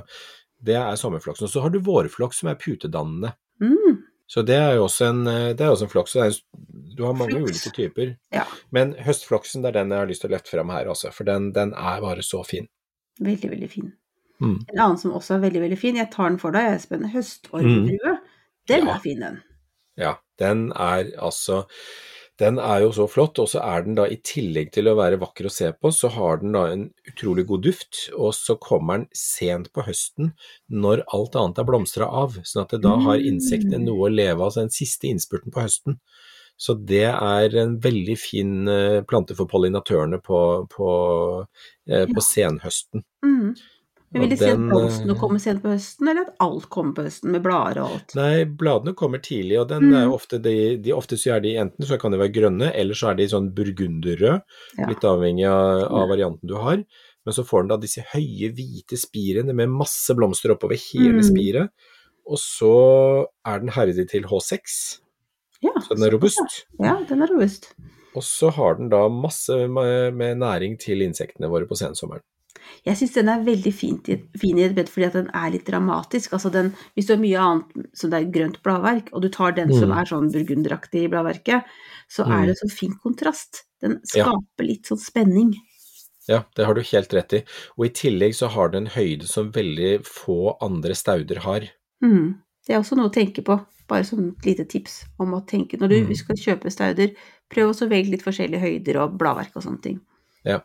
det 0.63 0.77
er 0.79 0.95
sommerfloksen. 1.01 1.49
Og 1.49 1.51
så 1.51 1.63
har 1.65 1.71
du 1.71 1.81
vårflokk 1.81 2.33
som 2.37 2.49
er 2.53 2.55
putedannende. 2.61 3.33
Mm. 3.61 4.05
Så 4.33 4.41
det 4.49 4.57
er 4.57 4.77
jo 4.79 4.87
også 4.87 5.11
en, 5.11 5.19
eh, 5.29 5.51
det 5.53 5.61
er 5.67 5.73
også 5.75 5.85
en 5.89 5.93
floks. 5.93 6.15
det 6.17 6.23
er 6.25 6.37
Du 6.97 7.05
har 7.05 7.13
mange 7.17 7.35
Floks. 7.37 7.51
ulike 7.67 7.73
typer. 7.77 8.15
Ja. 8.33 8.45
Men 8.73 8.95
høstfloksen 8.95 9.63
det 9.65 9.71
er 9.73 9.79
den 9.83 9.91
jeg 9.93 9.99
har 10.01 10.07
lyst 10.09 10.23
til 10.25 10.31
å 10.31 10.35
løfte 10.37 10.53
frem 10.55 10.71
her, 10.73 10.89
altså. 10.93 11.13
For 11.13 11.25
den, 11.29 11.51
den 11.53 11.73
er 11.75 12.01
bare 12.05 12.25
så 12.25 12.41
fin. 12.47 12.69
Veldig, 13.21 13.51
veldig 13.53 13.69
fin. 13.71 13.93
Mm. 14.41 14.57
En 14.73 14.79
annen 14.81 14.99
som 14.99 15.13
også 15.13 15.37
er 15.37 15.43
veldig, 15.45 15.61
veldig 15.67 15.79
fin, 15.79 15.97
jeg 16.01 16.11
tar 16.11 16.29
den 16.33 16.39
for 16.41 16.51
deg, 16.57 16.73
Espen. 16.79 17.05
Høstormdrue. 17.13 18.19
Den 18.69 18.87
Ja. 18.87 18.95
er 18.95 18.99
fin, 19.05 19.21
den. 19.21 19.43
Ja, 19.99 20.15
den 20.39 20.71
er 20.73 21.11
altså 21.21 21.65
Den 22.43 22.59
er 22.59 22.83
jo 22.83 22.91
så 22.97 23.07
flott, 23.11 23.39
og 23.39 23.49
så 23.53 23.61
er 23.63 23.85
den 23.87 23.97
da 23.99 24.09
i 24.11 24.19
tillegg 24.27 24.73
til 24.75 24.91
å 24.91 24.97
være 24.99 25.21
vakker 25.23 25.47
å 25.47 25.53
se 25.53 25.69
på, 25.77 25.93
så 25.95 26.11
har 26.15 26.41
den 26.43 26.57
da 26.57 26.65
en 26.73 26.89
utrolig 27.09 27.45
god 27.51 27.63
duft, 27.69 28.01
og 28.17 28.33
så 28.35 28.57
kommer 28.59 29.03
den 29.03 29.09
sent 29.17 29.71
på 29.75 29.85
høsten 29.87 30.33
når 30.67 31.05
alt 31.15 31.39
annet 31.39 31.63
er 31.63 31.69
blomstra 31.69 32.09
av, 32.23 32.41
sånn 32.43 32.65
at 32.65 32.75
det 32.75 32.83
da 32.87 32.97
har 33.07 33.23
insektene 33.23 33.83
Mm. 33.83 33.87
noe 33.91 34.09
å 34.09 34.13
leve 34.13 34.41
av, 34.41 34.49
altså 34.49 34.65
den 34.65 34.75
siste 34.75 35.07
innspurten 35.11 35.55
på 35.55 35.63
høsten. 35.63 36.01
Så 36.59 36.75
det 36.79 37.09
er 37.11 37.57
en 37.59 37.79
veldig 37.83 38.17
fin 38.21 38.69
eh, 38.69 39.03
plante 39.09 39.35
for 39.35 39.51
pollinatørene 39.51 40.21
på, 40.23 40.41
på, 40.71 40.91
eh, 41.89 42.07
på 42.07 42.23
senhøsten. 42.23 43.03
Mm. 43.25 43.55
Men 44.13 44.23
vil 44.23 44.31
de 44.31 44.37
si 44.37 44.45
at 44.45 44.59
den, 44.59 44.69
blomstene 44.69 45.15
eh, 45.15 45.19
kommer 45.21 45.41
sent 45.41 45.63
på 45.63 45.71
høsten, 45.73 46.09
eller 46.11 46.27
at 46.29 46.35
alt 46.45 46.67
kommer 46.69 46.93
på 46.99 47.05
høsten, 47.07 47.31
med 47.33 47.43
blader 47.43 47.81
og 47.83 47.95
alt? 47.97 48.15
Nei, 48.19 48.45
bladene 48.45 48.93
kommer 48.99 49.23
tidlig, 49.25 49.61
og 49.61 49.69
den 49.71 49.87
Mm. 49.89 49.95
er 50.03 50.13
ofte 50.13 50.39
de, 50.43 50.77
de 50.77 50.93
Ofte 50.93 51.17
så 51.17 51.37
er 51.37 51.41
de 51.41 51.55
enten 51.57 51.87
så 51.89 51.99
kan 51.99 52.13
de 52.13 52.19
være 52.19 52.33
grønne, 52.35 52.73
eller 52.75 52.95
så 52.95 53.11
er 53.11 53.15
de 53.15 53.29
sånn 53.33 53.53
burgunderrød, 53.55 54.43
Ja. 54.79 54.87
litt 54.89 55.01
avhengig 55.05 55.47
av, 55.49 55.87
av 55.93 56.09
varianten 56.09 56.47
du 56.49 56.55
har. 56.57 56.85
Men 57.25 57.33
så 57.35 57.45
får 57.47 57.63
den 57.63 57.69
da 57.69 57.77
disse 57.79 58.03
høye, 58.13 58.53
hvite 58.53 58.99
spirene 58.99 59.55
med 59.55 59.69
masse 59.71 60.13
blomster 60.15 60.51
oppover 60.51 60.77
hele 60.77 61.23
Mm. 61.23 61.29
spiret. 61.31 61.69
Og 62.27 62.37
så 62.39 63.27
er 63.47 63.59
den 63.61 63.69
herdig 63.71 64.09
til 64.11 64.23
H6, 64.25 64.99
Ja, 65.63 65.71
så 65.81 65.95
den 65.95 66.03
er 66.05 66.11
robust. 66.11 66.65
Ja, 66.81 66.99
den 67.09 67.23
er 67.23 67.29
robust. 67.29 67.73
Og 68.17 68.23
så 68.23 68.51
har 68.53 68.75
den 68.75 68.89
da 68.91 69.09
masse 69.09 69.69
med, 69.71 70.13
med 70.15 70.37
næring 70.37 70.77
til 70.79 70.99
insektene 71.01 71.49
våre 71.49 71.67
på 71.69 71.77
sensommeren. 71.79 72.21
Jeg 72.87 72.97
syns 72.97 73.15
den 73.15 73.29
er 73.29 73.43
veldig 73.45 73.73
fint 73.75 74.09
fin 74.39 74.59
i 74.59 74.63
et 74.67 74.75
bed 74.75 74.89
fordi 74.89 75.07
at 75.07 75.13
den 75.13 75.31
er 75.35 75.51
litt 75.51 75.67
dramatisk. 75.67 76.33
Altså 76.33 76.51
den, 76.53 76.73
hvis 76.97 77.07
du 77.07 77.15
har 77.15 77.21
mye 77.23 77.39
annet 77.39 77.89
som 77.99 78.11
det 78.11 78.21
er 78.21 78.31
grønt 78.33 78.63
bladverk, 78.63 79.09
og 79.13 79.23
du 79.23 79.29
tar 79.29 79.53
den 79.53 79.73
som 79.73 79.91
Mm. 79.91 79.99
er 79.99 80.05
sånn 80.05 80.33
burgunderaktig 80.33 81.05
i 81.05 81.09
bladverket, 81.09 81.65
så 82.09 82.25
Mm. 82.27 82.33
er 82.43 82.47
det 82.47 82.57
så 82.59 82.71
fin 82.71 82.95
kontrast. 83.05 83.63
Den 83.81 84.01
Ja. 84.15 84.25
skaper 84.25 84.67
litt 84.67 84.85
sånn 84.85 84.99
spenning. 84.99 85.55
Ja, 86.29 86.45
det 86.55 86.67
har 86.67 86.75
du 86.75 86.83
helt 86.83 87.13
rett 87.13 87.33
i. 87.33 87.45
Og 87.79 87.87
i 87.87 87.89
tillegg 87.89 88.35
så 88.35 88.49
har 88.49 88.69
den 88.69 88.87
en 88.87 88.93
høyde 88.93 89.27
som 89.27 89.51
veldig 89.51 90.05
få 90.07 90.57
andre 90.61 90.95
stauder 90.95 91.39
har. 91.39 91.61
Mm. 92.03 92.39
Det 92.67 92.75
er 92.77 92.79
også 92.81 92.97
noe 92.97 93.09
å 93.09 93.13
tenke 93.13 93.43
på, 93.43 93.67
bare 93.89 94.05
som 94.05 94.29
et 94.29 94.47
lite 94.47 94.69
tips 94.69 95.05
om 95.19 95.33
å 95.33 95.45
tenke 95.47 95.79
når 95.79 95.89
du 95.89 96.05
Mm. 96.07 96.15
skal 96.17 96.37
kjøpe 96.37 96.71
stauder, 96.71 97.15
prøv 97.51 97.71
også 97.71 97.87
å 97.87 97.91
velge 97.91 98.11
litt 98.11 98.23
forskjellige 98.23 98.61
høyder 98.61 98.97
og 99.03 99.19
bladverk 99.19 99.51
og 99.57 99.63
sånne 99.65 99.83
ting. 99.83 100.01
Ja. 100.47 100.61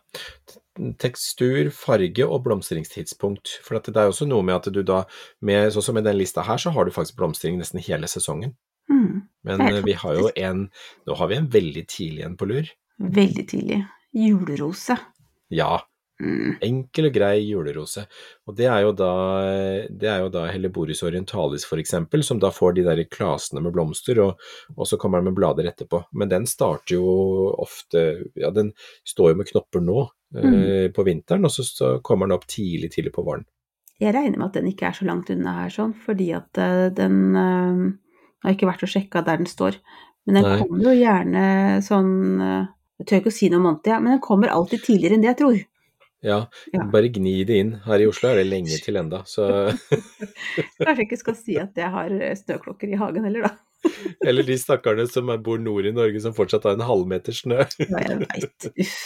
Tekstur, 1.01 1.71
farge 1.73 2.25
og 2.25 2.43
blomstringstidspunkt. 2.45 3.57
For 3.65 3.79
det 3.79 3.95
er 3.95 4.11
også 4.11 4.27
noe 4.29 4.45
med 4.45 4.59
at 4.59 4.69
du 4.73 4.83
da, 4.85 5.03
med, 5.41 5.71
sånn 5.73 5.85
som 5.89 5.99
i 5.99 6.05
den 6.05 6.19
lista 6.19 6.45
her, 6.45 6.61
så 6.61 6.73
har 6.75 6.85
du 6.85 6.93
faktisk 6.93 7.17
blomstring 7.19 7.57
nesten 7.59 7.81
hele 7.83 8.09
sesongen. 8.11 8.55
Mm. 8.91 9.25
Men 9.47 9.65
eh, 9.67 9.81
vi 9.83 9.97
har 9.99 10.15
jo 10.15 10.29
en 10.39 10.67
Nå 11.07 11.15
har 11.19 11.27
vi 11.27 11.35
en 11.35 11.49
veldig 11.51 11.83
tidlig 11.91 12.23
en 12.23 12.37
på 12.39 12.47
lur. 12.49 12.69
Veldig 12.97 13.45
tidlig. 13.49 13.81
Julerose. 14.15 14.95
Ja, 15.53 15.81
Mm. 16.17 16.55
enkel 16.65 17.11
og 17.11 17.13
grei 17.13 17.43
julerose. 17.45 18.07
Og 18.49 18.55
det 18.57 18.65
er 18.65 18.81
jo 18.87 18.93
da, 18.97 19.09
det 19.89 20.09
er 20.09 20.23
jo 20.23 20.31
da 20.33 20.47
Helleborus 20.49 21.03
orientalis 21.05 21.67
eksempel, 21.77 22.23
som 22.25 22.39
da 22.41 22.49
får 22.49 22.73
de 22.73 22.85
der 22.87 23.03
klasene 23.05 23.61
med 23.61 23.75
blomster, 23.75 24.19
og, 24.23 24.41
og 24.75 24.89
så 24.89 24.97
kommer 24.97 25.21
den 25.21 25.29
med 25.29 25.37
blader 25.37 25.69
etterpå. 25.69 26.07
Men 26.17 26.31
den 26.33 26.47
starter 26.49 26.97
jo 26.97 27.05
ofte 27.57 28.07
Ja, 28.33 28.49
den 28.49 28.73
står 29.05 29.31
jo 29.31 29.37
med 29.43 29.51
knopper 29.51 29.83
nå 29.83 30.07
eh, 30.41 30.89
på 30.89 31.05
vinteren, 31.05 31.45
og 31.45 31.53
så, 31.53 31.63
så 31.63 31.93
kommer 32.01 32.25
den 32.25 32.37
opp 32.39 32.47
tidlig, 32.49 32.91
tidlig 32.95 33.13
på 33.13 33.25
våren. 33.27 33.45
Jeg 34.01 34.13
regner 34.13 34.37
med 34.37 34.49
at 34.51 34.59
den 34.59 34.67
ikke 34.69 34.89
er 34.89 34.97
så 34.97 35.05
langt 35.07 35.29
unna 35.33 35.55
her, 35.63 35.71
sånn, 35.73 35.95
fordi 36.05 36.31
at 36.37 36.57
eh, 36.61 36.89
den 36.97 37.21
øh, 37.37 37.85
har 38.45 38.57
ikke 38.57 38.69
vært 38.69 38.85
og 38.85 38.93
sjekka 38.93 39.23
der 39.25 39.41
den 39.41 39.49
står. 39.49 39.79
Men 40.27 40.41
den 40.41 40.49
Nei. 40.49 40.57
kommer 40.61 40.83
jo 40.89 40.97
gjerne 40.97 41.45
sånn 41.85 42.13
eh, 42.43 42.67
Jeg 42.97 43.07
tør 43.09 43.19
ikke 43.21 43.31
å 43.31 43.37
si 43.37 43.47
noe 43.53 43.61
om 43.61 43.67
måned, 43.69 43.89
ja, 43.89 43.97
men 44.01 44.15
den 44.15 44.21
kommer 44.25 44.49
alltid 44.49 44.81
tidligere 44.85 45.17
enn 45.17 45.25
det 45.25 45.35
jeg 45.35 45.39
tror. 45.41 45.57
Ja, 46.25 46.47
bare 46.91 47.11
gni 47.13 47.43
det 47.45 47.59
inn. 47.61 47.71
Her 47.85 48.01
i 48.01 48.07
Oslo 48.09 48.31
er 48.31 48.39
det 48.41 48.47
lenge 48.49 48.79
til 48.81 48.97
enda, 48.97 49.21
så 49.29 49.45
Kanskje 50.81 51.03
ikke 51.05 51.19
skal 51.21 51.37
si 51.37 51.57
at 51.61 51.77
jeg 51.77 51.93
har 51.93 52.13
eh, 52.17 52.33
snøklokker 52.39 52.89
i 52.89 52.97
hagen 52.99 53.27
heller, 53.27 53.49
da. 53.49 53.53
Eller 54.27 54.43
de 54.43 54.55
stakkarene 54.57 55.05
som 55.09 55.29
bor 55.45 55.59
nord 55.61 55.85
i 55.85 55.93
Norge 55.93 56.19
som 56.23 56.33
fortsatt 56.35 56.65
har 56.65 56.77
en 56.77 56.87
halvmeter 56.87 57.35
snø. 57.37 57.59
Ja, 57.83 58.01
jeg 58.01 58.23
veit. 58.23 58.69
Uff. 58.83 58.97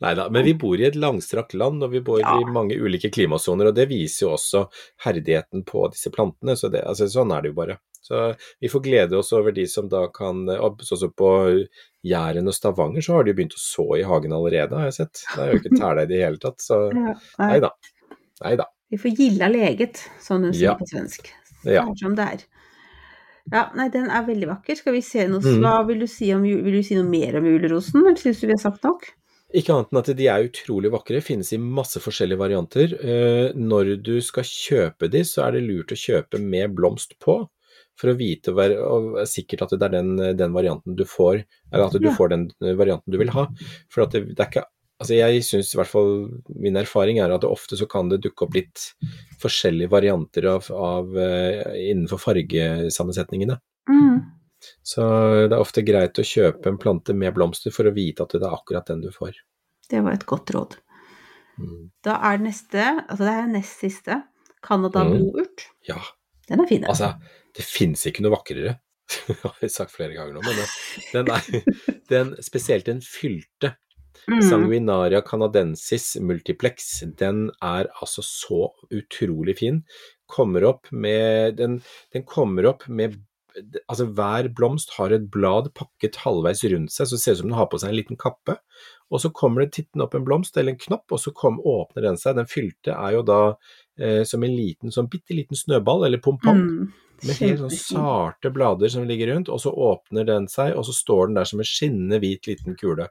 Nei 0.00 0.12
da, 0.16 0.26
men 0.32 0.44
vi 0.44 0.54
bor 0.58 0.80
i 0.80 0.86
et 0.88 0.96
langstrakt 0.96 1.54
land, 1.56 1.84
og 1.84 1.92
vi 1.92 2.00
bor 2.04 2.20
Ja. 2.22 2.34
i 2.40 2.48
mange 2.52 2.76
ulike 2.80 3.10
klimasoner, 3.12 3.70
og 3.70 3.76
det 3.76 3.88
viser 3.92 4.26
jo 4.26 4.32
også 4.36 4.64
herdigheten 5.04 5.64
på 5.68 5.84
disse 5.92 6.12
plantene. 6.12 6.56
Så 6.56 6.72
det, 6.72 6.82
altså, 6.88 7.08
sånn 7.12 7.32
er 7.36 7.44
det 7.44 7.52
jo 7.52 7.58
bare. 7.60 7.78
Så 8.06 8.22
vi 8.62 8.68
får 8.70 8.84
glede 8.84 9.18
oss 9.18 9.32
over 9.34 9.52
de 9.52 9.64
som 9.66 9.88
da 9.90 10.04
kan 10.14 10.44
og 10.54 10.82
Sånn 10.86 11.00
som 11.00 11.12
på 11.16 11.30
Jæren 12.06 12.46
og 12.50 12.54
Stavanger, 12.54 13.02
så 13.04 13.16
har 13.18 13.24
de 13.26 13.34
begynt 13.34 13.56
å 13.56 13.60
så 13.62 13.86
i 13.98 14.04
hagen 14.06 14.32
allerede, 14.36 14.76
har 14.78 14.88
jeg 14.90 14.98
sett. 15.00 15.22
Det 15.34 15.42
er 15.42 15.52
jo 15.52 15.60
ikke 15.62 15.74
tæla 15.80 16.04
i 16.06 16.10
det 16.12 16.20
hele 16.22 16.38
tatt, 16.42 16.60
så 16.62 16.80
nei 17.42 17.58
da. 17.64 17.72
Nei 18.44 18.54
da. 18.60 18.66
vi 18.92 18.98
får 19.02 19.16
gilla 19.18 19.48
leget, 19.50 20.04
sånn 20.22 20.44
hun 20.48 20.54
sier 20.54 20.70
Ja. 20.72 20.76
på 20.78 20.86
svensk. 20.90 21.32
Det 21.64 21.74
Ja. 21.74 21.86
som 21.98 22.14
det 22.14 22.28
er. 22.36 22.44
Ja, 23.52 23.68
nei, 23.78 23.88
den 23.94 24.08
er 24.10 24.24
veldig 24.26 24.48
vakker. 24.50 24.74
Skal 24.78 24.92
vi 24.96 25.00
se 25.06 25.26
noe 25.30 25.38
mm. 25.42 25.60
Hva 25.62 25.76
vil 25.86 26.00
du 26.02 26.06
si 26.10 26.32
om 26.34 26.42
Vil 26.42 26.80
du 26.80 26.82
si 26.82 26.96
noe 26.98 27.06
mer 27.06 27.36
om 27.38 27.44
julerosen, 27.46 28.00
eller 28.02 28.18
syns 28.18 28.40
du 28.42 28.48
vi 28.48 28.54
har 28.56 28.62
sagt 28.64 28.82
nok? 28.86 29.06
Ikke 29.54 29.70
annet 29.72 29.92
enn 29.94 30.00
at 30.00 30.08
de 30.18 30.26
er 30.26 30.46
utrolig 30.48 30.90
vakre, 30.90 31.20
finnes 31.22 31.52
i 31.54 31.58
masse 31.62 32.00
forskjellige 32.02 32.40
varianter. 32.40 32.94
Eh, 32.98 33.52
Når 33.54 33.92
du 34.02 34.16
skal 34.20 34.42
kjøpe 34.42 35.08
de, 35.08 35.22
så 35.22 35.44
er 35.46 35.52
det 35.54 35.62
lurt 35.68 35.94
å 35.94 35.98
kjøpe 35.98 36.40
med 36.42 36.74
blomst 36.74 37.14
på, 37.22 37.38
for 37.96 38.12
å 38.12 38.16
vite 38.18 38.52
og 38.52 38.56
være, 38.60 38.78
og 38.84 39.10
være 39.16 39.26
sikkert 39.30 39.62
at 39.66 39.70
det 39.78 39.82
er 39.88 39.94
den, 39.96 40.16
den 40.36 40.52
varianten 40.52 40.96
du 40.96 41.04
får, 41.08 41.44
eller 41.72 41.86
at 41.86 41.92
du 41.98 42.08
Ja. 42.08 42.14
får 42.14 42.28
den 42.34 42.48
varianten 42.76 43.10
du 43.12 43.18
vil 43.18 43.30
ha. 43.32 43.46
For 43.92 44.02
at 44.04 44.12
det, 44.12 44.26
det 44.34 44.40
er 44.40 44.50
ikke 44.52 44.66
Altså 44.98 45.12
jeg 45.12 45.42
syns 45.44 45.74
i 45.74 45.76
hvert 45.76 45.90
fall 45.92 46.12
min 46.56 46.76
erfaring 46.80 47.18
er 47.20 47.28
at 47.34 47.42
ofte 47.44 47.76
så 47.76 47.84
kan 47.86 48.08
det 48.08 48.22
dukke 48.24 48.46
opp 48.46 48.54
litt 48.56 48.94
forskjellige 49.42 49.90
varianter 49.92 50.46
av, 50.48 50.70
av 50.72 51.10
uh, 51.12 51.74
innenfor 51.76 52.16
fargesammensetningene. 52.16 53.58
Mm. 53.90 54.22
Så 54.82 55.04
det 55.50 55.52
er 55.52 55.60
ofte 55.60 55.84
greit 55.84 56.16
å 56.16 56.24
kjøpe 56.24 56.70
en 56.72 56.78
plante 56.80 57.12
med 57.12 57.34
blomster 57.36 57.74
for 57.76 57.84
å 57.84 57.92
vite 57.92 58.24
at 58.24 58.32
det 58.38 58.40
er 58.40 58.56
akkurat 58.56 58.88
den 58.88 59.02
du 59.04 59.10
får. 59.12 59.36
Det 59.90 60.00
var 60.02 60.16
et 60.16 60.24
godt 60.26 60.54
råd. 60.56 60.78
Mm. 61.60 61.90
Da 62.04 62.16
er 62.30 62.38
det 62.40 62.46
neste, 62.48 62.86
altså 63.04 63.22
det 63.28 63.34
er 63.36 63.52
nest 63.52 63.84
siste, 63.84 64.22
Canada 64.64 65.04
Mm. 65.04 65.12
blodurt. 65.18 65.68
Ja, 65.88 66.00
Den 66.48 66.60
er 66.64 66.66
fin. 66.72 66.84
altså 66.88 67.12
det 67.56 67.64
fins 67.64 68.06
ikke 68.08 68.24
noe 68.24 68.36
vakrere. 68.38 68.78
Det 69.26 69.36
har 69.38 69.60
jeg 69.62 69.70
sagt 69.70 69.92
flere 69.94 70.16
ganger 70.16 70.34
nå, 70.34 70.40
men 70.42 70.56
den 71.12 71.28
er 71.30 71.44
den, 72.10 72.32
spesielt 72.42 72.88
den 72.88 72.98
fylte 73.04 73.76
Mm. 74.26 74.42
Sanguinaria 74.42 75.20
canadensis 75.22 76.16
multiplex, 76.20 76.88
den 77.18 77.50
er 77.62 77.86
altså 78.00 78.24
så 78.26 78.72
utrolig 78.90 79.58
fin. 79.60 79.84
Kommer 80.26 80.64
opp 80.66 80.90
med 80.90 81.56
Den, 81.60 81.80
den 82.12 82.24
kommer 82.26 82.66
opp 82.72 82.88
med 82.88 83.20
Altså 83.88 84.04
hver 84.12 84.50
blomst 84.52 84.90
har 84.98 85.14
et 85.14 85.30
blad 85.32 85.70
pakket 85.72 86.18
halvveis 86.26 86.60
rundt 86.68 86.92
seg, 86.92 87.06
så 87.08 87.16
det 87.16 87.22
ser 87.22 87.36
ut 87.36 87.38
som 87.38 87.48
den 87.48 87.56
har 87.56 87.70
på 87.72 87.78
seg 87.80 87.88
en 87.88 87.96
liten 87.96 88.18
kappe. 88.20 88.58
Og 89.12 89.22
så 89.22 89.30
kommer 89.30 89.62
det 89.62 89.74
tittende 89.76 90.06
opp 90.06 90.16
en 90.18 90.24
blomst 90.26 90.56
eller 90.58 90.74
en 90.74 90.80
knopp, 90.82 91.12
og 91.14 91.20
så 91.22 91.30
kom, 91.36 91.60
åpner 91.62 92.08
den 92.08 92.18
seg. 92.18 92.36
Den 92.38 92.48
fylte 92.50 92.94
er 92.96 93.14
jo 93.14 93.22
da 93.26 93.40
eh, 94.00 94.22
som 94.26 94.42
en 94.42 94.54
liten, 94.56 94.94
sånn 94.94 95.10
bitte 95.12 95.36
liten 95.36 95.58
snøball, 95.58 96.06
eller 96.08 96.22
pompong. 96.22 96.62
Mm. 96.64 96.94
Med 97.24 97.40
helt 97.40 97.62
sånn 97.62 97.72
sarte 97.72 98.50
blader 98.52 98.90
som 98.92 99.06
ligger 99.08 99.30
rundt, 99.32 99.48
og 99.52 99.62
så 99.62 99.70
åpner 99.70 100.26
den 100.28 100.50
seg, 100.52 100.74
og 100.76 100.84
så 100.88 100.96
står 100.96 101.30
den 101.30 101.38
der 101.38 101.48
som 101.48 101.62
en 101.62 101.70
skinnende 101.70 102.20
hvit 102.22 102.50
liten 102.50 102.76
kule. 102.76 103.08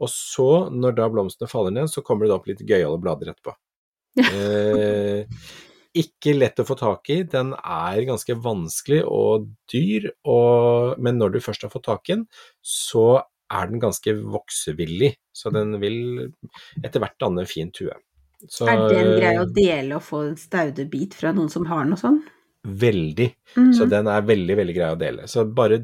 Og 0.00 0.10
så, 0.12 0.50
når 0.72 0.98
da 0.98 1.08
blomstene 1.12 1.48
faller 1.50 1.74
ned, 1.76 1.90
så 1.92 2.02
kommer 2.04 2.26
det 2.26 2.32
da 2.32 2.40
opp 2.40 2.50
litt 2.50 2.62
gøyale 2.66 3.00
blader 3.00 3.32
etterpå. 3.32 3.54
Eh, 4.20 5.28
ikke 6.00 6.36
lett 6.36 6.60
å 6.62 6.66
få 6.66 6.76
tak 6.78 7.10
i, 7.10 7.20
den 7.26 7.52
er 7.58 8.04
ganske 8.06 8.36
vanskelig 8.42 9.00
og 9.06 9.48
dyr, 9.72 10.10
og, 10.28 10.96
men 11.02 11.18
når 11.18 11.34
du 11.34 11.40
først 11.44 11.66
har 11.66 11.72
fått 11.72 11.88
tak 11.88 12.10
i 12.10 12.14
den, 12.14 12.24
så 12.62 13.22
er 13.50 13.70
den 13.70 13.82
ganske 13.82 14.14
voksevillig, 14.20 15.14
så 15.32 15.52
den 15.54 15.76
vil 15.82 16.28
etter 16.84 17.02
hvert 17.02 17.18
danne 17.22 17.44
en 17.44 17.50
fin 17.50 17.72
tue. 17.74 17.94
Så, 18.48 18.66
Er 18.70 18.86
en 18.96 19.16
grei 19.18 19.32
å 19.36 19.48
dele 19.52 19.98
og 19.98 20.04
få 20.06 20.22
en 20.30 20.36
staudebit 20.40 21.16
fra 21.18 21.34
noen 21.36 21.50
som 21.52 21.66
har 21.68 21.84
noe 21.88 22.00
sånn? 22.00 22.22
Veldig. 22.64 23.28
Mhm. 23.56 23.74
Så 23.76 23.88
den 23.88 24.08
er 24.08 24.24
veldig, 24.24 24.56
veldig 24.56 24.76
grei 24.76 24.92
å 24.94 25.00
dele. 25.00 25.28
Så 25.28 25.44
bare 25.44 25.82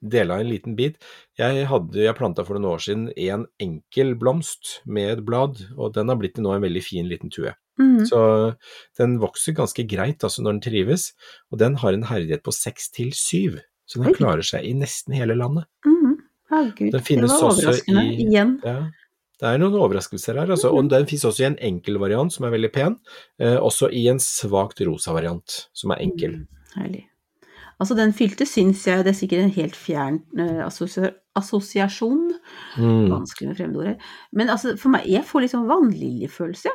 dele 0.00 0.34
av 0.34 0.40
en 0.40 0.48
liten 0.48 0.76
bit. 0.78 0.96
Jeg, 1.38 1.66
hadde, 1.68 1.98
jeg 2.00 2.16
planta 2.16 2.44
for 2.46 2.56
noen 2.56 2.72
år 2.72 2.82
siden 2.84 3.06
en 3.16 3.46
enkel 3.60 4.14
blomst 4.18 4.78
med 4.86 5.16
et 5.16 5.24
blad, 5.26 5.58
og 5.76 5.94
den 5.96 6.08
har 6.08 6.20
blitt 6.20 6.36
til 6.38 6.46
nå 6.46 6.54
en 6.54 6.64
veldig 6.64 6.84
fin 6.84 7.08
liten 7.08 7.32
tue. 7.34 7.52
Mhm. 7.78 8.06
Så 8.10 8.20
den 8.98 9.18
vokser 9.22 9.56
ganske 9.58 9.84
greit 9.88 10.24
altså 10.24 10.42
når 10.42 10.58
den 10.58 10.64
trives, 10.68 11.12
og 11.52 11.60
den 11.62 11.78
har 11.82 11.92
en 11.92 12.08
herdighet 12.08 12.44
på 12.46 12.54
seks 12.54 12.90
til 12.94 13.12
syv. 13.12 13.60
Så 13.88 14.02
den 14.04 14.16
klarer 14.16 14.44
seg 14.44 14.66
i 14.68 14.74
nesten 14.76 15.14
hele 15.16 15.36
landet. 15.38 15.64
Mhm. 16.50 16.56
Herregud, 16.56 16.92
Den 16.92 17.00
finnes 17.02 17.30
det 17.30 17.40
var 17.40 17.50
overraskende. 17.50 18.04
i- 18.04 18.24
Igjen. 18.26 18.60
Ja. 18.64 18.78
Det 19.40 19.46
er 19.54 19.58
noen 19.58 19.74
overraskelser 19.78 20.34
her, 20.34 20.46
altså. 20.50 20.72
og 20.74 20.88
den 20.90 21.06
finnes 21.06 21.24
også 21.24 21.40
i 21.44 21.46
en 21.46 21.56
enkel 21.62 21.98
variant 21.98 22.32
som 22.32 22.44
er 22.46 22.50
veldig 22.50 22.72
pen. 22.72 22.96
Eh, 23.38 23.56
også 23.56 23.88
i 23.92 24.08
en 24.08 24.18
svakt 24.18 24.80
rosa 24.86 25.12
variant 25.12 25.68
som 25.72 25.90
er 25.92 25.96
enkel. 26.02 26.30
Mm, 26.40 26.46
herlig. 26.76 27.04
Altså, 27.80 27.94
den 27.94 28.12
fylte 28.12 28.44
syns 28.44 28.82
jeg, 28.84 29.04
det 29.04 29.12
er 29.14 29.18
sikkert 29.26 29.44
en 29.44 29.50
helt 29.54 29.76
fjern 29.76 30.22
eh, 30.38 30.66
assosia 30.66 31.12
assosiasjon, 31.36 32.32
Mm. 32.76 33.08
vanskelig 33.10 33.46
med 33.48 33.56
fremmedord 33.56 33.86
her, 33.86 33.96
men 34.32 34.48
altså, 34.48 34.76
for 34.76 34.88
meg, 34.88 35.06
jeg 35.06 35.22
får 35.24 35.40
litt 35.42 35.50
sånn 35.52 35.68
vannliljefølelse, 35.68 36.66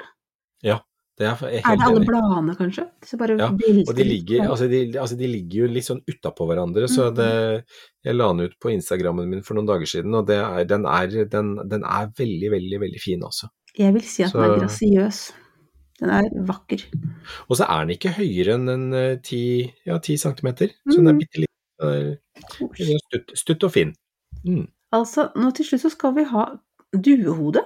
jeg. 0.63 0.79
Det 1.19 1.27
er 1.29 1.37
Er 1.45 1.75
det 1.77 1.85
alle 1.85 2.05
bladene, 2.07 2.55
kanskje? 2.57 2.87
Så 3.05 3.17
Ja, 3.37 3.49
Og 3.51 3.95
de 3.95 4.03
ligger, 4.03 4.49
altså 4.49 4.67
de, 4.67 4.97
altså 4.97 5.15
de 5.17 5.27
ligger 5.27 5.59
jo 5.61 5.67
litt 5.67 5.85
sånn 5.85 6.01
utapå 6.09 6.47
hverandre, 6.49 6.87
så 6.89 7.11
Mhm. 7.11 7.15
det 7.15 7.65
Jeg 8.03 8.15
la 8.15 8.27
den 8.33 8.41
ut 8.47 8.59
på 8.59 8.71
Instagrammen 8.73 9.29
min 9.29 9.43
for 9.43 9.53
noen 9.53 9.67
dager 9.67 9.85
siden, 9.85 10.13
og 10.15 10.25
det 10.27 10.37
er, 10.39 10.63
den, 10.65 10.85
er, 10.85 11.07
den, 11.25 11.55
den 11.69 11.83
er 11.83 12.07
veldig, 12.17 12.49
veldig, 12.51 12.79
veldig 12.81 12.99
fin, 12.99 13.21
altså. 13.21 13.47
Jeg 13.77 13.93
vil 13.93 14.01
si 14.01 14.23
at 14.23 14.33
den 14.33 14.41
er 14.43 14.59
grasiøs. 14.59 15.31
Den 15.99 16.09
er 16.09 16.23
vakker. 16.45 16.81
Og 17.49 17.55
så 17.57 17.63
er 17.69 17.85
den 17.85 17.95
ikke 17.95 18.11
høyere 18.17 18.55
enn 18.55 18.69
en 18.69 18.93
eh, 18.93 19.15
10, 19.21 19.71
ja, 19.85 19.97
10 19.99 20.17
centimeter, 20.17 20.69
så 20.89 20.97
den 20.97 21.07
er 21.07 21.13
Mhm. 21.13 21.19
bitte 21.19 21.37
liten. 21.45 21.47
Er 21.79 22.17
Stutt, 23.07 23.31
stutt 23.37 23.63
og 23.63 23.71
fin. 23.71 23.93
Mm. 24.45 24.67
Altså, 24.91 25.29
nå 25.35 25.53
til 25.53 25.65
slutt 25.65 25.81
så 25.81 25.91
skal 25.91 26.13
vi 26.15 26.23
ha 26.23 26.45
duehode. 26.93 27.61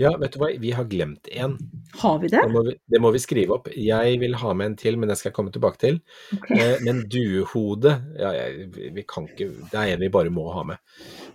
Ja, 0.00 0.10
vet 0.16 0.32
du 0.34 0.38
hva, 0.40 0.48
vi 0.58 0.70
har 0.72 0.86
glemt 0.88 1.28
en. 1.36 1.56
Har 2.00 2.18
vi 2.22 2.28
det? 2.32 2.40
Det 2.46 2.52
må 2.54 2.62
vi, 2.64 2.74
det 2.94 3.00
må 3.04 3.10
vi 3.12 3.20
skrive 3.22 3.54
opp. 3.58 3.68
Jeg 3.76 4.16
vil 4.22 4.34
ha 4.40 4.52
med 4.56 4.70
en 4.70 4.76
til, 4.80 4.96
men 4.98 5.10
den 5.12 5.18
skal 5.20 5.30
jeg 5.30 5.36
komme 5.36 5.52
tilbake 5.54 5.80
til. 5.82 5.98
Okay. 6.38 6.56
Eh, 6.56 6.78
men 6.86 7.02
duehode 7.12 7.92
ja, 8.18 8.30
jeg, 8.38 8.70
vi- 8.96 9.04
kan 9.08 9.28
ikke, 9.28 9.50
Det 9.70 9.76
er 9.82 9.92
en 9.94 10.00
vi 10.00 10.08
bare 10.12 10.32
må 10.32 10.46
ha 10.54 10.64
med. 10.72 10.80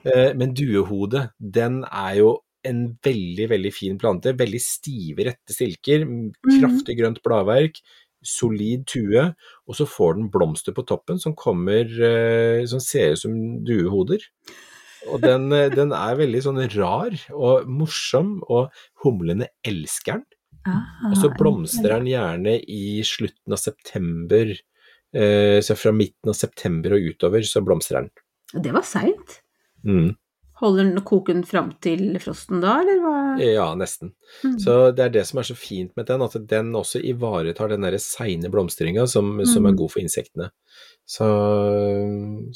Eh, 0.03 0.33
men 0.37 0.55
duehode, 0.57 1.27
den 1.39 1.83
er 1.91 2.15
jo 2.23 2.31
en 2.65 2.97
veldig, 3.05 3.45
veldig 3.51 3.73
fin 3.77 3.97
plante. 4.01 4.33
Veldig 4.33 4.61
stive, 4.63 5.27
rette 5.29 5.53
stilker. 5.53 6.01
m, 6.09 6.31
Kraftig 6.57 6.97
grønt 6.97 7.21
bladverk. 7.21 7.77
Solid 8.25 8.87
tue. 8.89 9.27
Og 9.69 9.77
så 9.77 9.85
får 9.85 10.15
den 10.17 10.31
blomster 10.33 10.73
på 10.73 10.81
toppen 10.89 11.19
som 11.21 11.35
kommer 11.37 11.85
eh, 11.85 12.65
Som 12.65 12.81
ser 12.81 13.13
ut 13.13 13.21
som 13.21 13.35
duehoder. 13.67 14.25
Og 15.11 15.21
den, 15.21 15.51
eh, 15.53 15.69
den 15.69 15.91
er 15.93 16.15
veldig 16.19 16.41
sånn 16.45 16.61
rar 16.77 17.13
og 17.33 17.67
morsom, 17.69 18.39
og 18.49 18.71
humlene 19.03 19.47
elsker 19.65 20.19
den. 20.19 20.25
Aha, 20.65 21.11
Og 21.11 21.17
så 21.21 21.29
blomstrer 21.37 21.99
den 21.99 22.07
gjerne 22.09 22.55
i 22.67 23.01
slutten 23.05 23.53
av 23.53 23.59
september, 23.61 24.55
eh, 25.13 25.59
så 25.61 25.75
fra 25.77 25.91
midten 25.93 26.29
av 26.29 26.33
september 26.39 26.95
og 26.97 27.05
utover 27.13 27.45
så 27.45 27.61
blomstrer 27.63 28.01
den. 28.07 28.63
Det 28.63 28.73
var 28.73 28.81
seint. 28.81 29.41
Mm. 29.85 30.15
Holder 30.55 30.85
den 30.87 31.01
koken 31.03 31.43
fram 31.45 31.73
til 31.83 32.15
frosten 32.23 32.61
da, 32.63 32.79
eller 32.79 33.01
hva? 33.03 33.15
Ja, 33.43 33.67
nesten. 33.75 34.13
Mm. 34.41 34.55
Så 34.63 34.95
det 34.95 35.03
er 35.03 35.09
det 35.09 35.25
som 35.27 35.39
er 35.41 35.43
så 35.49 35.55
fint 35.59 35.91
med 35.97 36.07
den, 36.07 36.21
at 36.23 36.31
den 36.47 36.71
også 36.73 37.01
ivaretar 37.03 37.69
den 37.69 37.81
derre 37.83 37.99
seine 37.99 38.49
blomstringa 38.49 39.05
som, 39.05 39.41
som 39.45 39.65
er 39.67 39.73
Mm. 39.75 39.77
god 39.77 39.91
for 39.91 39.99
insektene. 39.99 40.49
Så, 41.05 41.25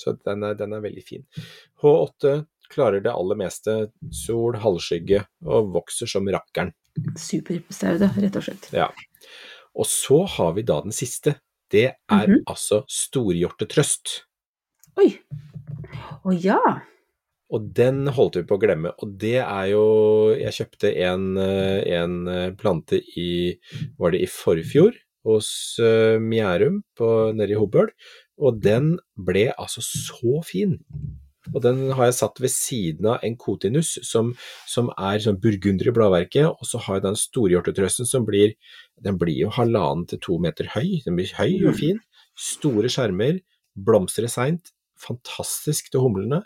så 0.02 0.16
den, 0.26 0.44
er, 0.48 0.56
den 0.58 0.74
er 0.74 0.82
veldig 0.82 1.04
fin. 1.06 1.26
H8 1.84 2.32
klarer 2.74 3.04
det 3.06 3.14
aller 3.14 3.38
meste. 3.40 3.76
Sol, 4.14 4.58
halvskygge 4.62 5.24
og 5.46 5.72
vokser 5.76 6.10
som 6.10 6.28
rakkeren. 6.34 6.74
Superstaude, 7.20 8.10
rett 8.20 8.36
og 8.40 8.46
slett. 8.48 8.70
Ja. 8.76 8.90
Og 9.78 9.86
så 9.88 10.24
har 10.38 10.54
vi 10.58 10.66
da 10.68 10.80
den 10.84 10.96
siste. 10.96 11.38
Det 11.70 11.86
er 12.10 12.28
Mhm. 12.28 12.44
altså 12.50 12.82
storhjortetrøst. 12.90 14.24
Oi! 14.98 15.12
Å 16.26 16.34
ja. 16.34 16.60
Og 17.54 17.70
den 17.74 18.08
holdt 18.14 18.36
vi 18.36 18.44
på 18.50 18.58
å 18.58 18.62
glemme. 18.62 18.92
Og 19.02 19.14
det 19.22 19.38
er 19.42 19.66
jo 19.72 20.36
Jeg 20.38 20.54
kjøpte 20.58 20.92
en, 21.06 21.38
eh, 21.38 21.82
en 22.02 22.28
eh, 22.28 22.52
plante 22.54 23.00
i 23.18 23.58
Var 23.98 24.12
det 24.12 24.22
i 24.22 24.26
forfjor? 24.30 24.94
Hos 25.30 25.50
uh, 25.84 26.18
Mjærum 26.22 26.82
nede 27.38 27.54
i 27.54 27.60
Hobøl. 27.60 27.94
Og 28.40 28.62
den 28.64 28.98
ble 29.16 29.50
altså 29.56 29.84
så 29.86 30.40
fin. 30.48 30.78
Og 31.54 31.62
den 31.64 31.88
har 31.96 32.10
jeg 32.10 32.18
satt 32.20 32.42
ved 32.44 32.52
siden 32.54 33.08
av 33.14 33.24
en 33.26 33.36
cotinus 33.40 33.96
som, 34.06 34.34
som 34.70 34.92
er 35.00 35.22
sånn 35.24 35.40
burgunder 35.42 35.90
i 35.90 35.94
bladverket, 35.96 36.50
og 36.52 36.68
så 36.68 36.82
har 36.84 37.00
jeg 37.00 37.06
den 37.08 37.20
storhjortetrøsten 37.20 38.10
som 38.10 38.28
blir 38.28 38.54
Den 39.00 39.18
blir 39.18 39.38
jo 39.46 39.52
halvannen 39.56 40.06
til 40.12 40.20
to 40.20 40.38
meter 40.44 40.68
høy. 40.76 41.00
Den 41.06 41.16
blir 41.16 41.32
høy 41.38 41.64
og 41.70 41.78
fin. 41.80 42.02
Store 42.36 42.92
skjermer, 42.92 43.40
blomstrer 43.80 44.28
seint. 44.32 44.74
Fantastisk 45.00 45.92
til 45.92 46.04
humlene. 46.04 46.44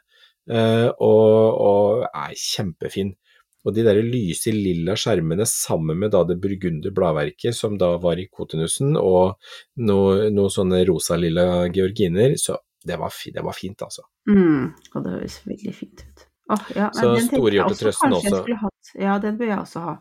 eh, 0.50 0.90
og, 1.02 1.58
og 1.58 2.04
er 2.14 2.36
kjempefin. 2.38 3.16
Og 3.64 3.76
de 3.76 3.86
der 3.86 4.02
lyse 4.04 4.52
lilla 4.52 4.96
skjermene 5.00 5.46
sammen 5.48 6.02
med 6.02 6.12
da 6.16 6.24
det 6.28 6.40
burgunder 6.44 6.92
bladverket 6.96 7.56
som 7.56 7.78
da 7.80 7.94
var 8.04 8.20
i 8.20 8.28
kotinussen, 8.28 8.98
og 9.00 9.40
noen 9.80 10.36
noe 10.36 10.52
sånne 10.52 10.84
rosa-lilla 10.90 11.48
georginer, 11.74 12.36
så 12.40 12.60
det 12.84 13.00
var, 13.00 13.14
fi, 13.16 13.32
det 13.32 13.44
var 13.46 13.56
fint, 13.56 13.80
altså. 13.86 14.04
Mm. 14.28 14.74
Og 14.94 15.04
det 15.06 15.16
høres 15.16 15.40
veldig 15.48 15.74
fint 15.78 16.04
ut. 16.04 16.28
Oh, 16.52 16.64
ja, 16.76 16.90
Så 16.92 17.14
storhjortetrøsten 17.24 18.14
også 18.18 18.42
også. 18.42 18.56
hatt. 18.60 18.90
Ja, 19.00 19.16
den 19.24 19.38
bør 19.40 19.48
jeg 19.48 19.60
også 19.62 19.84
ha. 19.86 19.94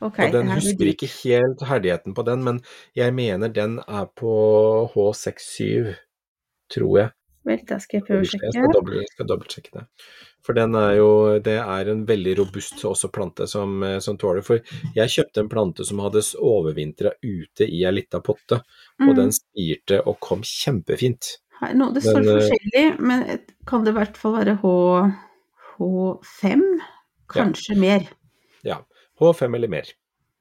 Ok, 0.00 0.18
og 0.24 0.32
den 0.32 0.48
husker 0.54 0.88
ikke 0.88 1.08
helt 1.12 1.64
herdigheten 1.68 2.16
på 2.16 2.24
den, 2.24 2.44
men 2.46 2.62
jeg 2.96 3.12
mener 3.14 3.52
den 3.52 3.78
er 3.84 4.08
på 4.16 4.32
H67, 4.94 5.92
tror 6.72 6.98
jeg. 7.02 7.12
Vel, 7.44 7.60
da 7.68 7.78
skal 7.80 8.00
jeg 8.00 8.06
prøve 8.08 8.24
å 8.24 8.30
sjekke. 8.30 8.48
jeg 8.48 9.12
skal 9.12 9.28
dobbeltsjekke 9.28 9.76
det. 9.76 9.84
For 10.46 10.56
den 10.56 10.74
er 10.78 10.94
jo 10.96 11.10
Det 11.44 11.58
er 11.60 11.90
en 11.92 12.06
veldig 12.08 12.36
robust 12.38 12.84
også 12.88 13.10
plante 13.12 13.46
som, 13.50 13.82
eh, 13.84 13.98
som 14.00 14.18
tåler 14.18 14.44
For 14.46 14.60
jeg 14.96 15.14
kjøpte 15.14 15.44
en 15.44 15.50
plante 15.52 15.84
som 15.86 16.00
hadde 16.04 16.22
overvintra 16.36 17.12
ute 17.22 17.68
i 17.68 17.84
ei 17.84 17.92
lita 17.92 18.22
potte, 18.24 18.62
og 19.00 19.10
Mm. 19.10 19.16
den 19.16 19.32
spirte 19.32 20.00
og 20.06 20.20
kom 20.20 20.42
kjempefint. 20.42 21.36
Her, 21.60 21.74
nå, 21.74 21.92
det 21.92 22.02
står 22.02 22.22
Men, 22.24 22.28
eh, 22.28 22.40
forskjellig, 22.40 23.00
men 23.00 23.40
kan 23.66 23.84
det 23.84 23.92
i 23.92 23.98
hvert 23.98 24.16
fall 24.16 24.32
være 24.38 24.56
H, 24.62 25.12
H5? 25.78 26.62
Kanskje 27.28 27.76
mer. 27.76 28.08
Ja. 28.64 28.80
H5 29.20 29.54
eller 29.54 29.68
mer. 29.68 29.84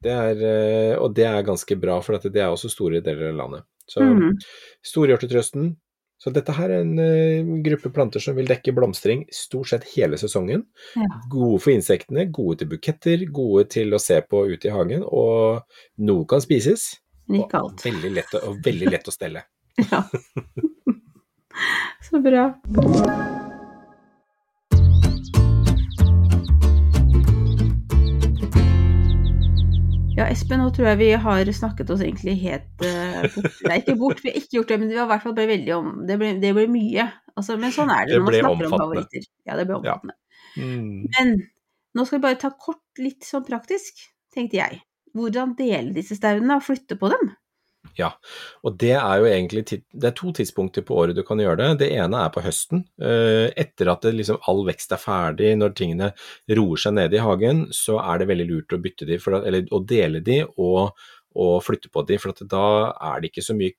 Det 0.02 0.12
er, 0.12 0.40
eh, 0.40 0.96
og 0.98 1.14
det 1.14 1.26
er 1.28 1.44
ganske 1.44 1.76
bra, 1.80 2.00
for 2.02 2.18
det 2.18 2.40
er 2.40 2.48
også 2.48 2.72
store 2.72 3.02
deler 3.04 3.34
av 3.34 3.36
landet. 3.36 3.64
Så 3.90 4.02
mm. 4.06 4.38
storhjortetrøsten. 4.86 5.76
Så 6.20 6.34
dette 6.36 6.52
her 6.56 6.72
er 6.74 6.84
en 6.84 7.00
uh, 7.00 7.52
gruppe 7.64 7.92
planter 7.96 8.24
som 8.24 8.36
vil 8.36 8.50
dekke 8.50 8.74
blomstring 8.76 9.24
stort 9.34 9.72
sett 9.72 9.88
hele 9.94 10.20
sesongen. 10.20 10.66
Ja. 11.00 11.08
Gode 11.32 11.62
for 11.64 11.74
insektene, 11.74 12.28
gode 12.36 12.60
til 12.62 12.72
buketter, 12.74 13.24
gode 13.32 13.70
til 13.72 13.96
å 13.96 14.02
se 14.04 14.20
på 14.28 14.44
ute 14.52 14.68
i 14.68 14.76
hagen, 14.76 15.06
og 15.08 15.64
noe 16.04 16.28
kan 16.30 16.44
spises. 16.44 16.92
Og 17.30 17.54
veldig 17.84 18.14
lett, 18.16 18.40
og 18.42 18.60
veldig 18.66 18.94
lett 18.96 19.12
å 19.12 19.16
stelle. 19.16 19.48
Ja. 19.80 20.04
Så 22.10 22.20
bra. 22.20 22.50
Espen, 30.30 30.62
nå 30.62 30.70
tror 30.76 30.92
jeg 30.92 31.00
vi 31.00 31.10
har 31.24 31.52
snakket 31.58 31.90
oss 31.94 32.04
egentlig 32.06 32.36
helt 32.44 32.84
uh, 32.86 33.24
bort. 33.36 33.62
Nei, 33.68 33.78
ikke 33.82 33.96
bort, 34.00 34.22
vi 34.24 34.32
har 34.32 34.38
ikke 34.40 34.56
gjort 34.60 34.74
det, 34.74 34.80
men 34.82 34.92
vi 34.92 35.00
har 35.00 35.08
i 35.08 35.12
hvert 35.14 35.26
fall 35.26 35.36
bare 35.38 35.50
veldig 35.52 35.74
om 35.76 35.88
Det 36.08 36.18
ble, 36.22 36.34
det 36.42 36.52
ble 36.58 36.66
mye. 36.72 37.08
Altså, 37.36 37.56
men 37.62 37.74
sånn 37.76 37.92
er 37.94 38.06
det, 38.06 38.18
Det 38.18 38.20
når 38.20 38.26
man 38.28 38.36
snakker 38.36 38.52
omfattende. 38.52 38.76
om 38.76 38.84
favoritter. 38.84 39.28
Ja, 39.50 39.58
det 39.60 39.66
ble 39.70 39.80
Ja. 39.88 39.98
Mm. 40.60 41.08
Men 41.16 41.36
nå 41.96 42.06
skal 42.06 42.20
vi 42.20 42.26
bare 42.28 42.40
ta 42.42 42.52
kort, 42.54 42.84
litt 43.02 43.26
sånn 43.26 43.46
praktisk, 43.48 44.02
tenkte 44.36 44.60
jeg. 44.60 44.82
Hvordan 45.18 45.56
dele 45.58 45.94
disse 45.96 46.18
staudene 46.18 46.60
og 46.60 46.66
flytte 46.66 46.98
på 47.00 47.10
dem? 47.14 47.32
Ja, 48.00 48.14
og 48.64 48.78
det 48.80 48.94
er 48.96 49.20
jo 49.20 49.28
egentlig 49.28 49.66
Det 49.68 50.08
er 50.08 50.16
to 50.16 50.32
tidspunkter 50.36 50.86
på 50.88 50.96
året 51.02 51.18
du 51.18 51.24
kan 51.28 51.42
gjøre 51.42 51.60
det. 51.60 51.70
Det 51.84 51.90
ene 52.00 52.24
er 52.24 52.32
på 52.32 52.44
høsten. 52.46 52.86
eh, 53.02 53.50
Etter 53.60 53.92
at 53.92 54.06
det 54.08 54.16
liksom 54.16 54.40
all 54.48 54.64
vekst 54.70 54.96
er 54.96 55.02
ferdig, 55.04 55.54
når 55.60 55.76
tingene 55.76 56.12
roer 56.56 56.80
seg 56.80 56.96
ned 56.96 57.14
i 57.18 57.24
hagen, 57.26 57.66
så 57.76 58.00
er 58.00 58.22
det 58.22 58.30
veldig 58.32 58.50
lurt 58.54 58.76
å 58.78 58.82
bytte 58.84 59.10
de, 59.10 59.20
for 59.20 59.42
eller 59.44 59.68
å 59.76 59.84
dele 59.84 60.24
de 60.24 60.44
og, 60.56 60.94
og 61.36 61.58
flytte 61.66 61.92
på 61.92 62.06
de. 62.08 62.18
For 62.22 62.32
at 62.32 62.46
da 62.48 62.68
er 63.12 63.20
det 63.20 63.34
ikke 63.34 63.46
så 63.50 63.58
mye 63.58 63.76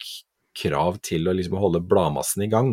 krav 0.60 0.96
til 1.06 1.28
å 1.30 1.32
liksom 1.38 1.54
holde 1.62 1.78
bladmassen 1.86 2.42
i 2.42 2.48
gang. 2.50 2.72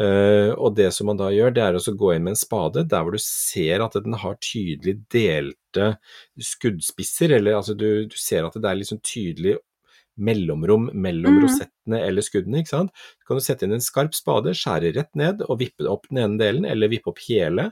Eh, 0.00 0.50
og 0.56 0.74
det 0.78 0.88
som 0.96 1.10
man 1.10 1.18
da 1.20 1.28
gjør, 1.30 1.52
det 1.52 1.62
er 1.62 1.76
å 1.76 1.92
gå 2.00 2.14
inn 2.14 2.24
med 2.24 2.32
en 2.32 2.40
spade 2.40 2.86
der 2.88 3.04
hvor 3.04 3.12
du 3.12 3.20
ser 3.22 3.84
at 3.84 3.98
den 4.00 4.16
har 4.22 4.38
tydelig 4.40 4.94
delte 5.12 5.90
skuddspisser, 6.40 7.34
eller 7.36 7.58
altså 7.58 7.76
du, 7.76 8.06
du 8.08 8.16
ser 8.16 8.46
at 8.48 8.56
det 8.56 8.70
er 8.70 8.80
liksom 8.80 9.02
tydelig 9.04 9.58
mellomrom 10.16 10.88
mellom 10.94 11.36
mm. 11.36 11.42
rosettene 11.44 12.00
eller 12.06 12.24
skuddene, 12.24 12.62
ikke 12.62 12.72
sant. 12.72 13.04
Så 13.20 13.28
kan 13.28 13.38
du 13.38 13.44
sette 13.44 13.66
inn 13.66 13.76
en 13.76 13.84
skarp 13.84 14.16
spade, 14.16 14.54
skjære 14.56 14.94
rett 14.96 15.12
ned 15.18 15.44
og 15.46 15.60
vippe 15.60 15.86
opp 15.90 16.08
den 16.10 16.22
ene 16.24 16.40
delen, 16.40 16.66
eller 16.68 16.92
vippe 16.92 17.12
opp 17.12 17.22
hele, 17.26 17.70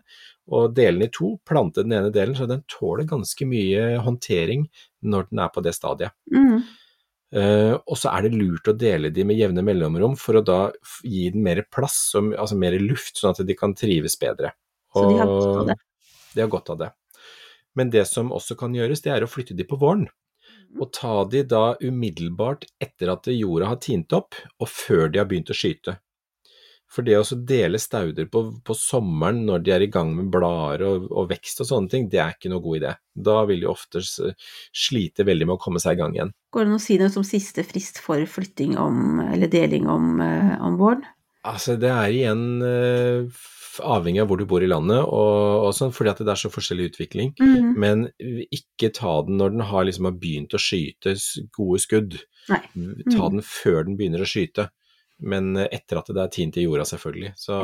og 0.53 0.75
dele 0.77 1.01
den 1.01 1.09
i 1.09 1.13
to, 1.15 1.35
plante 1.49 1.85
den 1.87 1.97
ene 1.97 2.13
delen, 2.15 2.37
så 2.37 2.49
den 2.51 2.65
tåler 2.71 3.09
ganske 3.09 3.49
mye 3.49 3.95
håndtering 4.05 4.67
når 5.09 5.31
den 5.31 5.45
er 5.45 5.53
på 5.55 5.65
det 5.65 5.75
stadiet. 5.77 6.17
Mm. 6.33 6.59
Uh, 7.35 7.75
og 7.91 7.97
så 7.99 8.13
er 8.13 8.29
det 8.29 8.37
lurt 8.37 8.69
å 8.71 8.77
dele 8.79 9.11
de 9.11 9.25
med 9.27 9.41
jevne 9.41 9.65
mellomrom 9.67 10.13
for 10.21 10.39
å 10.39 10.45
da 10.45 10.59
gi 11.03 11.27
den 11.35 11.43
mer 11.43 11.65
plass, 11.73 12.13
og, 12.19 12.35
altså 12.39 12.59
mer 12.61 12.77
luft, 12.83 13.17
sånn 13.19 13.35
at 13.35 13.43
de 13.49 13.57
kan 13.59 13.75
trives 13.75 14.15
bedre. 14.21 14.53
Så 14.95 15.09
de 15.09 15.17
har 15.19 15.33
godt 15.33 15.57
av 15.63 15.73
det. 15.73 15.79
De 16.35 16.45
har 16.45 16.53
godt 16.53 16.71
av 16.71 16.79
det. 16.85 16.91
Men 17.75 17.91
det 17.91 18.05
som 18.07 18.31
også 18.35 18.55
kan 18.59 18.75
gjøres, 18.77 19.03
det 19.03 19.11
er 19.11 19.27
å 19.27 19.31
flytte 19.31 19.57
de 19.59 19.67
på 19.67 19.79
våren. 19.81 20.07
Og 20.81 20.91
ta 20.95 21.23
de 21.31 21.45
da 21.47 21.75
umiddelbart 21.83 22.67
etter 22.83 23.13
at 23.13 23.29
jorda 23.31 23.71
har 23.71 23.83
tint 23.83 24.13
opp, 24.17 24.35
og 24.59 24.71
før 24.71 25.07
de 25.13 25.21
har 25.23 25.29
begynt 25.31 25.53
å 25.53 25.57
skyte. 25.57 25.99
For 26.95 27.03
det 27.07 27.17
å 27.19 27.39
dele 27.49 27.79
stauder 27.83 28.29
på, 28.31 28.43
på 28.63 28.75
sommeren 28.79 29.41
når 29.49 29.65
de 29.67 29.73
er 29.75 29.85
i 29.87 29.91
gang 29.91 30.13
med 30.15 30.29
blader 30.35 30.85
og, 30.87 31.09
og 31.11 31.31
vekst 31.33 31.65
og 31.65 31.69
sånne 31.71 31.91
ting, 31.91 32.07
det 32.11 32.21
er 32.23 32.37
ikke 32.37 32.53
noe 32.53 32.63
god 32.63 32.79
idé. 32.79 32.93
Da 33.31 33.41
vil 33.49 33.65
de 33.65 33.71
ofte 33.71 34.03
slite 34.05 35.27
veldig 35.27 35.49
med 35.49 35.57
å 35.57 35.63
komme 35.65 35.83
seg 35.83 35.97
i 35.97 36.03
gang 36.03 36.15
igjen. 36.15 36.31
Går 36.55 36.67
det 36.67 36.71
an 36.71 36.79
å 36.79 36.85
si 36.85 36.99
noe 37.01 37.11
som 37.11 37.27
siste 37.27 37.67
frist 37.67 37.99
for 38.05 38.23
flytting 38.31 38.77
om, 38.79 39.19
eller 39.27 39.51
deling 39.51 39.91
om, 39.91 40.21
eh, 40.23 40.55
om 40.63 40.79
våren? 40.79 41.03
Altså, 41.45 41.75
det 41.81 41.91
er 41.91 42.15
igjen 42.15 42.47
eh, 42.65 43.43
avhengig 43.81 44.21
av 44.23 44.29
hvor 44.31 44.39
du 44.39 44.47
bor 44.47 44.63
i 44.63 44.69
landet, 44.71 45.01
og, 45.03 45.65
og 45.67 45.73
sånn, 45.75 45.93
fordi 45.95 46.11
at 46.13 46.23
det 46.23 46.33
er 46.35 46.41
så 46.45 46.51
forskjellig 46.53 46.91
utvikling. 46.93 47.33
Mm. 47.41 47.73
Men 47.81 48.07
ikke 48.53 48.93
ta 48.95 49.17
den 49.27 49.41
når 49.41 49.57
den 49.57 49.67
har, 49.71 49.85
liksom, 49.89 50.09
har 50.11 50.17
begynt 50.21 50.55
å 50.55 50.61
skyte 50.63 51.17
gode 51.57 51.81
skudd. 51.83 52.21
Nei. 52.53 52.61
Ta 53.11 53.27
Mm. 53.29 53.39
den 53.39 53.43
før 53.43 53.85
den 53.87 53.97
begynner 53.97 54.21
å 54.25 54.29
skyte. 54.29 54.69
Men 55.25 55.55
etter 55.57 55.97
at 56.01 56.09
det 56.11 56.19
er 56.21 56.31
tint 56.35 56.57
i 56.59 56.65
jorda, 56.65 56.83
selvfølgelig. 56.85 57.31
Så, 57.39 57.55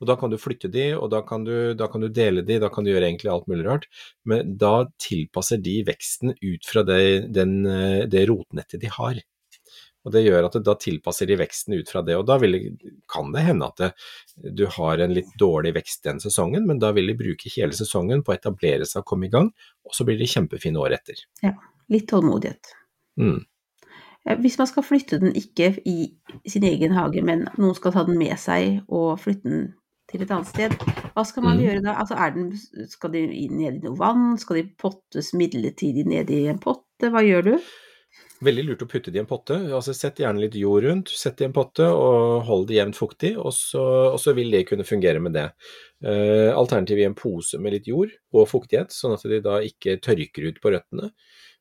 Og 0.00 0.06
da 0.06 0.14
kan 0.16 0.30
du 0.30 0.38
flytte 0.38 0.70
de, 0.70 0.92
og 0.94 1.10
da 1.10 1.20
kan 1.26 1.42
du, 1.44 1.74
da 1.74 1.88
kan 1.90 2.00
du 2.00 2.08
dele 2.08 2.44
de, 2.46 2.60
da 2.62 2.68
kan 2.70 2.84
du 2.86 2.92
gjøre 2.92 3.08
egentlig 3.10 3.30
alt 3.32 3.48
mulig 3.50 3.66
rart. 3.66 3.88
Men 4.24 4.56
da 4.56 4.86
tilpasser 5.02 5.58
de 5.60 5.82
veksten 5.84 6.32
ut 6.40 6.64
fra 6.64 6.84
det, 6.86 7.32
den, 7.34 7.64
det 8.08 8.22
rotnettet 8.30 8.80
de 8.80 8.86
har. 8.94 9.18
Og 10.06 10.14
det 10.14 10.22
gjør 10.24 10.46
at 10.46 10.54
det, 10.56 10.62
da 10.64 10.74
tilpasser 10.80 11.28
de 11.28 11.36
veksten 11.36 11.76
ut 11.76 11.90
fra 11.92 12.00
det, 12.06 12.14
og 12.16 12.24
da 12.28 12.38
vil, 12.40 12.56
kan 13.10 13.34
det 13.34 13.42
hende 13.44 13.68
at 13.68 13.82
det, 13.82 13.90
du 14.56 14.64
har 14.78 15.02
en 15.02 15.12
litt 15.12 15.34
dårlig 15.40 15.74
vekst 15.76 16.06
den 16.08 16.22
sesongen, 16.22 16.64
men 16.68 16.80
da 16.80 16.94
vil 16.96 17.12
de 17.12 17.18
bruke 17.18 17.52
hele 17.52 17.76
sesongen 17.76 18.24
på 18.24 18.32
å 18.32 18.38
etablere 18.38 18.88
seg 18.88 19.02
og 19.02 19.10
komme 19.12 19.28
i 19.28 19.34
gang, 19.34 19.50
og 19.84 19.96
så 19.96 20.08
blir 20.08 20.16
de 20.20 20.30
kjempefine 20.30 20.80
året 20.80 21.02
etter. 21.02 21.20
Ja, 21.44 21.52
Litt 21.90 22.06
tålmodighet. 22.08 22.70
Mm. 23.18 23.40
Hvis 24.38 24.58
man 24.60 24.68
skal 24.70 24.84
flytte 24.86 25.18
den 25.18 25.34
ikke 25.34 25.72
i 25.88 26.12
sin 26.48 26.64
egen 26.68 26.94
hage, 26.94 27.22
men 27.24 27.48
noen 27.58 27.74
skal 27.74 27.94
ta 27.96 28.04
den 28.06 28.20
med 28.20 28.36
seg 28.38 28.84
og 28.86 29.18
flytte 29.22 29.48
den 29.48 29.64
til 30.10 30.22
et 30.22 30.32
annet 30.34 30.50
sted, 30.50 30.74
hva 31.14 31.24
skal 31.26 31.46
man 31.46 31.58
mm. 31.58 31.62
gjøre 31.64 31.82
da? 31.86 31.96
Altså, 32.02 32.18
er 32.18 32.34
den, 32.36 32.50
skal 32.90 33.14
de 33.14 33.24
ned 33.50 33.80
i 33.80 33.84
noe 33.84 33.98
vann? 33.98 34.34
Skal 34.38 34.60
de 34.60 34.66
pottes 34.78 35.32
midlertidig 35.38 36.06
ned 36.06 36.30
i 36.34 36.44
en 36.52 36.60
potte? 36.62 37.10
Hva 37.10 37.24
gjør 37.26 37.48
du? 37.48 37.54
Veldig 38.40 38.62
lurt 38.64 38.82
å 38.84 38.88
putte 38.88 39.12
det 39.12 39.20
i 39.20 39.22
en 39.22 39.28
potte. 39.28 39.56
altså 39.76 39.92
Sett 39.96 40.22
gjerne 40.22 40.40
litt 40.40 40.56
jord 40.56 40.86
rundt, 40.86 41.12
sett 41.12 41.36
det 41.38 41.44
i 41.44 41.48
en 41.50 41.56
potte 41.56 41.84
og 41.92 42.46
hold 42.48 42.66
det 42.70 42.78
jevnt 42.78 42.96
fuktig, 42.96 43.34
og 43.36 43.52
så, 43.56 43.82
og 44.14 44.18
så 44.22 44.32
vil 44.36 44.50
det 44.54 44.64
kunne 44.70 44.86
fungere 44.88 45.20
med 45.20 45.36
det. 45.36 45.50
Uh, 46.00 46.48
Alternativet 46.56 47.04
i 47.04 47.08
en 47.10 47.18
pose 47.18 47.60
med 47.60 47.76
litt 47.76 47.90
jord 47.90 48.14
og 48.32 48.48
fuktighet, 48.48 48.94
sånn 48.96 49.18
at 49.18 49.26
de 49.28 49.42
da 49.44 49.60
ikke 49.66 49.98
tørker 50.00 50.48
ut 50.48 50.60
på 50.62 50.72
røttene. 50.72 51.12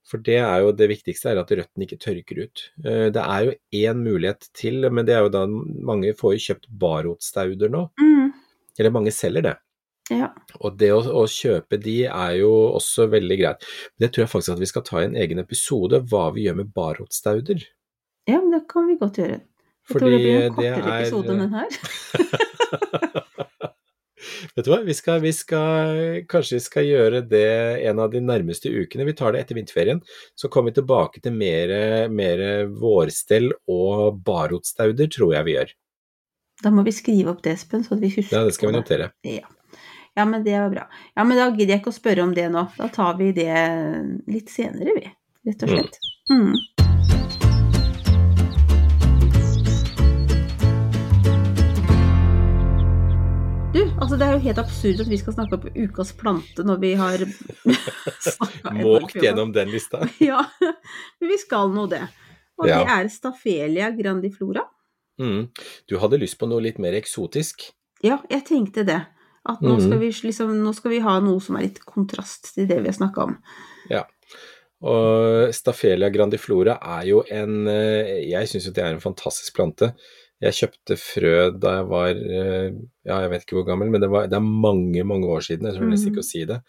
For 0.10 0.24
det 0.26 0.40
er 0.42 0.64
jo 0.64 0.74
det 0.74 0.88
viktigste, 0.90 1.34
er 1.34 1.42
at 1.42 1.52
røttene 1.54 1.86
ikke 1.86 2.00
tørker 2.02 2.44
ut. 2.48 2.64
Eh, 2.82 3.08
det 3.14 3.22
er 3.22 3.46
jo 3.46 3.56
én 3.84 4.00
mulighet 4.02 4.48
til, 4.58 4.88
men 4.90 5.06
det 5.06 5.18
er 5.18 5.28
jo 5.28 5.34
da 5.36 5.44
mange 5.50 6.16
får 6.18 6.36
jo 6.36 6.46
kjøpt 6.48 6.70
barotstauder 6.82 7.74
nå. 7.74 7.84
Mm. 8.02 8.32
Eller 8.80 8.96
mange 8.96 9.14
selger 9.14 9.46
det. 9.46 9.58
Ja. 10.10 10.32
Og 10.60 10.78
det 10.80 10.90
å, 10.96 11.00
å 11.22 11.26
kjøpe 11.30 11.78
de 11.82 11.98
er 12.10 12.34
jo 12.40 12.50
også 12.80 13.06
veldig 13.12 13.38
greit. 13.42 13.68
Men 13.94 14.06
det 14.08 14.12
tror 14.16 14.24
jeg 14.26 14.32
faktisk 14.34 14.56
at 14.56 14.64
vi 14.64 14.70
skal 14.72 14.86
ta 14.88 15.02
i 15.04 15.08
en 15.10 15.18
egen 15.20 15.40
episode, 15.44 16.00
hva 16.10 16.30
vi 16.34 16.48
gjør 16.48 16.58
med 16.64 16.74
barrotstauder. 16.74 17.62
ja, 18.30 18.40
men 18.42 18.52
det 18.56 18.64
kan 18.72 18.88
vi 18.90 18.98
godt 19.02 19.18
gjøre. 19.22 19.40
Jeg 19.40 19.94
Fordi 19.94 20.00
tror 20.06 20.12
det 20.14 20.22
blir 20.22 20.42
en 20.46 20.54
kortere 20.54 20.90
er- 20.90 21.02
episode 21.02 21.30
enn 21.34 21.40
den 21.46 21.54
her. 21.58 21.70
Vet 24.56 24.66
du 24.66 24.70
hva, 24.72 24.80
vi 24.84 24.94
skal, 24.98 25.20
vi 25.24 25.32
skal, 25.36 26.00
kanskje 26.30 26.58
vi 26.58 26.64
skal 26.64 26.86
gjøre 26.88 27.20
det 27.32 27.46
en 27.90 28.00
av 28.04 28.10
de 28.12 28.20
nærmeste 28.24 28.70
ukene. 28.72 29.06
Vi 29.08 29.14
tar 29.18 29.34
det 29.36 29.44
etter 29.44 29.56
vinterferien. 29.58 30.02
Så 30.38 30.50
kommer 30.52 30.72
vi 30.74 30.80
tilbake 30.82 31.22
til 31.24 31.36
mer, 31.36 31.72
mer 32.12 32.42
vårstell 32.82 33.52
og 33.72 34.20
barotstauder, 34.26 35.08
tror 35.16 35.34
jeg 35.38 35.48
vi 35.48 35.56
gjør. 35.56 35.72
Da 36.66 36.74
må 36.76 36.84
vi 36.84 36.92
skrive 36.96 37.32
opp 37.32 37.42
det, 37.46 37.54
Espen, 37.56 37.86
så 37.88 37.96
at 37.96 38.04
vi 38.04 38.10
husker 38.12 38.36
Ja, 38.36 38.44
det 38.50 38.56
skal 38.58 38.72
vi 38.74 38.76
notere. 38.76 39.12
Ja. 39.28 39.46
Ja, 40.20 40.26
men 40.28 40.44
det 40.44 40.58
var 40.60 40.70
bra. 40.74 40.84
Ja, 41.16 41.24
men 41.24 41.38
da 41.40 41.48
gidder 41.54 41.76
jeg 41.78 41.82
ikke 41.84 41.94
å 41.94 41.96
spørre 42.00 42.26
om 42.28 42.36
det 42.36 42.50
nå. 42.52 42.66
Da 42.78 42.90
tar 42.92 43.16
vi 43.22 43.32
det 43.38 43.54
litt 44.28 44.52
senere, 44.52 44.98
vi. 45.00 45.08
Rett 45.48 45.64
og 45.64 45.72
slett. 45.72 46.00
Mm. 46.30 46.54
Du, 53.74 53.84
altså 54.02 54.18
det 54.18 54.26
er 54.26 54.32
jo 54.34 54.42
helt 54.48 54.60
absurd 54.64 55.02
at 55.04 55.10
vi 55.12 55.18
skal 55.22 55.36
snakke 55.36 55.60
om 55.60 55.68
ukas 55.78 56.10
plante 56.18 56.64
når 56.66 56.80
vi 56.82 56.90
har 56.98 57.22
Måkt 58.80 59.20
gjennom 59.22 59.52
den 59.54 59.70
lista. 59.70 60.02
Ja, 60.32 60.42
men 60.60 61.30
vi 61.30 61.38
skal 61.38 61.70
nå 61.76 61.86
det. 61.92 62.02
Og 62.60 62.68
Ja. 62.68 62.80
det 62.82 62.96
er 62.96 63.12
Stafelia 63.14 63.92
grandiflora. 63.96 64.66
Mm. 65.22 65.52
Du 65.88 66.00
hadde 66.02 66.18
lyst 66.20 66.40
på 66.42 66.50
noe 66.50 66.64
litt 66.66 66.80
mer 66.82 66.98
eksotisk? 66.98 67.70
Ja, 68.04 68.18
jeg 68.32 68.46
tenkte 68.50 68.84
det. 68.88 69.00
At 69.48 69.62
nå, 69.62 69.78
Mhm. 69.78 69.86
skal 69.88 70.00
vi, 70.00 70.10
liksom, 70.28 70.54
nå 70.64 70.74
skal 70.76 70.92
vi 70.92 71.00
ha 71.00 71.20
noe 71.24 71.40
som 71.40 71.56
er 71.56 71.62
litt 71.70 71.80
kontrast 71.86 72.54
til 72.54 72.68
det 72.68 72.82
vi 72.82 72.90
har 72.92 72.98
snakka 72.98 73.24
om. 73.24 73.38
Ja. 73.90 74.04
Og 74.82 75.52
Stafelia 75.56 76.08
grandiflora 76.14 76.78
er 76.80 77.06
jo 77.10 77.24
en 77.30 77.68
eh, 77.68 78.22
Jeg 78.30 78.48
syns 78.48 78.68
jo 78.70 78.72
det 78.76 78.84
er 78.86 78.94
en 78.96 79.02
fantastisk 79.04 79.56
plante. 79.58 79.94
Jeg 80.40 80.56
kjøpte 80.56 80.96
frø 80.96 81.34
da 81.60 81.74
jeg 81.82 81.88
var 81.90 82.10
eh, 82.16 82.70
ja, 83.04 83.18
jeg 83.26 83.32
vet 83.34 83.44
ikke 83.44 83.58
hvor 83.58 83.66
gammel, 83.68 83.90
men 83.92 84.00
det, 84.00 84.08
var, 84.10 84.30
det 84.32 84.38
er 84.38 84.46
mange, 84.46 85.04
mange 85.04 85.28
år 85.28 85.44
siden. 85.44 85.68
Jeg 85.68 85.76
tror 85.76 85.90
nesten 85.92 86.14
ikke 86.14 86.24
å 86.24 86.30
si 86.30 86.46
det. 86.48 86.62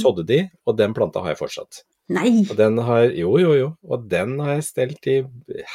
Sådde 0.00 0.24
de, 0.26 0.40
og 0.66 0.76
den 0.80 0.94
planta 0.96 1.22
har 1.22 1.34
jeg 1.36 1.38
fortsatt. 1.44 1.84
Nei! 2.10 2.42
Og 2.50 2.56
den 2.58 2.80
har, 2.82 3.04
jo, 3.14 3.36
jo, 3.38 3.52
jo, 3.54 3.68
og 3.86 4.08
den 4.10 4.34
har 4.42 4.56
jeg 4.56 4.66
stelt 4.66 5.06
i 5.06 5.20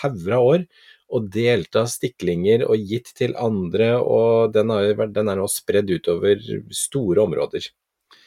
hauger 0.01 0.35
av 0.35 0.43
år. 0.51 0.65
Og 1.09 1.29
delt 1.31 1.75
av 1.79 1.87
stiklinger 1.87 2.65
og 2.67 2.81
gitt 2.83 3.13
til 3.15 3.35
andre, 3.39 3.93
og 4.03 4.51
den, 4.53 4.69
har, 4.73 5.05
den 5.07 5.29
er 5.31 5.39
nå 5.39 5.45
spredd 5.47 5.87
utover 5.93 6.41
store 6.75 7.23
områder. 7.23 7.69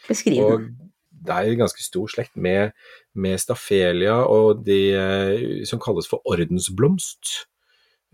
Beskriv 0.09 0.39
den. 0.49 0.70
det 1.11 1.35
er 1.37 1.51
en 1.51 1.61
ganske 1.61 1.83
stor 1.85 2.09
slekt 2.09 2.37
med, 2.41 2.72
med 3.14 3.37
stafelia 3.43 4.14
og 4.24 4.62
de 4.64 4.78
eh, 4.97 5.64
som 5.68 5.78
kalles 5.83 6.09
for 6.09 6.24
ordensblomst. 6.24 7.35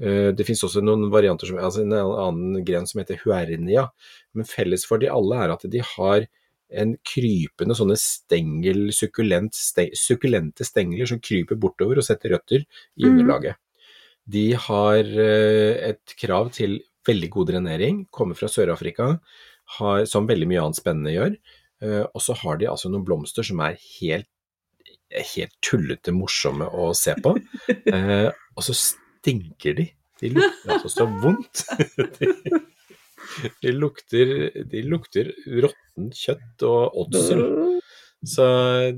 Eh, 0.02 0.32
Det 0.34 0.44
finnes 0.48 0.64
også 0.66 0.82
noen 0.82 1.06
varianter, 1.14 1.46
som, 1.46 1.60
altså 1.62 1.84
en 1.84 1.94
annen 1.94 2.64
gren 2.66 2.86
som 2.90 2.98
heter 3.00 3.22
huernia, 3.22 3.86
men 4.34 4.44
felles 4.50 4.84
for 4.84 4.98
de 4.98 5.06
alle 5.08 5.38
er 5.44 5.54
at 5.54 5.62
de 5.70 5.84
har 5.94 6.26
en 6.74 6.96
krypende 7.06 7.76
sånne 7.78 7.94
stengel, 8.02 8.88
sukkulent, 8.90 9.54
ste, 9.54 9.86
sukkulente 9.94 10.66
stengler 10.66 11.06
som 11.06 11.20
kryper 11.22 11.54
bortover 11.62 12.02
og 12.02 12.04
setter 12.08 12.34
røtter 12.34 12.64
i 12.98 13.06
Mhm. 13.06 13.12
underlaget. 13.20 13.54
De 14.26 14.46
har 14.58 14.98
eh, 15.06 15.90
et 15.92 16.14
krav 16.18 16.50
til 16.56 16.80
veldig 17.06 17.28
god 17.30 17.50
drenering, 17.52 18.00
kommer 18.10 18.34
fra 18.38 18.48
Sør-Afrika, 18.50 19.12
som 20.10 20.26
veldig 20.26 20.48
mye 20.50 20.62
annet 20.64 20.78
spennende 20.80 21.12
gjør. 21.14 21.36
Eh, 21.82 22.02
Og 22.10 22.22
så 22.24 22.34
har 22.40 22.58
de 22.58 22.66
altså 22.70 22.90
noen 22.90 23.04
blomster 23.06 23.46
som 23.46 23.60
er 23.62 23.76
helt, 24.00 24.26
helt 25.34 25.54
tullete 25.62 26.10
morsomme 26.14 26.66
å 26.66 26.90
se 26.98 27.14
på. 27.22 27.36
Eh, 27.94 28.30
Og 28.56 28.64
så 28.66 28.74
stinker 28.74 29.76
de. 29.78 29.86
De 30.20 30.30
lukter 30.34 30.72
altså 30.74 30.90
så 30.90 31.06
vondt. 31.22 31.66
De, 33.36 33.48
de 33.60 33.72
lukter, 33.74 34.30
de 34.70 34.80
lukter 34.86 35.28
råttent 35.60 36.14
kjøtt 36.16 36.62
og 36.64 36.94
åtsel. 37.02 37.40
Så 38.24 38.44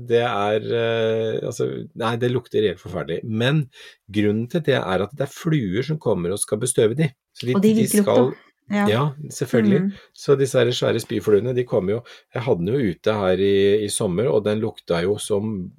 det 0.07 0.21
er 0.23 0.63
eh, 0.63 1.39
Altså, 1.45 1.67
nei, 1.99 2.15
det 2.17 2.31
lukter 2.31 2.63
helt 2.65 2.79
forferdelig. 2.81 3.23
Men 3.23 3.65
grunnen 4.09 4.47
til 4.49 4.61
det 4.65 4.77
er 4.79 5.03
at 5.05 5.11
det 5.15 5.25
er 5.27 5.33
fluer 5.33 5.83
som 5.85 5.99
kommer 5.99 6.31
og 6.31 6.39
skal 6.39 6.61
bestøve 6.61 6.95
de. 6.97 7.09
Så 7.35 7.51
Og 7.55 7.61
de 7.61 7.73
liker 7.75 8.03
lukta. 8.03 8.45
Ja. 8.69 8.83
Ja, 8.85 9.03
selvfølgelig. 9.33 9.79
Mm. 9.81 9.93
Så 10.13 10.35
disse 10.37 10.59
her 10.61 10.69
svære 10.69 10.99
spyfluene, 11.01 11.55
de 11.57 11.63
kommer 11.65 11.95
jo 11.95 12.01
Jeg 12.35 12.43
hadde 12.45 12.65
den 12.67 12.75
jo 12.75 12.91
ute 12.93 13.15
her 13.17 13.41
i, 13.41 13.55
i 13.85 13.87
sommer, 13.89 14.27
og 14.29 14.43
den 14.45 14.59
lukta 14.61 14.99
jo 15.01 15.15
som 15.17 15.71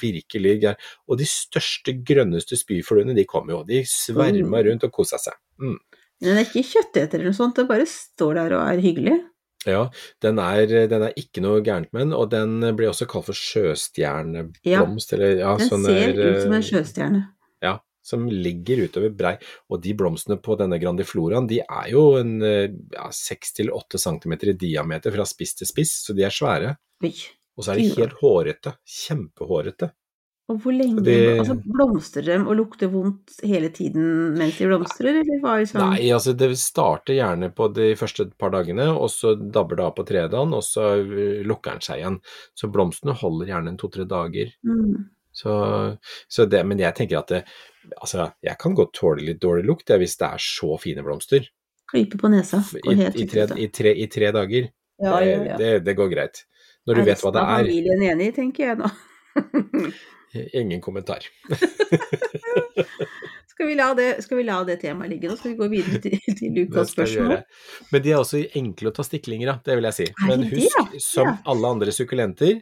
virkelig 0.00 0.60
gær. 0.60 0.76
Og 1.08 1.16
de 1.20 1.24
største, 1.28 1.94
grønneste 2.04 2.58
spyfluene, 2.60 3.16
de 3.16 3.24
kom 3.24 3.48
jo. 3.48 3.62
De 3.64 3.80
sverma 3.88 4.60
Mm. 4.60 4.66
rundt 4.68 4.84
og 4.84 4.92
kosa 4.92 5.16
seg. 5.18 5.32
Mm. 5.60 5.78
Den 6.20 6.36
er 6.36 6.44
ikke 6.44 6.64
kjøtteter 6.64 7.14
eller 7.18 7.30
noe 7.32 7.36
sånt, 7.40 7.56
det 7.56 7.68
bare 7.68 7.86
står 7.88 8.34
der 8.34 8.54
og 8.56 8.68
er 8.68 8.80
hyggelig. 8.84 9.16
Ja, 9.66 9.82
den 10.22 10.38
er, 10.42 10.62
den 10.90 11.04
er 11.08 11.16
ikke 11.18 11.42
noe 11.44 11.62
gærent 11.64 11.92
med 11.92 12.06
den, 12.06 12.14
og 12.16 12.30
den 12.32 12.60
blir 12.78 12.92
også 12.92 13.08
kalt 13.10 13.28
for 13.28 13.38
sjøstjerneblomst, 13.38 15.16
eller 15.16 15.42
ja, 15.42 15.56
Den 15.58 15.72
sånne, 15.72 15.96
ser 15.96 16.20
ut 16.20 16.40
som 16.44 16.54
en 16.54 16.60
eh, 16.60 16.66
sjøstjerne. 16.70 17.22
Ja, 17.64 17.74
som 18.06 18.28
ligger 18.30 18.84
utover 18.86 19.14
brei. 19.18 19.34
Og 19.72 19.82
de 19.82 19.94
blomstene 19.98 20.38
på 20.42 20.54
denne 20.60 20.78
grandifloraen, 20.82 21.48
de 21.50 21.60
er 21.64 21.90
jo 21.90 22.04
en 22.20 22.36
seks 23.14 23.56
til 23.58 23.72
6-8 23.74 24.02
cm 24.06 24.36
i 24.38 24.58
diameter 24.60 25.14
fra 25.14 25.26
spiss 25.26 25.58
til 25.58 25.70
spiss, 25.70 25.98
så 26.06 26.14
de 26.16 26.26
er 26.26 26.34
svære. 26.34 26.76
Oi. 27.04 27.14
Og 27.56 27.64
så 27.64 27.72
er 27.72 27.80
de 27.80 27.94
helt 27.96 28.18
hårete. 28.20 28.76
Kjempehårete. 28.86 29.90
Og 30.46 30.60
hvor 30.62 30.74
lenge 30.76 31.02
Det- 31.02 31.40
altså, 31.40 31.56
Blomstrer 31.58 32.22
dem 32.24 32.44
og 32.46 32.54
lukter 32.54 32.86
vondt 32.92 33.40
hele 33.42 33.68
tiden 33.74 34.36
mens 34.38 34.58
de 34.58 34.68
blomstrer, 34.68 35.18
eller 35.18 35.40
hva 35.42 35.56
er 35.56 35.64
liksom 35.64 35.80
Nei, 35.82 36.10
altså 36.14 36.36
det 36.38 36.50
starter 36.58 37.16
gjerne 37.18 37.50
på 37.52 37.66
de 37.74 37.88
første 37.98 38.28
par 38.38 38.50
dagene, 38.54 38.86
og 38.94 39.10
så 39.10 39.34
dabber 39.34 39.76
det 39.76 39.84
av 39.88 39.96
på 39.96 40.06
tredje 40.06 40.30
dagen, 40.30 40.54
og 40.54 40.62
så 40.62 40.86
eh, 41.02 41.42
lukker 41.42 41.72
den 41.72 41.82
seg 41.82 41.98
igjen. 41.98 42.20
Så 42.54 42.70
blomstene 42.70 43.16
holder 43.18 43.46
gjerne 43.50 43.68
en 43.74 43.76
to-tre 43.76 44.06
dager. 44.06 44.54
mm. 44.64 45.10
Så, 45.36 45.98
så 46.32 46.46
det, 46.48 46.62
men 46.64 46.78
jeg 46.80 46.94
tenker 46.96 47.18
at 47.18 47.28
det, 47.28 47.42
altså, 48.00 48.30
jeg 48.40 48.56
kan 48.56 48.72
godt 48.72 48.94
tåle 48.96 49.20
litt 49.20 49.42
dårlig 49.42 49.66
lukt 49.68 49.90
jeg, 49.92 50.00
hvis 50.00 50.16
det 50.16 50.30
er 50.30 50.40
så 50.40 50.78
fine 50.80 51.04
blomster. 51.04 51.44
Klype 51.92 52.16
på 52.16 52.30
nesa. 52.32 52.62
I, 52.86 52.94
helt 52.94 53.18
i, 53.20 53.26
tre, 53.28 53.44
i, 53.60 53.68
tre, 53.68 53.92
I 53.92 54.06
tre 54.08 54.30
dager. 54.32 54.70
Ja, 54.96 55.18
det, 55.20 55.28
ja, 55.28 55.42
ja. 55.44 55.56
Det, 55.60 55.84
det 55.84 55.96
går 55.98 56.08
greit. 56.08 56.46
Når 56.86 56.94
du 56.94 57.02
vet 57.04 57.20
hva 57.20 57.34
det 57.34 57.42
resten 57.42 57.42
av 57.42 57.52
er. 57.52 57.68
familien 57.68 58.06
enig, 58.14 58.30
tenker 58.38 58.70
jeg 58.70 58.78
nå. 58.80 58.88
Ingen 60.52 60.80
kommentar. 60.84 61.26
Skal 63.56 63.66
vi 63.70 63.74
det, 63.96 64.22
skal 64.22 64.36
vi 64.36 64.42
la 64.44 64.58
det 64.68 64.74
temaet 64.82 65.08
ligge 65.08 65.30
nå? 65.30 65.36
Skal 65.38 65.54
vi 65.54 65.56
gå 65.56 65.66
videre 65.72 65.98
til, 66.04 66.18
til 66.36 66.58
ukas 66.66 66.90
spørsmål? 66.92 67.38
Men 67.88 68.02
de 68.04 68.10
er 68.12 68.18
også 68.20 68.42
enkle 68.60 68.90
å 68.90 68.92
ta 68.98 69.04
stiklinger 69.06 69.48
av, 69.48 69.62
det 69.64 69.78
vil 69.78 69.88
jeg 69.88 69.96
si. 69.96 70.06
Men 70.28 70.44
husk, 70.50 70.96
som 71.00 71.30
alle 71.48 71.70
andre 71.72 71.94
sukkulenter, 71.96 72.58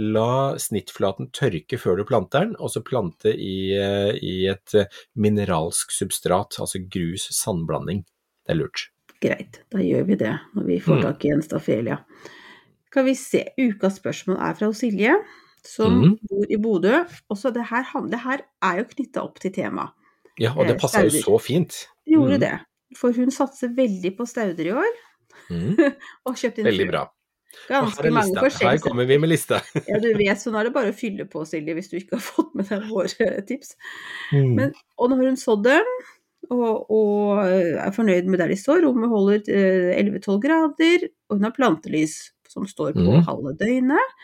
la 0.00 0.56
snittflaten 0.56 1.28
tørke 1.36 1.76
før 1.76 2.00
du 2.00 2.06
planter 2.08 2.46
den, 2.46 2.54
og 2.56 2.72
så 2.72 2.80
plante 2.80 3.34
i, 3.34 3.74
eh, 3.76 4.14
i 4.24 4.46
et 4.48 4.72
eh, 4.78 4.88
mineralsk 5.20 5.92
substrat, 5.92 6.56
altså 6.64 6.80
grus, 6.80 7.28
sandblanding. 7.36 8.06
Det 8.48 8.54
er 8.56 8.60
lurt. 8.62 8.86
Greit, 9.20 9.60
da 9.68 9.84
gjør 9.84 10.08
vi 10.08 10.16
det 10.24 10.32
når 10.56 10.64
vi 10.70 10.80
får 10.80 10.96
Mm. 10.96 11.04
tak 11.10 11.28
i 11.28 11.34
en 11.34 11.44
stafelia. 11.44 12.00
Skal 12.88 13.04
vi 13.04 13.14
se, 13.20 13.44
ukas 13.60 14.00
spørsmål 14.00 14.40
er 14.40 14.56
fra 14.56 14.72
Silje, 14.72 15.12
som 15.66 16.00
Mm. 16.02 16.18
bor 16.30 16.46
i 16.48 16.56
Bodø. 16.56 17.04
Også 17.30 17.52
det 17.54 17.66
her, 17.70 17.84
det 18.08 18.20
her 18.20 18.40
er 18.62 18.78
jo 18.78 18.84
knytta 18.84 19.22
opp 19.22 19.40
til 19.40 19.52
temaet. 19.52 19.90
Ja, 20.38 20.52
og 20.54 20.66
det 20.68 20.78
passa 20.80 21.02
passer 21.02 21.18
jo 21.18 21.22
så 21.24 21.38
fint. 21.42 21.88
Mm. 22.06 22.12
gjorde 22.14 22.40
det. 22.40 22.58
For 22.96 23.12
hun 23.12 23.30
satser 23.30 23.68
veldig 23.74 24.16
på 24.16 24.26
stauder 24.26 24.66
i 24.66 24.72
år, 24.72 24.92
Mm. 25.48 25.76
og 26.26 26.36
kjøpte 26.36 26.60
inn 26.60 26.66
Veldig 26.68 26.88
bra. 26.90 27.06
Ganske 27.68 28.10
mange 28.12 28.36
forskjellige 28.36 28.70
Her 28.70 28.82
kommer 28.84 29.06
vi 29.08 29.16
med 29.18 29.30
lista. 29.30 29.60
Ja, 29.88 29.98
du 30.02 30.10
vet, 30.18 30.40
så 30.40 30.52
nå 30.52 30.60
er 30.60 30.68
det 30.68 30.74
bare 30.74 30.92
å 30.92 30.96
fylle 30.96 31.24
på, 31.30 31.44
Silje, 31.48 31.74
hvis 31.74 31.88
du 31.88 31.96
ikke 31.96 32.18
har 32.18 32.24
fått 32.24 32.54
med 32.58 32.68
deg 32.68 32.86
våre 32.90 33.28
tips. 33.48 33.74
Mm. 34.32 34.54
Men, 34.58 34.74
og 34.98 35.10
nå 35.10 35.18
har 35.20 35.30
hun 35.30 35.40
sådd 35.40 35.64
dem, 35.64 35.88
og, 36.50 36.90
og 36.90 37.40
er 37.44 37.94
fornøyd 37.96 38.28
med 38.28 38.42
der 38.42 38.52
de 38.52 38.58
står. 38.60 38.82
Rommet 38.84 39.10
holder 39.12 39.48
eh, 39.52 39.96
11-12 40.00 40.42
grader, 40.44 41.08
og 41.28 41.38
hun 41.38 41.48
har 41.48 41.56
plantelys 41.56 42.18
som 42.48 42.68
står 42.68 42.94
på 42.96 43.04
mm. 43.04 43.24
halve 43.26 43.54
døgnet. 43.60 44.14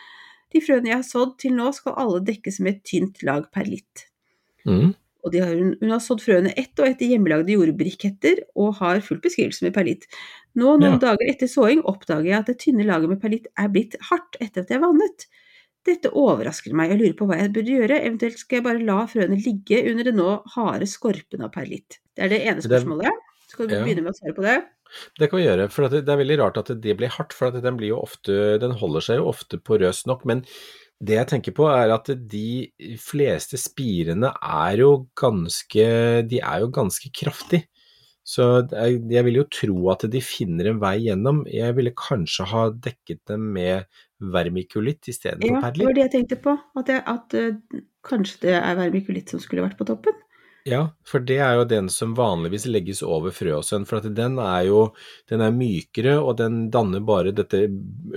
De 0.55 0.63
frøene 0.63 0.93
jeg 0.93 1.01
har 1.01 1.07
sådd 1.07 1.37
til 1.43 1.57
nå, 1.59 1.71
skal 1.75 1.97
alle 2.01 2.21
dekkes 2.25 2.61
med 2.63 2.77
et 2.77 2.85
tynt 2.87 3.23
lag 3.27 3.49
perlitt. 3.55 4.07
Mm. 4.69 4.93
Og 5.25 5.33
de 5.33 5.41
har, 5.41 5.55
hun, 5.57 5.73
har 5.91 6.03
sådd 6.05 6.21
frøene 6.21 6.53
ett 6.61 6.79
og 6.79 6.87
ett 6.87 7.03
i 7.03 7.11
hjemmelagde 7.15 7.55
jordbriketter, 7.57 8.43
og 8.61 8.77
har 8.81 9.01
full 9.05 9.23
beskrivelse 9.25 9.65
med 9.67 9.75
perlitt. 9.77 10.05
Nå, 10.55 10.77
noen 10.77 10.99
Ja. 11.01 11.01
dager 11.09 11.31
etter 11.31 11.49
såing, 11.51 11.81
oppdager 11.89 12.29
jeg 12.31 12.39
at 12.39 12.51
det 12.53 12.59
tynne 12.61 12.85
laget 12.87 13.09
med 13.11 13.23
perlitt 13.23 13.49
er 13.59 13.73
blitt 13.73 13.97
hardt 14.11 14.37
etter 14.41 14.63
at 14.63 14.71
jeg 14.71 14.85
vannet. 14.85 15.27
Dette 15.85 16.13
overrasker 16.17 16.73
meg, 16.77 16.93
jeg 16.93 17.01
lurer 17.01 17.17
på 17.19 17.27
hva 17.29 17.41
jeg 17.41 17.53
burde 17.53 17.73
gjøre, 17.75 18.01
eventuelt 18.05 18.39
skal 18.41 18.61
jeg 18.61 18.65
bare 18.65 18.85
la 18.85 19.01
frøene 19.11 19.37
ligge 19.41 19.83
under 19.91 20.05
det 20.05 20.15
nå 20.17 20.31
harde 20.55 20.87
skorpen 20.89 21.45
av 21.45 21.53
perlitt. 21.53 21.99
Det 22.17 22.25
er 22.25 22.33
det 22.33 22.43
ene 22.47 22.63
Det 22.63 22.69
spørsmålet. 22.71 23.24
Skal 23.55 23.71
du 23.71 23.77
Ja. 23.77 23.85
begynne 23.87 24.03
med 24.03 24.13
å 24.13 24.19
svare 24.19 24.35
på 24.37 24.43
det? 24.43 24.57
Det 25.19 25.31
kan 25.31 25.39
vi 25.39 25.47
gjøre, 25.47 25.71
for 25.71 25.89
det 25.89 26.09
er 26.09 26.21
veldig 26.21 26.39
rart 26.39 26.59
at 26.59 26.71
det 26.81 26.97
blir 26.99 27.11
hardt, 27.11 27.33
for 27.33 27.49
at 27.49 27.63
den, 27.63 27.79
ofte, 27.95 28.59
den 28.61 28.75
holder 28.79 29.01
seg 29.01 29.19
jo 29.19 29.29
ofte 29.31 29.59
porøs 29.59 30.05
nok. 30.07 30.25
Men 30.27 30.45
det 31.03 31.19
jeg 31.19 31.31
tenker 31.31 31.55
på 31.57 31.69
er 31.71 31.93
at 31.95 32.11
de 32.31 32.71
fleste 33.01 33.59
spirene 33.61 34.33
er 34.35 34.83
jo 34.83 35.09
ganske, 35.19 35.87
de 36.29 36.41
er 36.41 36.61
jo 36.65 36.69
ganske 36.75 37.11
kraftige. 37.15 37.67
Så 38.25 38.65
jeg 38.73 39.25
vil 39.27 39.37
jo 39.43 39.45
tro 39.53 39.91
at 39.93 40.07
de 40.09 40.21
finner 40.25 40.71
en 40.71 40.81
vei 40.81 40.97
gjennom. 41.11 41.43
Jeg 41.45 41.77
ville 41.77 41.93
kanskje 41.93 42.47
ha 42.49 42.71
dekket 42.73 43.21
dem 43.29 43.51
med 43.53 43.85
vermikulitt 44.33 45.11
istedenfor 45.13 45.61
Ja, 45.61 45.73
det 45.75 45.85
var 45.85 45.99
det 45.99 46.07
jeg 46.07 46.13
tenkte 46.15 46.39
på. 46.41 46.55
At, 46.81 46.89
jeg, 46.89 47.03
at 47.05 47.37
uh, 47.37 47.83
kanskje 48.07 48.47
det 48.47 48.55
er 48.63 48.79
vermikulitt 48.81 49.29
som 49.29 49.43
skulle 49.45 49.67
vært 49.67 49.77
på 49.77 49.85
toppen. 49.91 50.17
Ja, 50.65 50.81
for 51.05 51.21
det 51.21 51.37
er 51.45 51.59
jo 51.59 51.67
den 51.69 51.91
som 51.93 52.15
vanligvis 52.17 52.65
legges 52.71 53.03
over 53.05 53.35
frøåsen, 53.37 53.85
for 53.85 54.01
at 54.01 54.09
den 54.17 54.39
er 54.41 54.63
jo 54.71 54.79
den 55.29 55.43
er 55.45 55.53
mykere, 55.53 56.15
og 56.17 56.39
den 56.41 56.71
danner 56.73 57.05
bare 57.05 57.35
dette 57.37 57.67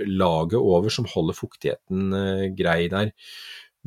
laget 0.08 0.56
over 0.62 0.94
som 0.94 1.10
holder 1.12 1.36
fuktigheten 1.36 2.14
eh, 2.16 2.46
grei 2.56 2.86
der. 2.94 3.12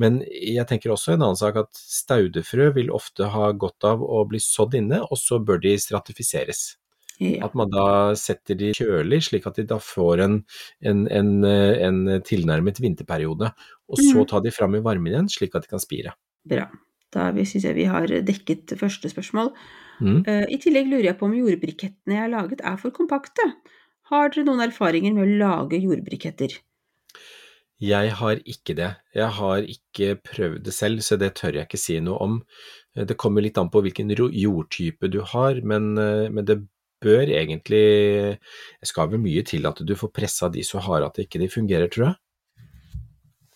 Men 0.00 0.20
jeg 0.28 0.66
tenker 0.68 0.92
også 0.92 1.14
en 1.14 1.24
annen 1.24 1.40
sak 1.40 1.56
at 1.60 1.72
staudefrø 1.72 2.68
vil 2.76 2.92
ofte 2.92 3.30
ha 3.32 3.48
godt 3.52 3.88
av 3.88 4.04
å 4.04 4.26
bli 4.28 4.40
sådd 4.44 4.76
inne, 4.82 5.00
og 5.08 5.16
så 5.20 5.40
bør 5.40 5.62
de 5.64 5.74
stratifiseres. 5.80 6.62
Ja. 7.20 7.46
At 7.48 7.56
man 7.56 7.72
da 7.72 8.12
setter 8.16 8.56
de 8.60 8.74
kjølig, 8.76 9.22
slik 9.26 9.48
at 9.48 9.56
de 9.60 9.66
da 9.72 9.80
får 9.80 10.24
en, 10.24 10.38
en, 10.84 11.02
en, 11.08 11.32
eh, 11.48 11.80
en 11.88 12.04
tilnærmet 12.28 12.80
vinterperiode. 12.80 13.52
Og 13.88 14.04
så 14.04 14.20
mm. 14.20 14.28
ta 14.28 14.44
de 14.44 14.52
fram 14.52 14.76
i 14.76 14.84
varmen 14.84 15.12
igjen, 15.12 15.32
slik 15.32 15.56
at 15.56 15.64
de 15.64 15.72
kan 15.72 15.80
spire. 15.80 16.12
Bra. 16.48 16.68
Da 17.14 17.30
syns 17.44 17.66
jeg 17.66 17.76
vi 17.76 17.88
har 17.90 18.06
dekket 18.06 18.76
første 18.78 19.10
spørsmål. 19.10 19.52
Mm. 20.00 20.22
Eh, 20.26 20.46
I 20.48 20.58
tillegg 20.62 20.88
lurer 20.88 21.10
jeg 21.10 21.18
på 21.20 21.28
om 21.28 21.36
jordbrikettene 21.36 22.16
jeg 22.16 22.24
har 22.24 22.32
laget 22.32 22.64
er 22.64 22.76
for 22.80 22.94
kompakte. 22.94 23.46
Har 24.10 24.32
dere 24.32 24.46
noen 24.48 24.64
erfaringer 24.64 25.14
med 25.14 25.26
å 25.26 25.38
lage 25.44 25.80
jordbriketter? 25.82 26.56
Jeg 27.80 28.12
har 28.20 28.40
ikke 28.44 28.76
det. 28.76 28.90
Jeg 29.16 29.32
har 29.38 29.64
ikke 29.64 30.16
prøvd 30.20 30.64
det 30.66 30.74
selv, 30.76 31.00
så 31.00 31.16
det 31.16 31.32
tør 31.38 31.56
jeg 31.56 31.68
ikke 31.68 31.80
si 31.80 31.96
noe 32.04 32.18
om. 32.20 32.42
Eh, 32.96 33.04
Det 33.04 33.16
kommer 33.16 33.42
litt 33.42 33.58
an 33.58 33.70
på 33.70 33.82
hvilken 33.82 34.10
jordtype 34.10 35.10
du 35.10 35.22
har, 35.22 35.60
men, 35.62 35.96
eh, 35.98 36.28
men 36.28 36.44
det 36.44 36.62
bør 37.00 37.24
egentlig 37.32 38.36
Det 38.80 38.88
skal 38.88 39.08
vel 39.08 39.20
mye 39.20 39.42
til 39.42 39.64
at 39.66 39.78
du 39.80 39.94
får 39.96 40.12
pressa 40.12 40.50
de 40.52 40.60
så 40.60 40.78
harde 40.84 41.06
at 41.06 41.16
ikke 41.16 41.40
de 41.40 41.48
fungerer, 41.48 41.88
tror 41.88 42.06
jeg. 42.10 42.14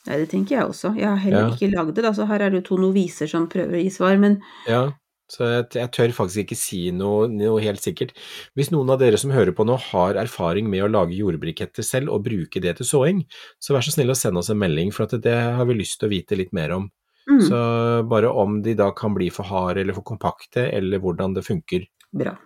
Nei, 0.07 0.19
det 0.21 0.29
tenker 0.31 0.59
jeg 0.59 0.67
også. 0.69 0.91
Jeg 0.99 1.09
har 1.09 1.17
heller 1.17 1.47
Ja. 1.49 1.55
ikke 1.55 1.71
lagd 1.73 1.95
det, 1.97 2.03
da, 2.05 2.11
så 2.13 2.27
her 2.29 2.43
er 2.43 2.51
det 2.51 2.63
jo 2.63 2.69
to 2.77 2.83
noviser 2.83 3.29
som 3.31 3.47
prøver 3.49 3.79
å 3.79 3.83
gi 3.83 3.91
svar. 3.91 4.19
Men 4.21 4.41
Ja, 4.69 4.93
Så 5.27 5.41
jeg, 5.49 5.71
jeg 5.73 5.91
tør 5.91 6.13
faktisk 6.13 6.43
ikke 6.45 6.57
si 6.61 6.91
noe, 6.93 7.27
noe, 7.33 7.59
helt 7.65 7.81
sikkert. 7.81 8.11
Hvis 8.55 8.69
noen 8.71 8.91
av 8.93 8.99
dere 9.01 9.17
som 9.17 9.31
hører 9.33 9.55
på 9.57 9.65
nå 9.65 9.79
har 9.81 10.15
erfaring 10.21 10.69
med 10.69 10.85
å 10.85 10.91
lage 10.93 11.17
jordbriketter 11.17 11.83
selv 11.83 12.13
og 12.13 12.25
bruke 12.27 12.61
det 12.61 12.77
til 12.77 12.85
såing, 12.87 13.25
så 13.59 13.73
vær 13.73 13.81
så 13.81 13.95
snill 13.97 14.13
å 14.13 14.15
sende 14.21 14.39
oss 14.43 14.51
en 14.53 14.61
melding, 14.61 14.93
for 14.93 15.07
det 15.09 15.33
har 15.33 15.65
vi 15.65 15.79
lyst 15.81 15.99
til 15.99 16.11
å 16.11 16.13
vite 16.13 16.37
litt 16.37 16.53
mer 16.53 16.77
om. 16.77 16.91
Mm. 17.27 17.41
Så 17.41 17.57
bare 18.07 18.29
om 18.29 18.61
de 18.63 18.75
da 18.77 18.91
kan 18.93 19.15
bli 19.17 19.31
for 19.33 19.49
harde 19.49 19.81
eller 19.81 19.95
for 19.97 20.05
kompakte, 20.05 20.69
eller 20.71 21.01
hvordan 21.01 21.33
det 21.35 21.47
funker. 21.49 21.87
Bra. 22.13 22.37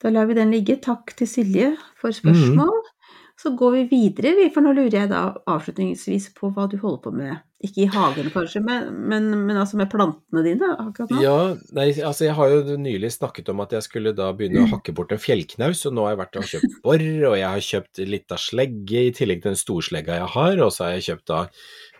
Da 0.00 0.08
lar 0.14 0.26
vi 0.30 0.34
den 0.38 0.52
ligge. 0.54 0.78
Takk 0.80 1.10
til 1.18 1.26
Silje 1.26 1.72
for 1.98 2.14
spørsmål. 2.14 2.70
Mm. 2.70 2.94
Så 3.40 3.54
går 3.56 3.72
vi 3.72 3.84
videre, 3.88 4.50
for 4.52 4.60
nå 4.60 4.74
lurer 4.76 4.98
jeg 4.98 5.08
da 5.08 5.20
avslutningsvis 5.48 6.26
på 6.36 6.50
hva 6.52 6.66
du 6.68 6.74
holder 6.82 7.00
på 7.06 7.12
med. 7.14 7.38
Ikke 7.64 7.86
i 7.86 7.88
hagen 7.92 8.28
kanskje, 8.32 8.60
men, 8.64 8.90
men, 9.08 9.30
men 9.46 9.56
altså 9.56 9.78
med 9.80 9.88
plantene 9.92 10.42
dine 10.44 10.68
akkurat 10.74 11.12
nå? 11.12 11.22
Ja, 11.24 11.38
nei, 11.76 11.86
altså 12.04 12.26
jeg 12.26 12.36
har 12.36 12.52
jo 12.52 12.76
nylig 12.80 13.10
snakket 13.14 13.48
om 13.52 13.62
at 13.64 13.72
jeg 13.76 13.86
skulle 13.86 14.12
da 14.16 14.28
begynne 14.36 14.62
å 14.62 14.66
mm. 14.68 14.74
hakke 14.74 14.94
bort 14.96 15.14
en 15.16 15.20
fjellknaus, 15.20 15.86
og 15.88 15.96
nå 15.96 16.04
har 16.04 16.14
jeg 16.14 16.20
vært 16.20 16.38
og 16.40 16.50
kjøpt 16.52 16.76
bor, 16.84 17.06
og 17.30 17.38
jeg 17.40 17.46
har 17.46 17.66
kjøpt 17.68 18.02
litt 18.12 18.36
av 18.36 18.42
slegge 18.44 19.06
i 19.06 19.14
tillegg 19.16 19.40
til 19.44 19.54
den 19.54 19.60
storslegga 19.60 20.20
jeg 20.20 20.30
har, 20.36 20.64
og 20.66 20.74
så 20.76 20.86
har 20.86 20.98
jeg 20.98 21.06
kjøpt 21.08 21.26
da 21.32 21.40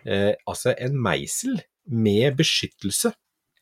eh, 0.05 0.31
altså 0.49 0.75
en 0.77 1.01
meisel 1.09 1.57
med 1.89 2.37
beskyttelse. 2.37 3.13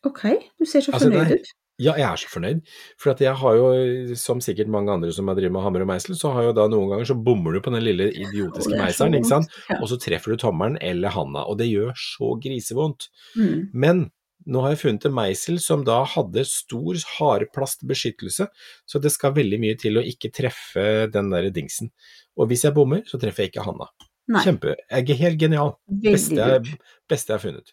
Ok, 0.04 0.24
du 0.60 0.68
ser 0.68 0.84
så 0.84 0.92
altså, 0.96 1.08
fornøyd 1.08 1.36
ut. 1.36 1.52
Ja, 1.80 1.94
jeg 1.96 2.04
er 2.04 2.20
så 2.20 2.28
fornøyd. 2.28 2.60
For 3.00 3.24
jeg 3.24 3.34
har 3.40 3.56
jo, 3.56 4.14
som 4.20 4.42
sikkert 4.44 4.70
mange 4.72 4.92
andre 4.92 5.12
som 5.16 5.30
har 5.30 5.38
drevet 5.38 5.54
med 5.56 5.64
hammer 5.64 5.84
og 5.86 5.90
meisel, 5.90 6.16
så 6.18 6.32
har 6.34 6.50
jo 6.50 6.54
da 6.56 6.66
noen 6.68 6.92
ganger 6.92 7.08
så 7.08 7.16
bommer 7.16 7.56
du 7.56 7.62
på 7.64 7.72
den 7.72 7.84
lille 7.86 8.10
idiotiske 8.12 8.76
meiselen, 8.76 9.16
ikke 9.18 9.32
sant. 9.32 9.60
Og 9.80 9.88
så 9.90 9.98
treffer 10.00 10.34
du 10.34 10.42
tommelen 10.44 10.78
eller 10.84 11.14
handa, 11.14 11.46
og 11.48 11.60
det 11.60 11.70
gjør 11.70 11.94
så 11.98 12.34
grisevondt. 12.42 13.08
Mm. 13.38 13.70
Men 13.72 14.08
nå 14.50 14.62
har 14.64 14.74
jeg 14.74 14.82
funnet 14.82 15.06
en 15.08 15.16
meisel 15.16 15.58
som 15.60 15.82
da 15.84 16.00
hadde 16.08 16.44
stor 16.48 17.00
hardplastbeskyttelse, 17.16 18.46
så 18.88 19.02
det 19.02 19.12
skal 19.12 19.36
veldig 19.36 19.60
mye 19.62 19.80
til 19.80 20.00
å 20.00 20.04
ikke 20.06 20.32
treffe 20.36 20.86
den 21.12 21.32
der 21.32 21.50
dingsen. 21.54 21.92
Og 22.40 22.48
hvis 22.50 22.64
jeg 22.64 22.76
bommer, 22.76 23.04
så 23.08 23.20
treffer 23.20 23.46
jeg 23.46 23.54
ikke 23.54 23.66
handa. 23.68 23.90
Kjempe. 24.30 24.76
Jeg 24.86 25.10
er 25.10 25.18
helt 25.24 25.40
genial. 25.40 25.72
Beste 26.04 26.38
jeg, 26.38 26.76
beste 27.10 27.32
jeg 27.32 27.40
har 27.40 27.42
funnet. 27.42 27.72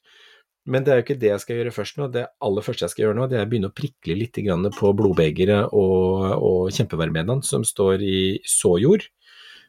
Men 0.67 0.83
det 0.83 0.91
er 0.91 0.99
jo 0.99 1.05
ikke 1.05 1.19
det 1.21 1.29
jeg 1.31 1.43
skal 1.43 1.59
gjøre 1.61 1.75
først 1.75 1.99
nå. 1.99 2.09
Det 2.11 2.25
aller 2.43 2.65
første 2.65 2.83
jeg 2.83 2.93
skal 2.93 3.05
gjøre 3.05 3.17
nå, 3.17 3.27
det 3.31 3.39
er 3.39 3.45
å 3.45 3.49
begynne 3.51 3.69
å 3.71 3.75
prikle 3.75 4.17
litt 4.19 4.39
på 4.75 4.93
blodbegeret 4.99 5.71
og, 5.71 6.25
og 6.43 6.73
kjempevermenene 6.75 7.47
som 7.47 7.63
står 7.67 8.03
i 8.03 8.19
såjord. 8.43 9.07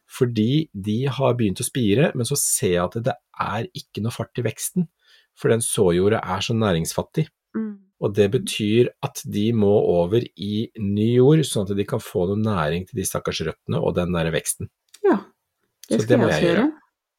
Fordi 0.08 0.68
de 0.72 1.02
har 1.12 1.36
begynt 1.38 1.60
å 1.60 1.66
spire, 1.66 2.10
men 2.16 2.26
så 2.26 2.38
ser 2.40 2.72
jeg 2.72 2.84
at 2.86 2.96
det 3.10 3.14
er 3.44 3.68
ikke 3.76 4.02
noe 4.02 4.14
fart 4.14 4.40
i 4.40 4.46
veksten. 4.46 4.88
For 5.38 5.52
den 5.52 5.62
såjorda 5.62 6.22
er 6.24 6.42
så 6.42 6.56
næringsfattig. 6.56 7.28
Mm. 7.54 7.76
Og 8.02 8.14
det 8.14 8.28
betyr 8.32 8.90
at 9.04 9.22
de 9.26 9.48
må 9.54 9.70
over 9.70 10.22
i 10.22 10.68
ny 10.82 11.08
jord, 11.12 11.42
sånn 11.46 11.66
at 11.66 11.78
de 11.78 11.86
kan 11.86 12.02
få 12.02 12.26
noe 12.30 12.40
næring 12.40 12.88
til 12.88 13.00
de 13.00 13.06
stakkars 13.06 13.42
røttene 13.46 13.78
og 13.82 13.94
den 13.98 14.14
der 14.14 14.30
veksten. 14.34 14.70
Ja, 15.04 15.20
det 15.88 16.02
skal 16.02 16.24
det 16.26 16.30
jeg, 16.34 16.44
gjøre. 16.48 16.66
gjøre. 16.66 16.68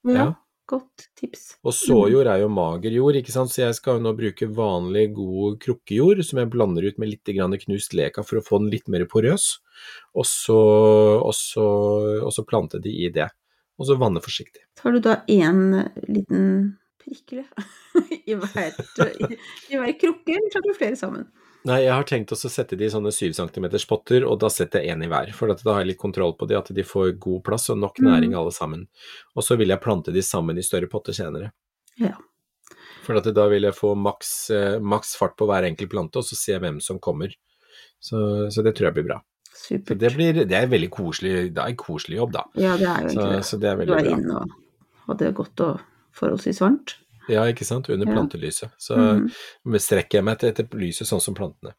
Ja. 0.09 0.19
ja. 0.19 0.30
Godt 0.70 1.07
tips. 1.17 1.45
Og 1.65 1.74
såjord 1.74 2.28
er 2.30 2.43
jo 2.43 2.49
mager 2.53 2.93
jord, 2.93 3.17
ikke 3.17 3.34
sant, 3.34 3.49
så 3.49 3.63
jeg 3.63 3.78
skal 3.80 3.97
jo 3.97 4.03
nå 4.05 4.11
bruke 4.17 4.45
vanlig, 4.53 5.07
god 5.17 5.57
krukkejord 5.63 6.22
som 6.28 6.41
jeg 6.41 6.51
blander 6.53 6.86
ut 6.86 6.99
med 7.01 7.09
litt 7.09 7.32
knust 7.63 7.95
leka 7.97 8.22
for 8.22 8.38
å 8.38 8.45
få 8.45 8.59
den 8.61 8.70
litt 8.76 8.86
mer 8.88 9.07
porøs, 9.09 9.47
og 10.13 10.28
så, 10.30 10.59
og 11.17 11.34
så, 11.34 11.65
og 12.22 12.30
så 12.36 12.45
plante 12.45 12.82
de 12.84 12.93
i 13.05 13.09
det. 13.13 13.32
Og 13.80 13.88
så 13.88 13.95
vanne 13.97 14.22
forsiktig. 14.22 14.61
Tar 14.78 14.93
du 14.93 14.99
da 15.01 15.22
én 15.32 15.74
liten 16.05 16.76
prikle 17.01 17.47
i 18.30 18.36
hver, 18.38 18.76
i, 19.07 19.38
i 19.72 19.80
hver 19.80 19.93
krukke, 19.97 20.36
eller 20.36 20.53
tar 20.53 20.67
du 20.67 20.74
flere 20.78 20.99
sammen? 20.99 21.30
Nei, 21.68 21.82
jeg 21.84 21.91
har 21.91 22.05
tenkt 22.07 22.32
å 22.32 22.38
sette 22.39 22.78
de 22.80 22.88
i 22.88 22.91
sånne 22.91 23.12
7 23.12 23.34
cm 23.36 23.66
potter, 23.89 24.24
og 24.24 24.38
da 24.39 24.47
setter 24.53 24.86
jeg 24.86 24.95
én 24.95 25.03
i 25.03 25.10
hver. 25.12 25.34
For 25.36 25.51
da 25.51 25.74
har 25.74 25.84
jeg 25.84 25.91
litt 25.91 25.99
kontroll 25.99 26.32
på 26.39 26.47
de, 26.47 26.55
at 26.55 26.72
de 26.76 26.86
får 26.88 27.18
god 27.20 27.41
plass 27.49 27.68
og 27.74 27.82
nok 27.82 27.99
næring 28.05 28.32
mm. 28.32 28.38
alle 28.39 28.53
sammen. 28.55 28.86
Og 29.36 29.43
så 29.43 29.60
vil 29.60 29.74
jeg 29.74 29.84
plante 29.84 30.14
de 30.16 30.24
sammen 30.24 30.60
i 30.60 30.64
større 30.64 30.88
potter 30.91 31.16
senere. 31.18 31.51
Ja. 31.99 32.16
For 33.03 33.20
da 33.20 33.47
vil 33.51 33.68
jeg 33.68 33.76
få 33.76 33.91
maks, 33.99 34.32
eh, 34.55 34.78
maks, 34.80 35.18
fart 35.20 35.36
på 35.39 35.49
hver 35.49 35.68
enkelt 35.68 35.91
plante, 35.91 36.22
og 36.22 36.28
så 36.28 36.38
se 36.39 36.55
hvem 36.62 36.80
som 36.84 37.01
kommer. 37.03 37.36
Så, 37.99 38.47
så 38.53 38.64
det 38.64 38.78
tror 38.78 38.89
jeg 38.89 38.99
blir 39.01 39.10
bra. 39.12 39.20
Supert. 39.49 39.99
Det, 39.99 40.14
blir, 40.16 40.41
det 40.47 40.55
er 40.55 40.72
veldig 40.72 40.91
koselig, 40.93 41.34
det 41.51 41.60
er 41.60 41.74
en 41.74 41.80
koselig 41.80 42.22
jobb, 42.22 42.36
da. 42.38 42.45
Ja, 42.55 42.78
det 42.80 42.88
er 42.88 43.03
jo 43.03 43.10
egentlig 43.10 43.30
det. 43.34 43.45
Så 43.49 43.60
det 43.60 43.72
er 43.72 43.80
veldig. 43.82 43.97
Du 43.97 43.99
er 43.99 44.12
inne 44.16 44.39
og 44.39 44.57
har 45.10 45.20
det 45.20 45.34
godt 45.36 45.66
og 45.66 45.82
forholdsvis 46.16 46.62
varmt. 46.64 46.95
Ja, 47.30 47.45
ikke 47.49 47.67
sant, 47.67 47.89
under 47.93 48.09
ja. 48.09 48.15
plantelyset. 48.15 48.73
Så 48.82 48.97
mm. 48.97 49.30
strekker 49.77 50.19
jeg 50.19 50.25
meg 50.27 50.39
etter, 50.39 50.53
etter 50.53 50.82
lyset 50.82 51.09
sånn 51.09 51.23
som 51.23 51.38
plantene. 51.38 51.75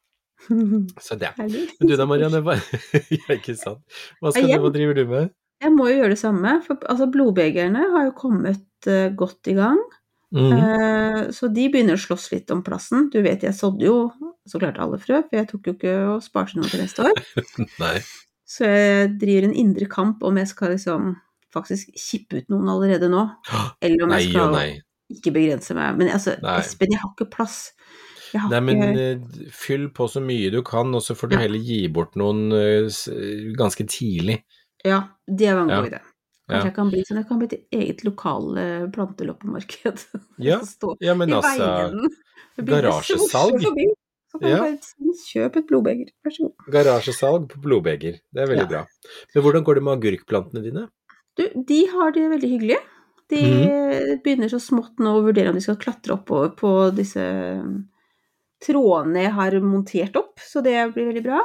Så 1.01 1.15
det. 1.15 1.33
Men 1.37 1.89
du 1.89 1.97
da, 1.97 2.07
Marianne, 2.09 2.43
hva, 2.45 2.57
ja, 3.19 3.37
ikke 3.37 3.57
sant. 3.59 3.83
Hva, 4.21 4.33
skal 4.35 4.51
hva 4.63 4.73
driver 4.75 4.99
du 4.99 5.05
med? 5.11 5.33
Jeg 5.61 5.75
må 5.77 5.91
jo 5.91 5.99
gjøre 6.01 6.15
det 6.15 6.21
samme, 6.23 6.57
for 6.65 6.81
altså, 6.89 7.09
blodbegerne 7.13 7.89
har 7.93 8.07
jo 8.09 8.17
kommet 8.17 8.89
uh, 8.89 9.11
godt 9.13 9.51
i 9.53 9.57
gang. 9.59 9.81
Mm. 10.33 10.53
Uh, 10.55 11.23
så 11.37 11.51
de 11.53 11.67
begynner 11.69 11.99
å 11.99 12.01
slåss 12.01 12.31
litt 12.33 12.53
om 12.55 12.63
plassen. 12.65 13.11
Du 13.13 13.19
vet, 13.21 13.45
jeg 13.45 13.57
sådde 13.57 13.85
jo 13.85 13.97
så 14.49 14.61
klart 14.63 14.81
alle 14.81 15.01
frø, 15.03 15.21
for 15.27 15.37
jeg 15.37 15.51
tok 15.51 15.69
jo 15.69 15.77
ikke 15.77 15.97
og 16.15 16.25
sparte 16.25 16.57
noe 16.57 16.71
til 16.71 16.81
neste 16.81 17.11
år. 17.11 17.21
Nei. 17.83 17.99
Så 18.51 18.67
jeg 18.67 19.11
driver 19.21 19.47
en 19.47 19.59
indre 19.63 19.87
kamp 19.91 20.25
om 20.27 20.39
jeg 20.41 20.49
skal 20.51 20.73
liksom 20.75 21.13
faktisk 21.55 21.93
kippe 21.99 22.41
ut 22.41 22.49
noen 22.51 22.71
allerede 22.73 23.11
nå. 23.13 23.27
Eller 23.85 24.07
om 24.07 24.15
jeg 24.17 24.31
skal 24.31 24.55
nei 24.55 24.71
ikke 25.17 25.35
begrense 25.35 25.77
meg. 25.77 25.99
Men 25.99 26.13
altså, 26.15 26.37
Nei. 26.45 26.59
Espen, 26.63 26.95
jeg 26.95 27.03
har 27.03 27.13
ikke 27.15 27.31
plass. 27.33 27.59
Har 28.35 28.53
Nei, 28.53 28.61
men 28.63 28.85
ikke... 28.85 29.07
Eh, 29.07 29.51
fyll 29.55 29.89
på 29.95 30.07
så 30.11 30.23
mye 30.23 30.53
du 30.55 30.61
kan, 30.67 30.93
og 30.95 31.03
så 31.05 31.17
får 31.19 31.33
du 31.33 31.37
ja. 31.37 31.43
heller 31.47 31.67
gi 31.67 31.81
bort 31.93 32.17
noen 32.21 32.47
uh, 32.55 33.03
ganske 33.59 33.87
tidlig. 33.91 34.41
Ja, 34.87 35.03
det 35.27 35.51
var 35.51 35.65
en 35.67 35.73
god 35.73 35.91
ja. 35.91 35.91
idé. 35.91 36.03
Kanskje 36.51 36.67
ja. 36.67 36.69
jeg 36.71 36.77
kan 36.77 36.91
bli 36.91 37.01
sånn, 37.07 37.19
jeg 37.21 37.29
kan 37.29 37.41
bli 37.41 37.49
et 37.49 37.77
eget 37.79 38.05
lokale 38.07 38.67
planteloppemarked. 38.95 40.07
Ja, 40.51 40.61
ja 41.05 41.17
men 41.19 41.35
altså 41.37 41.67
Garasjesalg. 42.57 43.67
Så 44.31 44.39
kan 44.39 44.47
ja. 44.47 44.61
bare 44.63 45.15
kjøpe 45.27 45.59
et 45.59 45.67
blodbeger, 45.67 46.11
vær 46.23 46.35
så 46.35 46.47
god. 46.47 46.67
Garasjesalg 46.71 47.47
på 47.51 47.61
blodbeger, 47.65 48.21
det 48.31 48.43
er 48.45 48.51
veldig 48.51 48.67
bra. 48.71 48.85
Men 49.35 49.45
hvordan 49.47 49.67
går 49.67 49.79
det 49.79 49.83
med 49.87 49.97
agurkplantene 49.97 50.63
dine? 50.63 50.85
Du, 51.39 51.43
de 51.67 51.81
har 51.91 52.15
det 52.15 52.29
veldig 52.31 52.51
hyggelig. 52.53 52.79
De 53.31 53.41
mm. 53.41 54.23
begynner 54.25 54.51
så 54.51 54.61
smått 54.63 54.99
nå 55.03 55.17
å 55.19 55.25
vurdere 55.25 55.53
om 55.53 55.59
de 55.59 55.63
skal 55.65 55.79
klatre 55.81 56.17
oppover 56.17 56.51
på 56.59 56.73
disse 56.97 57.23
um, 57.61 57.77
trådene 58.63 59.27
jeg 59.27 59.37
har 59.37 59.57
montert 59.65 60.19
opp, 60.21 60.43
så 60.43 60.63
det 60.65 60.75
blir 60.95 61.13
veldig 61.13 61.23
bra. 61.25 61.45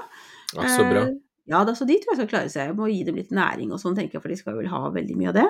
Ja, 0.56 0.66
så 0.70 0.88
bra. 0.88 1.06
Eh, 1.06 1.14
ja, 1.46 1.62
da, 1.68 1.76
så 1.78 1.86
de 1.86 2.00
tror 2.02 2.16
jeg 2.16 2.22
skal 2.24 2.32
klare 2.32 2.50
seg. 2.50 2.72
Jeg 2.72 2.78
må 2.78 2.90
gi 2.90 3.04
dem 3.06 3.20
litt 3.20 3.34
næring 3.36 3.74
og 3.76 3.82
sånn, 3.82 3.94
tenker 3.98 4.18
jeg, 4.18 4.24
for 4.24 4.34
de 4.34 4.40
skal 4.40 4.58
vel 4.58 4.72
ha 4.72 4.82
veldig 4.96 5.20
mye 5.20 5.30
av 5.30 5.38
det. 5.38 5.46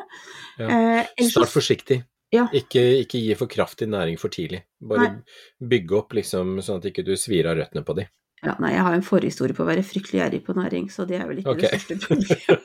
Ja. 0.60 0.68
Eh, 0.68 1.24
Start 1.30 1.54
forsiktig. 1.54 2.02
Ja. 2.36 2.50
Ikke, 2.58 2.82
ikke, 3.06 3.22
gi 3.22 3.36
for 3.40 3.52
kraftig 3.52 3.88
næring 3.88 4.20
for 4.20 4.34
tidlig. 4.34 4.66
Bare 4.84 5.08
nei. 5.08 5.40
bygge 5.72 5.98
opp 6.02 6.16
liksom, 6.18 6.58
sånn 6.66 6.82
at 6.82 6.90
ikke 6.90 7.06
du 7.08 7.14
svir 7.20 7.48
av 7.48 7.56
røttene 7.62 7.86
på 7.88 7.96
de. 7.96 8.08
Ja, 8.44 8.56
nei, 8.62 8.74
jeg 8.76 8.84
har 8.84 8.94
en 8.94 9.04
forhistorie 9.06 9.54
på 9.56 9.64
å 9.64 9.68
være 9.68 9.84
fryktelig 9.86 10.20
gjerrig 10.20 10.44
på 10.46 10.54
næring, 10.58 10.92
så 10.92 11.06
det 11.08 11.16
er 11.18 11.28
vel 11.30 11.38
ikke 11.42 11.54
okay. 11.56 11.70
det 11.72 11.80
største 11.82 11.96
problemet. 12.04 12.56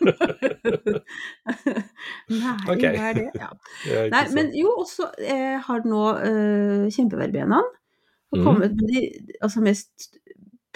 næring, 2.43 2.71
okay. 2.75 2.93
hva 2.97 3.05
er 3.11 3.14
det? 3.16 3.29
Ja. 3.39 3.49
Nei, 4.14 4.25
men 4.37 4.47
jo, 4.59 4.68
også 4.83 5.05
eh, 5.23 5.57
har 5.64 5.81
nå 5.89 6.05
eh, 6.27 6.85
kjempeverbenaen 6.93 7.68
mm. 7.71 8.43
kommet 8.43 8.73
med 8.77 8.87
de 8.91 9.01
altså, 9.41 9.59
mest 9.64 9.93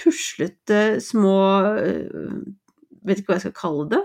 puslete 0.01 0.80
små 1.05 1.38
eh, 1.78 2.11
Vet 3.05 3.18
ikke 3.20 3.30
hva 3.34 3.36
jeg 3.36 3.47
skal 3.51 3.59
kalle 3.59 3.84
det. 3.90 4.05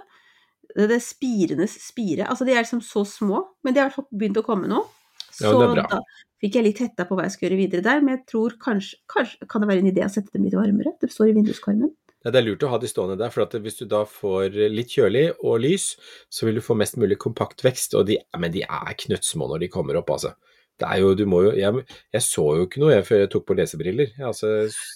Det 0.76 0.92
er 0.92 1.00
spirenes 1.00 1.72
spire. 1.80 2.28
Altså, 2.28 2.44
de 2.44 2.52
er 2.52 2.60
liksom 2.66 2.84
så 2.84 3.08
små, 3.08 3.56
men 3.64 3.72
de 3.72 3.80
har 3.80 3.96
begynt 4.12 4.36
å 4.42 4.44
komme 4.44 4.68
nå. 4.68 4.84
Så 5.32 5.56
ja, 5.56 5.72
da 5.78 6.02
fikk 6.44 6.60
jeg 6.60 6.66
litt 6.66 6.84
hetta 6.84 7.06
på 7.08 7.18
hva 7.18 7.26
jeg 7.28 7.36
skulle 7.36 7.52
gjøre 7.52 7.62
videre 7.64 7.86
der, 7.86 8.04
men 8.04 8.18
jeg 8.18 8.26
tror 8.32 8.56
kanskje, 8.62 9.00
kanskje 9.12 9.48
kan 9.50 9.64
det 9.64 9.72
være 9.72 9.84
en 9.84 9.92
idé 9.92 10.06
å 10.06 10.12
sette 10.12 10.34
dem 10.36 10.46
litt 10.48 10.58
varmere. 10.58 10.96
Det 11.02 11.12
står 11.12 11.32
i 11.32 11.36
vinduskarmen. 11.40 11.92
Ja, 12.26 12.34
det 12.36 12.42
er 12.42 12.48
lurt 12.50 12.64
å 12.68 12.72
ha 12.74 12.78
de 12.82 12.90
stående 12.92 13.16
der, 13.20 13.32
for 13.32 13.64
hvis 13.64 13.80
du 13.80 13.86
da 13.88 14.02
får 14.08 14.58
litt 14.74 14.92
kjølig 14.92 15.30
og 15.40 15.62
lys, 15.64 15.94
så 16.28 16.48
vil 16.48 16.60
du 16.60 16.64
få 16.64 16.76
mest 16.80 17.00
mulig 17.00 17.16
kompakt 17.22 17.64
vekst, 17.64 17.96
og 17.96 18.10
de, 18.10 18.18
men 18.40 18.52
de 18.52 18.66
er 18.68 18.98
knøttsmå 19.06 19.48
når 19.48 19.64
de 19.64 19.72
kommer 19.72 20.00
opp, 20.00 20.12
altså. 20.18 20.34
Det 20.80 20.88
er 20.88 21.02
jo, 21.02 21.14
du 21.16 21.26
må 21.28 21.42
jo, 21.44 21.54
jeg, 21.60 21.86
jeg 22.16 22.24
så 22.24 22.46
jo 22.56 22.68
ikke 22.68 22.84
noe 22.84 22.94
jeg, 22.94 23.06
før 23.08 23.24
jeg 23.24 23.32
tok 23.34 23.46
på 23.48 23.56
lesebriller. 23.60 24.12
Altså, 24.24 24.52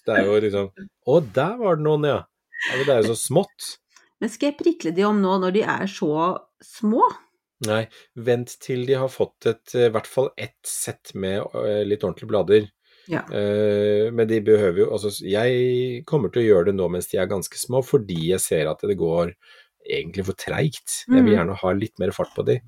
det 0.07 0.13
er 0.15 0.27
jo 0.29 0.37
liksom 0.45 0.69
Å, 0.71 1.17
der 1.35 1.57
var 1.59 1.79
det 1.79 1.83
noen, 1.87 2.07
ja. 2.07 2.19
ja 2.69 2.77
det 2.79 2.93
er 2.93 3.01
jo 3.01 3.11
så 3.11 3.19
smått. 3.19 3.73
Men 4.23 4.31
skal 4.31 4.51
jeg 4.51 4.59
prikle 4.61 4.93
de 4.95 5.03
om 5.03 5.19
nå 5.19 5.35
når 5.43 5.57
de 5.57 5.65
er 5.67 5.89
så 5.91 6.13
små? 6.63 7.03
Nei, 7.67 7.81
vent 8.15 8.55
til 8.63 8.85
de 8.87 8.97
har 8.99 9.11
fått 9.11 9.47
et, 9.49 9.75
i 9.77 9.89
hvert 9.93 10.09
fall 10.09 10.31
ett 10.37 10.59
sett 10.67 11.13
med 11.15 11.43
uh, 11.55 11.81
litt 11.87 12.03
ordentlige 12.03 12.31
blader. 12.31 12.69
Ja. 13.11 13.25
Uh, 13.27 14.09
men 14.15 14.29
de 14.29 14.37
behøver 14.47 14.85
jo 14.85 14.85
Altså, 14.95 15.09
jeg 15.27 16.03
kommer 16.07 16.31
til 16.31 16.39
å 16.39 16.45
gjøre 16.45 16.69
det 16.69 16.77
nå 16.77 16.87
mens 16.91 17.09
de 17.11 17.19
er 17.19 17.31
ganske 17.31 17.59
små, 17.59 17.83
fordi 17.85 18.29
jeg 18.31 18.43
ser 18.43 18.71
at 18.71 18.83
det 18.87 18.99
går 18.99 19.33
egentlig 19.83 20.27
for 20.29 20.39
treigt. 20.39 21.03
Jeg 21.09 21.19
vil 21.19 21.33
mm. 21.33 21.37
gjerne 21.37 21.59
ha 21.59 21.73
litt 21.75 21.99
mer 21.99 22.13
fart 22.15 22.31
på 22.35 22.45
de. 22.47 22.61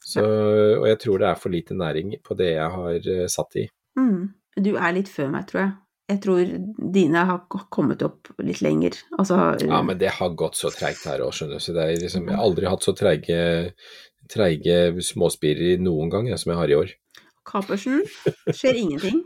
Så. 0.00 0.22
Og 0.24 0.86
jeg 0.88 0.98
tror 1.02 1.18
det 1.20 1.26
er 1.28 1.38
for 1.38 1.52
lite 1.52 1.74
næring 1.76 2.14
på 2.24 2.34
det 2.38 2.54
jeg 2.54 2.70
har 2.72 3.08
satt 3.30 3.58
i. 3.58 3.66
Mm. 3.98 4.30
Du 4.58 4.74
er 4.76 4.94
litt 4.96 5.10
før 5.10 5.30
meg, 5.32 5.46
tror 5.50 5.60
jeg. 5.62 5.72
jeg 6.10 6.20
tror 6.24 6.52
dine 6.94 7.24
har 7.28 7.42
kommet 7.70 8.02
opp 8.02 8.32
litt 8.42 8.62
lenger. 8.64 8.98
Altså 9.16 9.38
Ja, 9.62 9.82
men 9.86 10.00
det 10.00 10.14
har 10.16 10.34
gått 10.38 10.58
så 10.58 10.72
treigt 10.74 11.06
her 11.06 11.22
òg, 11.24 11.34
skjønner 11.36 11.60
du. 11.60 11.64
Så 11.64 11.74
det 11.76 11.84
er 11.84 12.02
liksom, 12.02 12.26
jeg 12.26 12.36
har 12.36 12.46
aldri 12.46 12.70
hatt 12.70 12.86
så 12.86 12.94
treige, 12.98 13.38
treige 14.30 15.02
småspirer 15.04 15.82
noen 15.82 16.12
gang 16.12 16.30
som 16.38 16.54
jeg 16.54 16.60
har 16.60 16.72
i 16.72 16.78
år. 16.78 16.96
Kapersen 17.50 18.02
skjer 18.54 18.78
ingenting. 18.78 19.22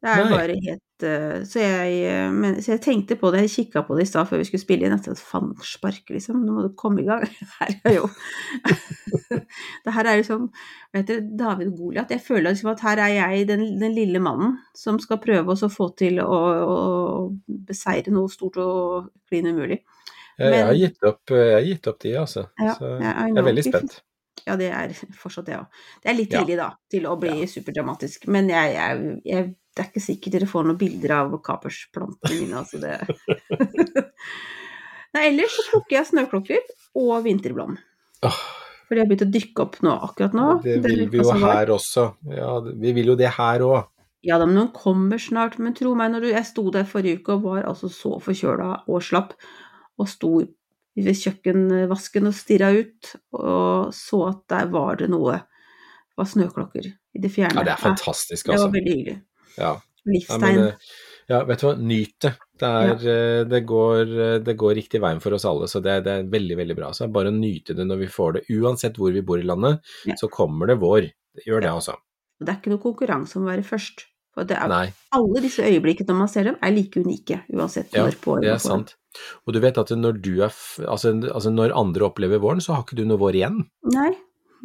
Det 0.00 0.08
er 0.08 0.22
Nei. 0.24 0.32
bare 0.32 0.54
helt 0.64 1.04
uh, 1.04 1.42
så, 1.44 1.60
jeg, 1.60 1.96
eh, 2.08 2.30
men, 2.32 2.54
så 2.64 2.70
jeg 2.72 2.80
tenkte 2.86 3.18
på 3.20 3.28
det, 3.34 3.42
jeg 3.44 3.52
kikka 3.52 3.82
på 3.84 3.98
det 3.98 4.06
i 4.06 4.08
stad 4.08 4.30
før 4.30 4.40
vi 4.40 4.46
skulle 4.48 4.62
spille 4.62 4.88
inn. 4.88 4.94
etter 4.96 5.12
et 5.12 5.20
fangspark, 5.20 6.08
liksom. 6.08 6.38
Nå 6.40 6.54
må 6.56 6.64
du 6.64 6.70
komme 6.78 7.02
i 7.02 7.08
gang. 7.08 7.26
Her 7.58 7.74
er 7.84 7.96
jo 7.98 8.08
Det 9.84 9.92
her 9.92 10.08
er 10.08 10.18
liksom 10.20 10.48
vet 10.94 11.08
du, 11.08 11.28
David 11.36 11.74
Goliat. 11.76 12.12
Jeg 12.12 12.24
føler 12.24 12.50
liksom 12.50 12.72
at 12.72 12.82
her 12.84 13.00
er 13.04 13.12
jeg 13.14 13.46
den, 13.48 13.62
den 13.80 13.94
lille 13.94 14.20
mannen 14.22 14.56
som 14.76 14.98
skal 15.02 15.20
prøve 15.22 15.54
å 15.54 15.70
få 15.72 15.90
til 15.98 16.20
å, 16.22 16.38
å 16.64 16.78
beseire 17.46 18.12
noe 18.14 18.30
stort 18.32 18.58
og 18.60 19.10
klin 19.28 19.48
umulig. 19.52 19.80
Jeg, 20.40 20.52
jeg, 20.54 20.66
har 20.66 20.78
gitt 20.78 21.08
opp, 21.10 21.34
jeg 21.36 21.54
har 21.54 21.66
gitt 21.66 21.90
opp 21.92 22.00
de, 22.04 22.14
altså. 22.20 22.46
Ja, 22.60 22.74
så 22.78 22.94
jeg 22.96 23.36
er 23.36 23.48
veldig 23.50 23.66
spent. 23.66 24.00
Ja, 24.46 24.56
det 24.60 24.70
er 24.72 24.94
fortsatt 25.22 25.46
det 25.50 25.56
òg. 25.58 25.66
Det 26.02 26.12
er 26.12 26.18
litt 26.18 26.32
Ja. 26.32 26.40
tidlig, 26.44 26.56
da, 26.60 26.70
til 26.90 27.06
å 27.10 27.16
bli 27.20 27.46
superdramatisk. 27.50 28.28
Men 28.32 28.48
jeg, 28.52 28.74
jeg, 28.76 29.20
jeg, 29.28 29.50
det 29.76 29.84
er 29.84 29.90
ikke 29.90 30.02
sikkert 30.04 30.36
dere 30.38 30.48
får 30.50 30.66
noen 30.68 30.78
bilder 30.80 31.16
av 31.18 31.36
kapersplantene 31.46 32.40
mine, 32.40 32.62
altså 32.64 32.80
det 32.82 32.96
Nei, 35.14 35.22
ellers 35.32 35.54
så 35.56 35.64
plukker 35.72 35.96
jeg 35.98 36.06
snøklokker 36.12 36.66
og 37.00 37.24
vinterblom. 37.24 37.72
Åh, 38.26 38.36
For 38.86 38.94
de 38.94 39.02
har 39.02 39.08
begynt 39.10 39.24
å 39.26 39.32
dykke 39.34 39.64
opp 39.64 39.78
nå, 39.82 39.94
akkurat 40.06 40.36
nå. 40.38 40.44
det 40.62 40.76
vil 40.84 41.08
vi 41.10 41.18
jo 41.22 41.32
her 41.42 41.72
også. 41.74 42.04
Ja, 42.30 42.52
vi 42.62 42.92
vil 42.94 43.10
jo 43.12 43.16
det 43.18 43.32
her 43.34 43.64
òg. 43.66 43.88
Ja 44.26 44.36
da, 44.38 44.44
men 44.46 44.58
noen 44.58 44.70
kommer 44.76 45.18
snart. 45.18 45.56
Men 45.58 45.74
tro 45.74 45.94
meg, 45.98 46.12
når 46.12 46.26
du, 46.26 46.28
jeg 46.34 46.46
sto 46.46 46.66
der 46.74 46.86
forrige 46.86 47.22
uke 47.22 47.38
og 47.38 47.46
var 47.48 47.66
altså 47.70 47.88
så 47.90 48.18
forkjøla 48.22 48.82
og 48.86 49.02
slapp, 49.02 49.32
og 49.98 50.10
sto 50.12 50.32
ved 50.96 51.14
kjøkkenvasken 51.16 52.26
og 52.28 52.34
stirra 52.34 52.70
ut, 52.76 53.12
og 53.38 53.92
så 53.96 54.22
at 54.30 54.40
der 54.50 54.66
var 54.72 54.96
det 55.00 55.08
noe 55.12 55.38
Det 55.40 56.18
var 56.18 56.26
snøklokker 56.28 56.86
i 56.90 57.20
det 57.22 57.30
fjerne. 57.32 57.54
Ja, 57.62 57.64
det 57.64 57.72
er 57.72 57.80
fantastisk, 57.80 58.44
Det 58.46 58.50
var 58.52 58.58
altså. 58.66 58.72
veldig 58.74 58.92
hyggelig. 58.96 59.14
Ja. 59.56 59.70
Ja, 59.70 60.12
Livstegn. 60.12 60.58
eh, 60.58 60.90
ja, 61.30 61.38
vet 61.44 61.60
du 61.60 61.66
hva, 61.66 61.72
nyt 61.78 62.14
det. 62.24 62.32
Det, 62.60 62.68
er, 62.68 62.90
ja. 63.06 63.44
det, 63.48 63.60
går, 63.68 64.12
eh, 64.26 64.36
det 64.44 64.54
går 64.60 64.74
riktig 64.76 65.00
veien 65.00 65.20
for 65.22 65.32
oss 65.36 65.44
alle, 65.48 65.68
så 65.68 65.80
det, 65.84 65.94
det 66.04 66.12
er 66.12 66.28
veldig, 66.32 66.56
veldig 66.60 66.76
bra. 66.76 66.90
Så 66.92 67.04
det 67.04 67.08
er 67.10 67.14
bare 67.16 67.32
å 67.32 67.36
nyte 67.38 67.76
det 67.78 67.86
når 67.88 68.00
vi 68.02 68.08
får 68.12 68.32
det. 68.36 68.42
Uansett 68.58 68.96
hvor 69.00 69.12
vi 69.14 69.22
bor 69.24 69.40
i 69.40 69.46
landet, 69.46 69.80
Ja. 70.08 70.16
så 70.20 70.28
kommer 70.32 70.66
det 70.72 70.76
vår. 70.82 71.08
Det 71.36 71.46
gjør 71.46 71.60
det, 71.64 71.70
altså. 71.72 71.96
Og 72.40 72.46
det 72.48 72.52
er 72.54 72.58
ikke 72.60 72.72
noe 72.74 72.82
konkurranse 72.84 73.36
om 73.38 73.46
å 73.46 73.52
være 73.52 73.64
først. 73.64 74.04
For 74.34 74.44
det 74.48 74.56
er, 74.60 74.68
Nei, 74.70 74.86
alle 75.16 75.40
disse 75.44 75.64
øyeblikkene 75.66 76.12
når 76.12 76.18
man 76.20 76.28
ser 76.32 76.44
dem, 76.50 76.56
er 76.62 76.70
like 76.76 77.00
unike, 77.00 77.40
uansett 77.54 77.92
ja, 77.96 78.04
når 78.06 78.18
på 78.22 78.36
året 78.36 78.44
det 78.46 78.52
man 78.52 78.60
er 78.60 78.64
sant. 78.64 78.96
Og 79.46 79.54
du 79.54 79.60
vet 79.60 79.78
at 79.78 79.90
når 79.96 80.20
du 80.22 80.32
er 80.42 80.50
altså, 80.86 81.12
altså 81.32 81.50
når 81.52 81.74
andre 81.76 82.06
opplever 82.06 82.38
våren, 82.42 82.60
så 82.62 82.74
har 82.76 82.84
ikke 82.84 82.96
du 83.00 83.04
noe 83.08 83.18
vår 83.20 83.34
igjen. 83.40 83.62
Nei. 83.94 84.12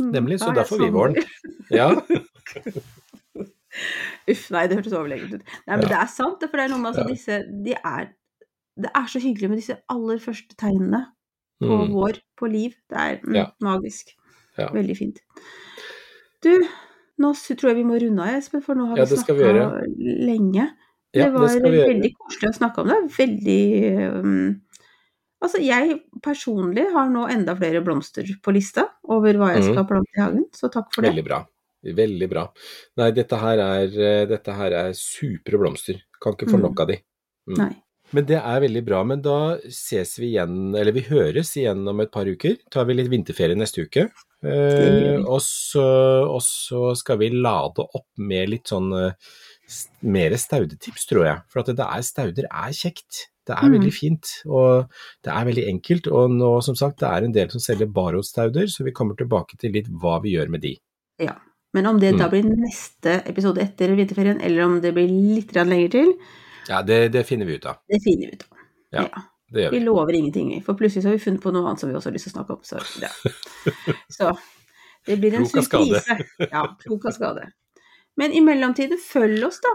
Nemlig, 0.02 0.40
så 0.42 0.52
er 0.52 0.60
jeg 0.62 0.70
får 0.70 0.84
vi 0.84 0.92
våren. 0.92 1.16
Ja. 1.72 1.90
Uff, 4.32 4.46
nei, 4.54 4.64
det 4.72 4.78
hørtes 4.80 4.94
overlegent 4.96 5.34
ut. 5.36 5.42
Nei, 5.68 5.76
men 5.76 5.84
Ja. 5.86 5.90
det 5.92 5.98
er 6.00 6.08
sant, 6.12 6.40
for 6.44 6.56
det 6.58 6.64
er 6.66 6.70
noe 6.72 6.80
med 6.80 6.94
altså, 6.94 7.04
Ja. 7.04 7.14
disse 7.14 7.64
De 7.66 7.74
er 7.76 8.14
Det 8.78 8.90
er 8.94 9.06
så 9.08 9.20
hyggelig 9.24 9.48
med 9.50 9.58
disse 9.58 9.78
aller 9.90 10.18
første 10.20 10.56
tegnene 10.60 11.06
på 11.64 11.88
Mm. 11.88 11.94
vår, 11.94 12.20
på 12.38 12.52
liv. 12.52 12.74
Det 12.90 12.98
er 12.98 13.20
mm, 13.24 13.34
Ja. 13.36 13.46
magisk. 13.62 14.12
Ja. 14.58 14.68
Veldig 14.70 14.98
fint. 14.98 15.20
Du, 16.44 16.68
nå 17.18 17.32
tror 17.34 17.70
jeg 17.72 17.76
vi 17.78 17.84
må 17.84 17.96
runde 18.02 18.20
av, 18.22 18.36
Espen, 18.36 18.62
for 18.62 18.76
nå 18.76 18.88
har 18.90 18.98
Ja, 18.98 19.06
vi 19.06 19.16
vi 19.16 19.22
snakka 19.24 19.88
lenge. 20.28 20.70
Ja, 21.16 21.30
det 21.32 21.40
var 21.40 21.58
veldig 21.64 22.12
koselig 22.20 22.52
å 22.52 22.58
snakke 22.60 22.84
om 22.84 22.92
det. 22.92 23.00
Veldig 23.16 23.64
um, 24.20 24.62
Altså, 25.46 25.60
jeg 25.62 26.00
personlig 26.26 26.88
har 26.94 27.10
nå 27.12 27.26
enda 27.30 27.54
flere 27.60 27.82
blomster 27.86 28.26
på 28.42 28.54
lista 28.56 28.88
over 29.14 29.38
hva 29.38 29.52
jeg 29.54 29.66
skal 29.68 29.76
skal 29.76 29.88
plante 29.92 30.16
i 30.18 30.22
hagen, 30.24 30.46
så 30.56 30.70
takk 30.74 30.88
for 30.96 31.06
det. 31.06 31.12
Veldig 31.12 31.26
bra. 31.28 31.42
Veldig 32.00 32.30
bra. 32.32 32.46
Nei, 32.98 33.10
dette 33.14 33.38
her 33.38 33.62
er, 33.62 33.84
eh, 34.08 34.24
dette 34.32 34.56
her 34.58 34.74
er 34.80 34.96
supre 34.98 35.60
blomster. 35.62 36.00
Kan 36.24 36.34
ikke 36.34 36.50
få 36.50 36.58
Mm. 36.58 36.64
nok 36.66 36.80
av 36.82 36.88
de. 36.88 36.98
Mm. 37.52 37.58
Nei. 37.60 37.74
Men 38.14 38.26
det 38.26 38.40
er 38.40 38.62
veldig 38.62 38.86
bra. 38.86 39.04
Men 39.04 39.22
da 39.22 39.58
ses 39.68 40.18
vi 40.18 40.32
igjen, 40.34 40.74
eller 40.76 40.92
vi 40.96 41.02
høres 41.02 41.52
igjen 41.58 41.88
om 41.88 42.00
et 42.00 42.12
par 42.12 42.26
uker. 42.26 42.58
Tar 42.72 42.86
vi 42.86 42.94
litt 42.94 43.10
vinterferie 43.12 43.58
neste 43.58 43.86
uke. 43.86 44.10
Eh, 44.46 45.18
og, 45.26 45.42
så, 45.42 45.86
og 46.30 46.42
så 46.42 46.96
skal 46.98 47.18
vi 47.18 47.30
lade 47.30 47.82
opp 47.86 48.08
med 48.18 48.50
litt 48.50 48.66
sånn 48.70 48.92
eh, 48.94 49.14
mer 50.02 50.36
staudetips, 50.38 51.06
tror 51.10 51.26
jeg. 51.26 51.42
For 51.50 51.60
at 51.64 51.72
det 51.76 51.86
er, 51.86 52.02
stauder 52.06 52.46
er 52.52 52.72
kjekt. 52.76 53.26
Det 53.46 53.54
er 53.56 53.68
Mm. 53.70 53.74
veldig 53.80 53.94
fint, 53.94 54.26
og 54.50 54.90
det 55.24 55.32
er 55.34 55.46
veldig 55.46 55.66
enkelt. 55.70 56.08
Og 56.12 56.32
nå, 56.32 56.64
som 56.64 56.76
sagt, 56.76 57.00
det 57.00 57.08
er 57.10 57.24
en 57.26 57.32
del 57.32 57.50
som 57.52 57.60
selger 57.62 57.86
barrotstauder, 57.94 58.66
så 58.68 58.84
vi 58.84 58.92
kommer 58.92 59.16
tilbake 59.16 59.58
til 59.62 59.72
litt 59.72 59.88
hva 59.88 60.20
vi 60.24 60.34
gjør 60.36 60.50
med 60.50 60.62
de. 60.62 60.78
Ja. 61.20 61.36
Men 61.74 61.86
om 61.86 62.00
det 62.00 62.18
da 62.18 62.28
Mm. 62.28 62.32
blir 62.32 62.44
neste 62.56 63.22
episode 63.28 63.58
etter 63.62 63.94
vinterferien, 63.96 64.42
eller 64.42 64.64
om 64.64 64.82
det 64.82 64.94
blir 64.96 65.08
litt 65.10 65.52
lenger 65.54 65.92
til, 65.92 66.14
Ja, 66.70 66.82
det, 66.82 67.12
det 67.12 67.26
finner 67.28 67.46
vi 67.46 67.56
ut 67.58 67.66
av. 67.66 67.78
det 67.88 68.02
finner 68.02 68.26
vi 68.28 68.34
ut 68.34 68.44
av. 68.52 68.58
Ja. 68.94 69.08
Det 69.52 69.62
gjør 69.66 69.72
Vi 69.72 69.80
vi. 69.80 69.86
lover 69.86 70.14
ingenting. 70.16 70.64
For 70.64 70.74
plutselig 70.74 71.04
så 71.04 71.10
har 71.10 71.18
vi 71.18 71.24
funnet 71.24 71.42
på 71.42 71.52
noe 71.54 71.68
annet 71.68 71.80
som 71.80 71.90
vi 71.90 71.96
også 71.96 72.06
har 72.10 72.14
lyst 72.14 72.26
til 72.26 72.34
å 72.34 72.38
snakke 72.40 72.50
om. 72.56 72.62
Så, 72.64 73.02
ja. 73.02 73.10
så 74.10 74.38
det 75.06 75.20
blir 75.22 75.36
en 75.36 75.46
surprise. 75.46 76.26
Ja, 76.52 76.66
klok 76.82 77.06
av 77.06 77.12
skade. 77.14 77.52
Men 78.18 78.32
i 78.32 78.42
mellomtiden, 78.42 78.98
følg 79.02 79.44
oss 79.48 79.60
da 79.64 79.74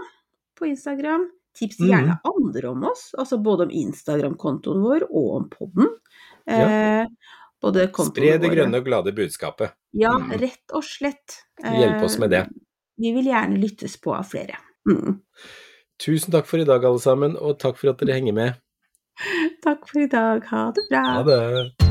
på 0.57 0.65
Instagram. 0.71 1.27
Tips 1.57 1.77
gjerne 1.83 2.15
andre 2.25 2.69
om 2.71 2.83
oss, 2.87 3.09
altså 3.19 3.37
både 3.43 3.65
om 3.67 3.71
Instagram-kontoen 3.75 4.81
vår 4.81 5.03
og 5.09 5.29
om 5.35 5.49
podden. 5.51 5.89
Ja. 6.47 7.03
Eh, 7.03 7.07
Spre 7.61 8.37
det 8.41 8.49
grønne 8.49 8.79
og 8.79 8.85
glade 8.87 9.11
budskapet. 9.13 9.73
Ja, 9.93 10.15
Mm. 10.17 10.31
rett 10.41 10.73
og 10.73 10.81
slett. 10.83 11.43
Hjelp 11.61 12.01
oss 12.03 12.17
med 12.17 12.31
det. 12.31 12.39
Eh, 12.39 12.47
Vi 12.97 13.11
vil 13.13 13.25
gjerne 13.25 13.57
lyttes 13.61 13.97
på 14.01 14.15
av 14.15 14.25
flere. 14.25 14.57
Mm. 14.87 15.21
Tusen 15.99 16.31
takk 16.31 16.45
for 16.47 16.57
i 16.59 16.63
dag, 16.65 16.83
alle 16.83 16.99
sammen, 16.99 17.35
og 17.37 17.59
takk 17.59 17.77
for 17.77 17.89
at 17.89 17.97
dere 17.99 18.13
henger 18.17 18.33
med. 18.33 18.55
Takk 19.63 19.87
for 19.87 19.99
i 20.01 20.07
dag. 20.07 20.43
Ha 20.45 20.71
det 20.71 20.87
bra. 20.89 21.03
Ha 21.03 21.23
det. 21.23 21.90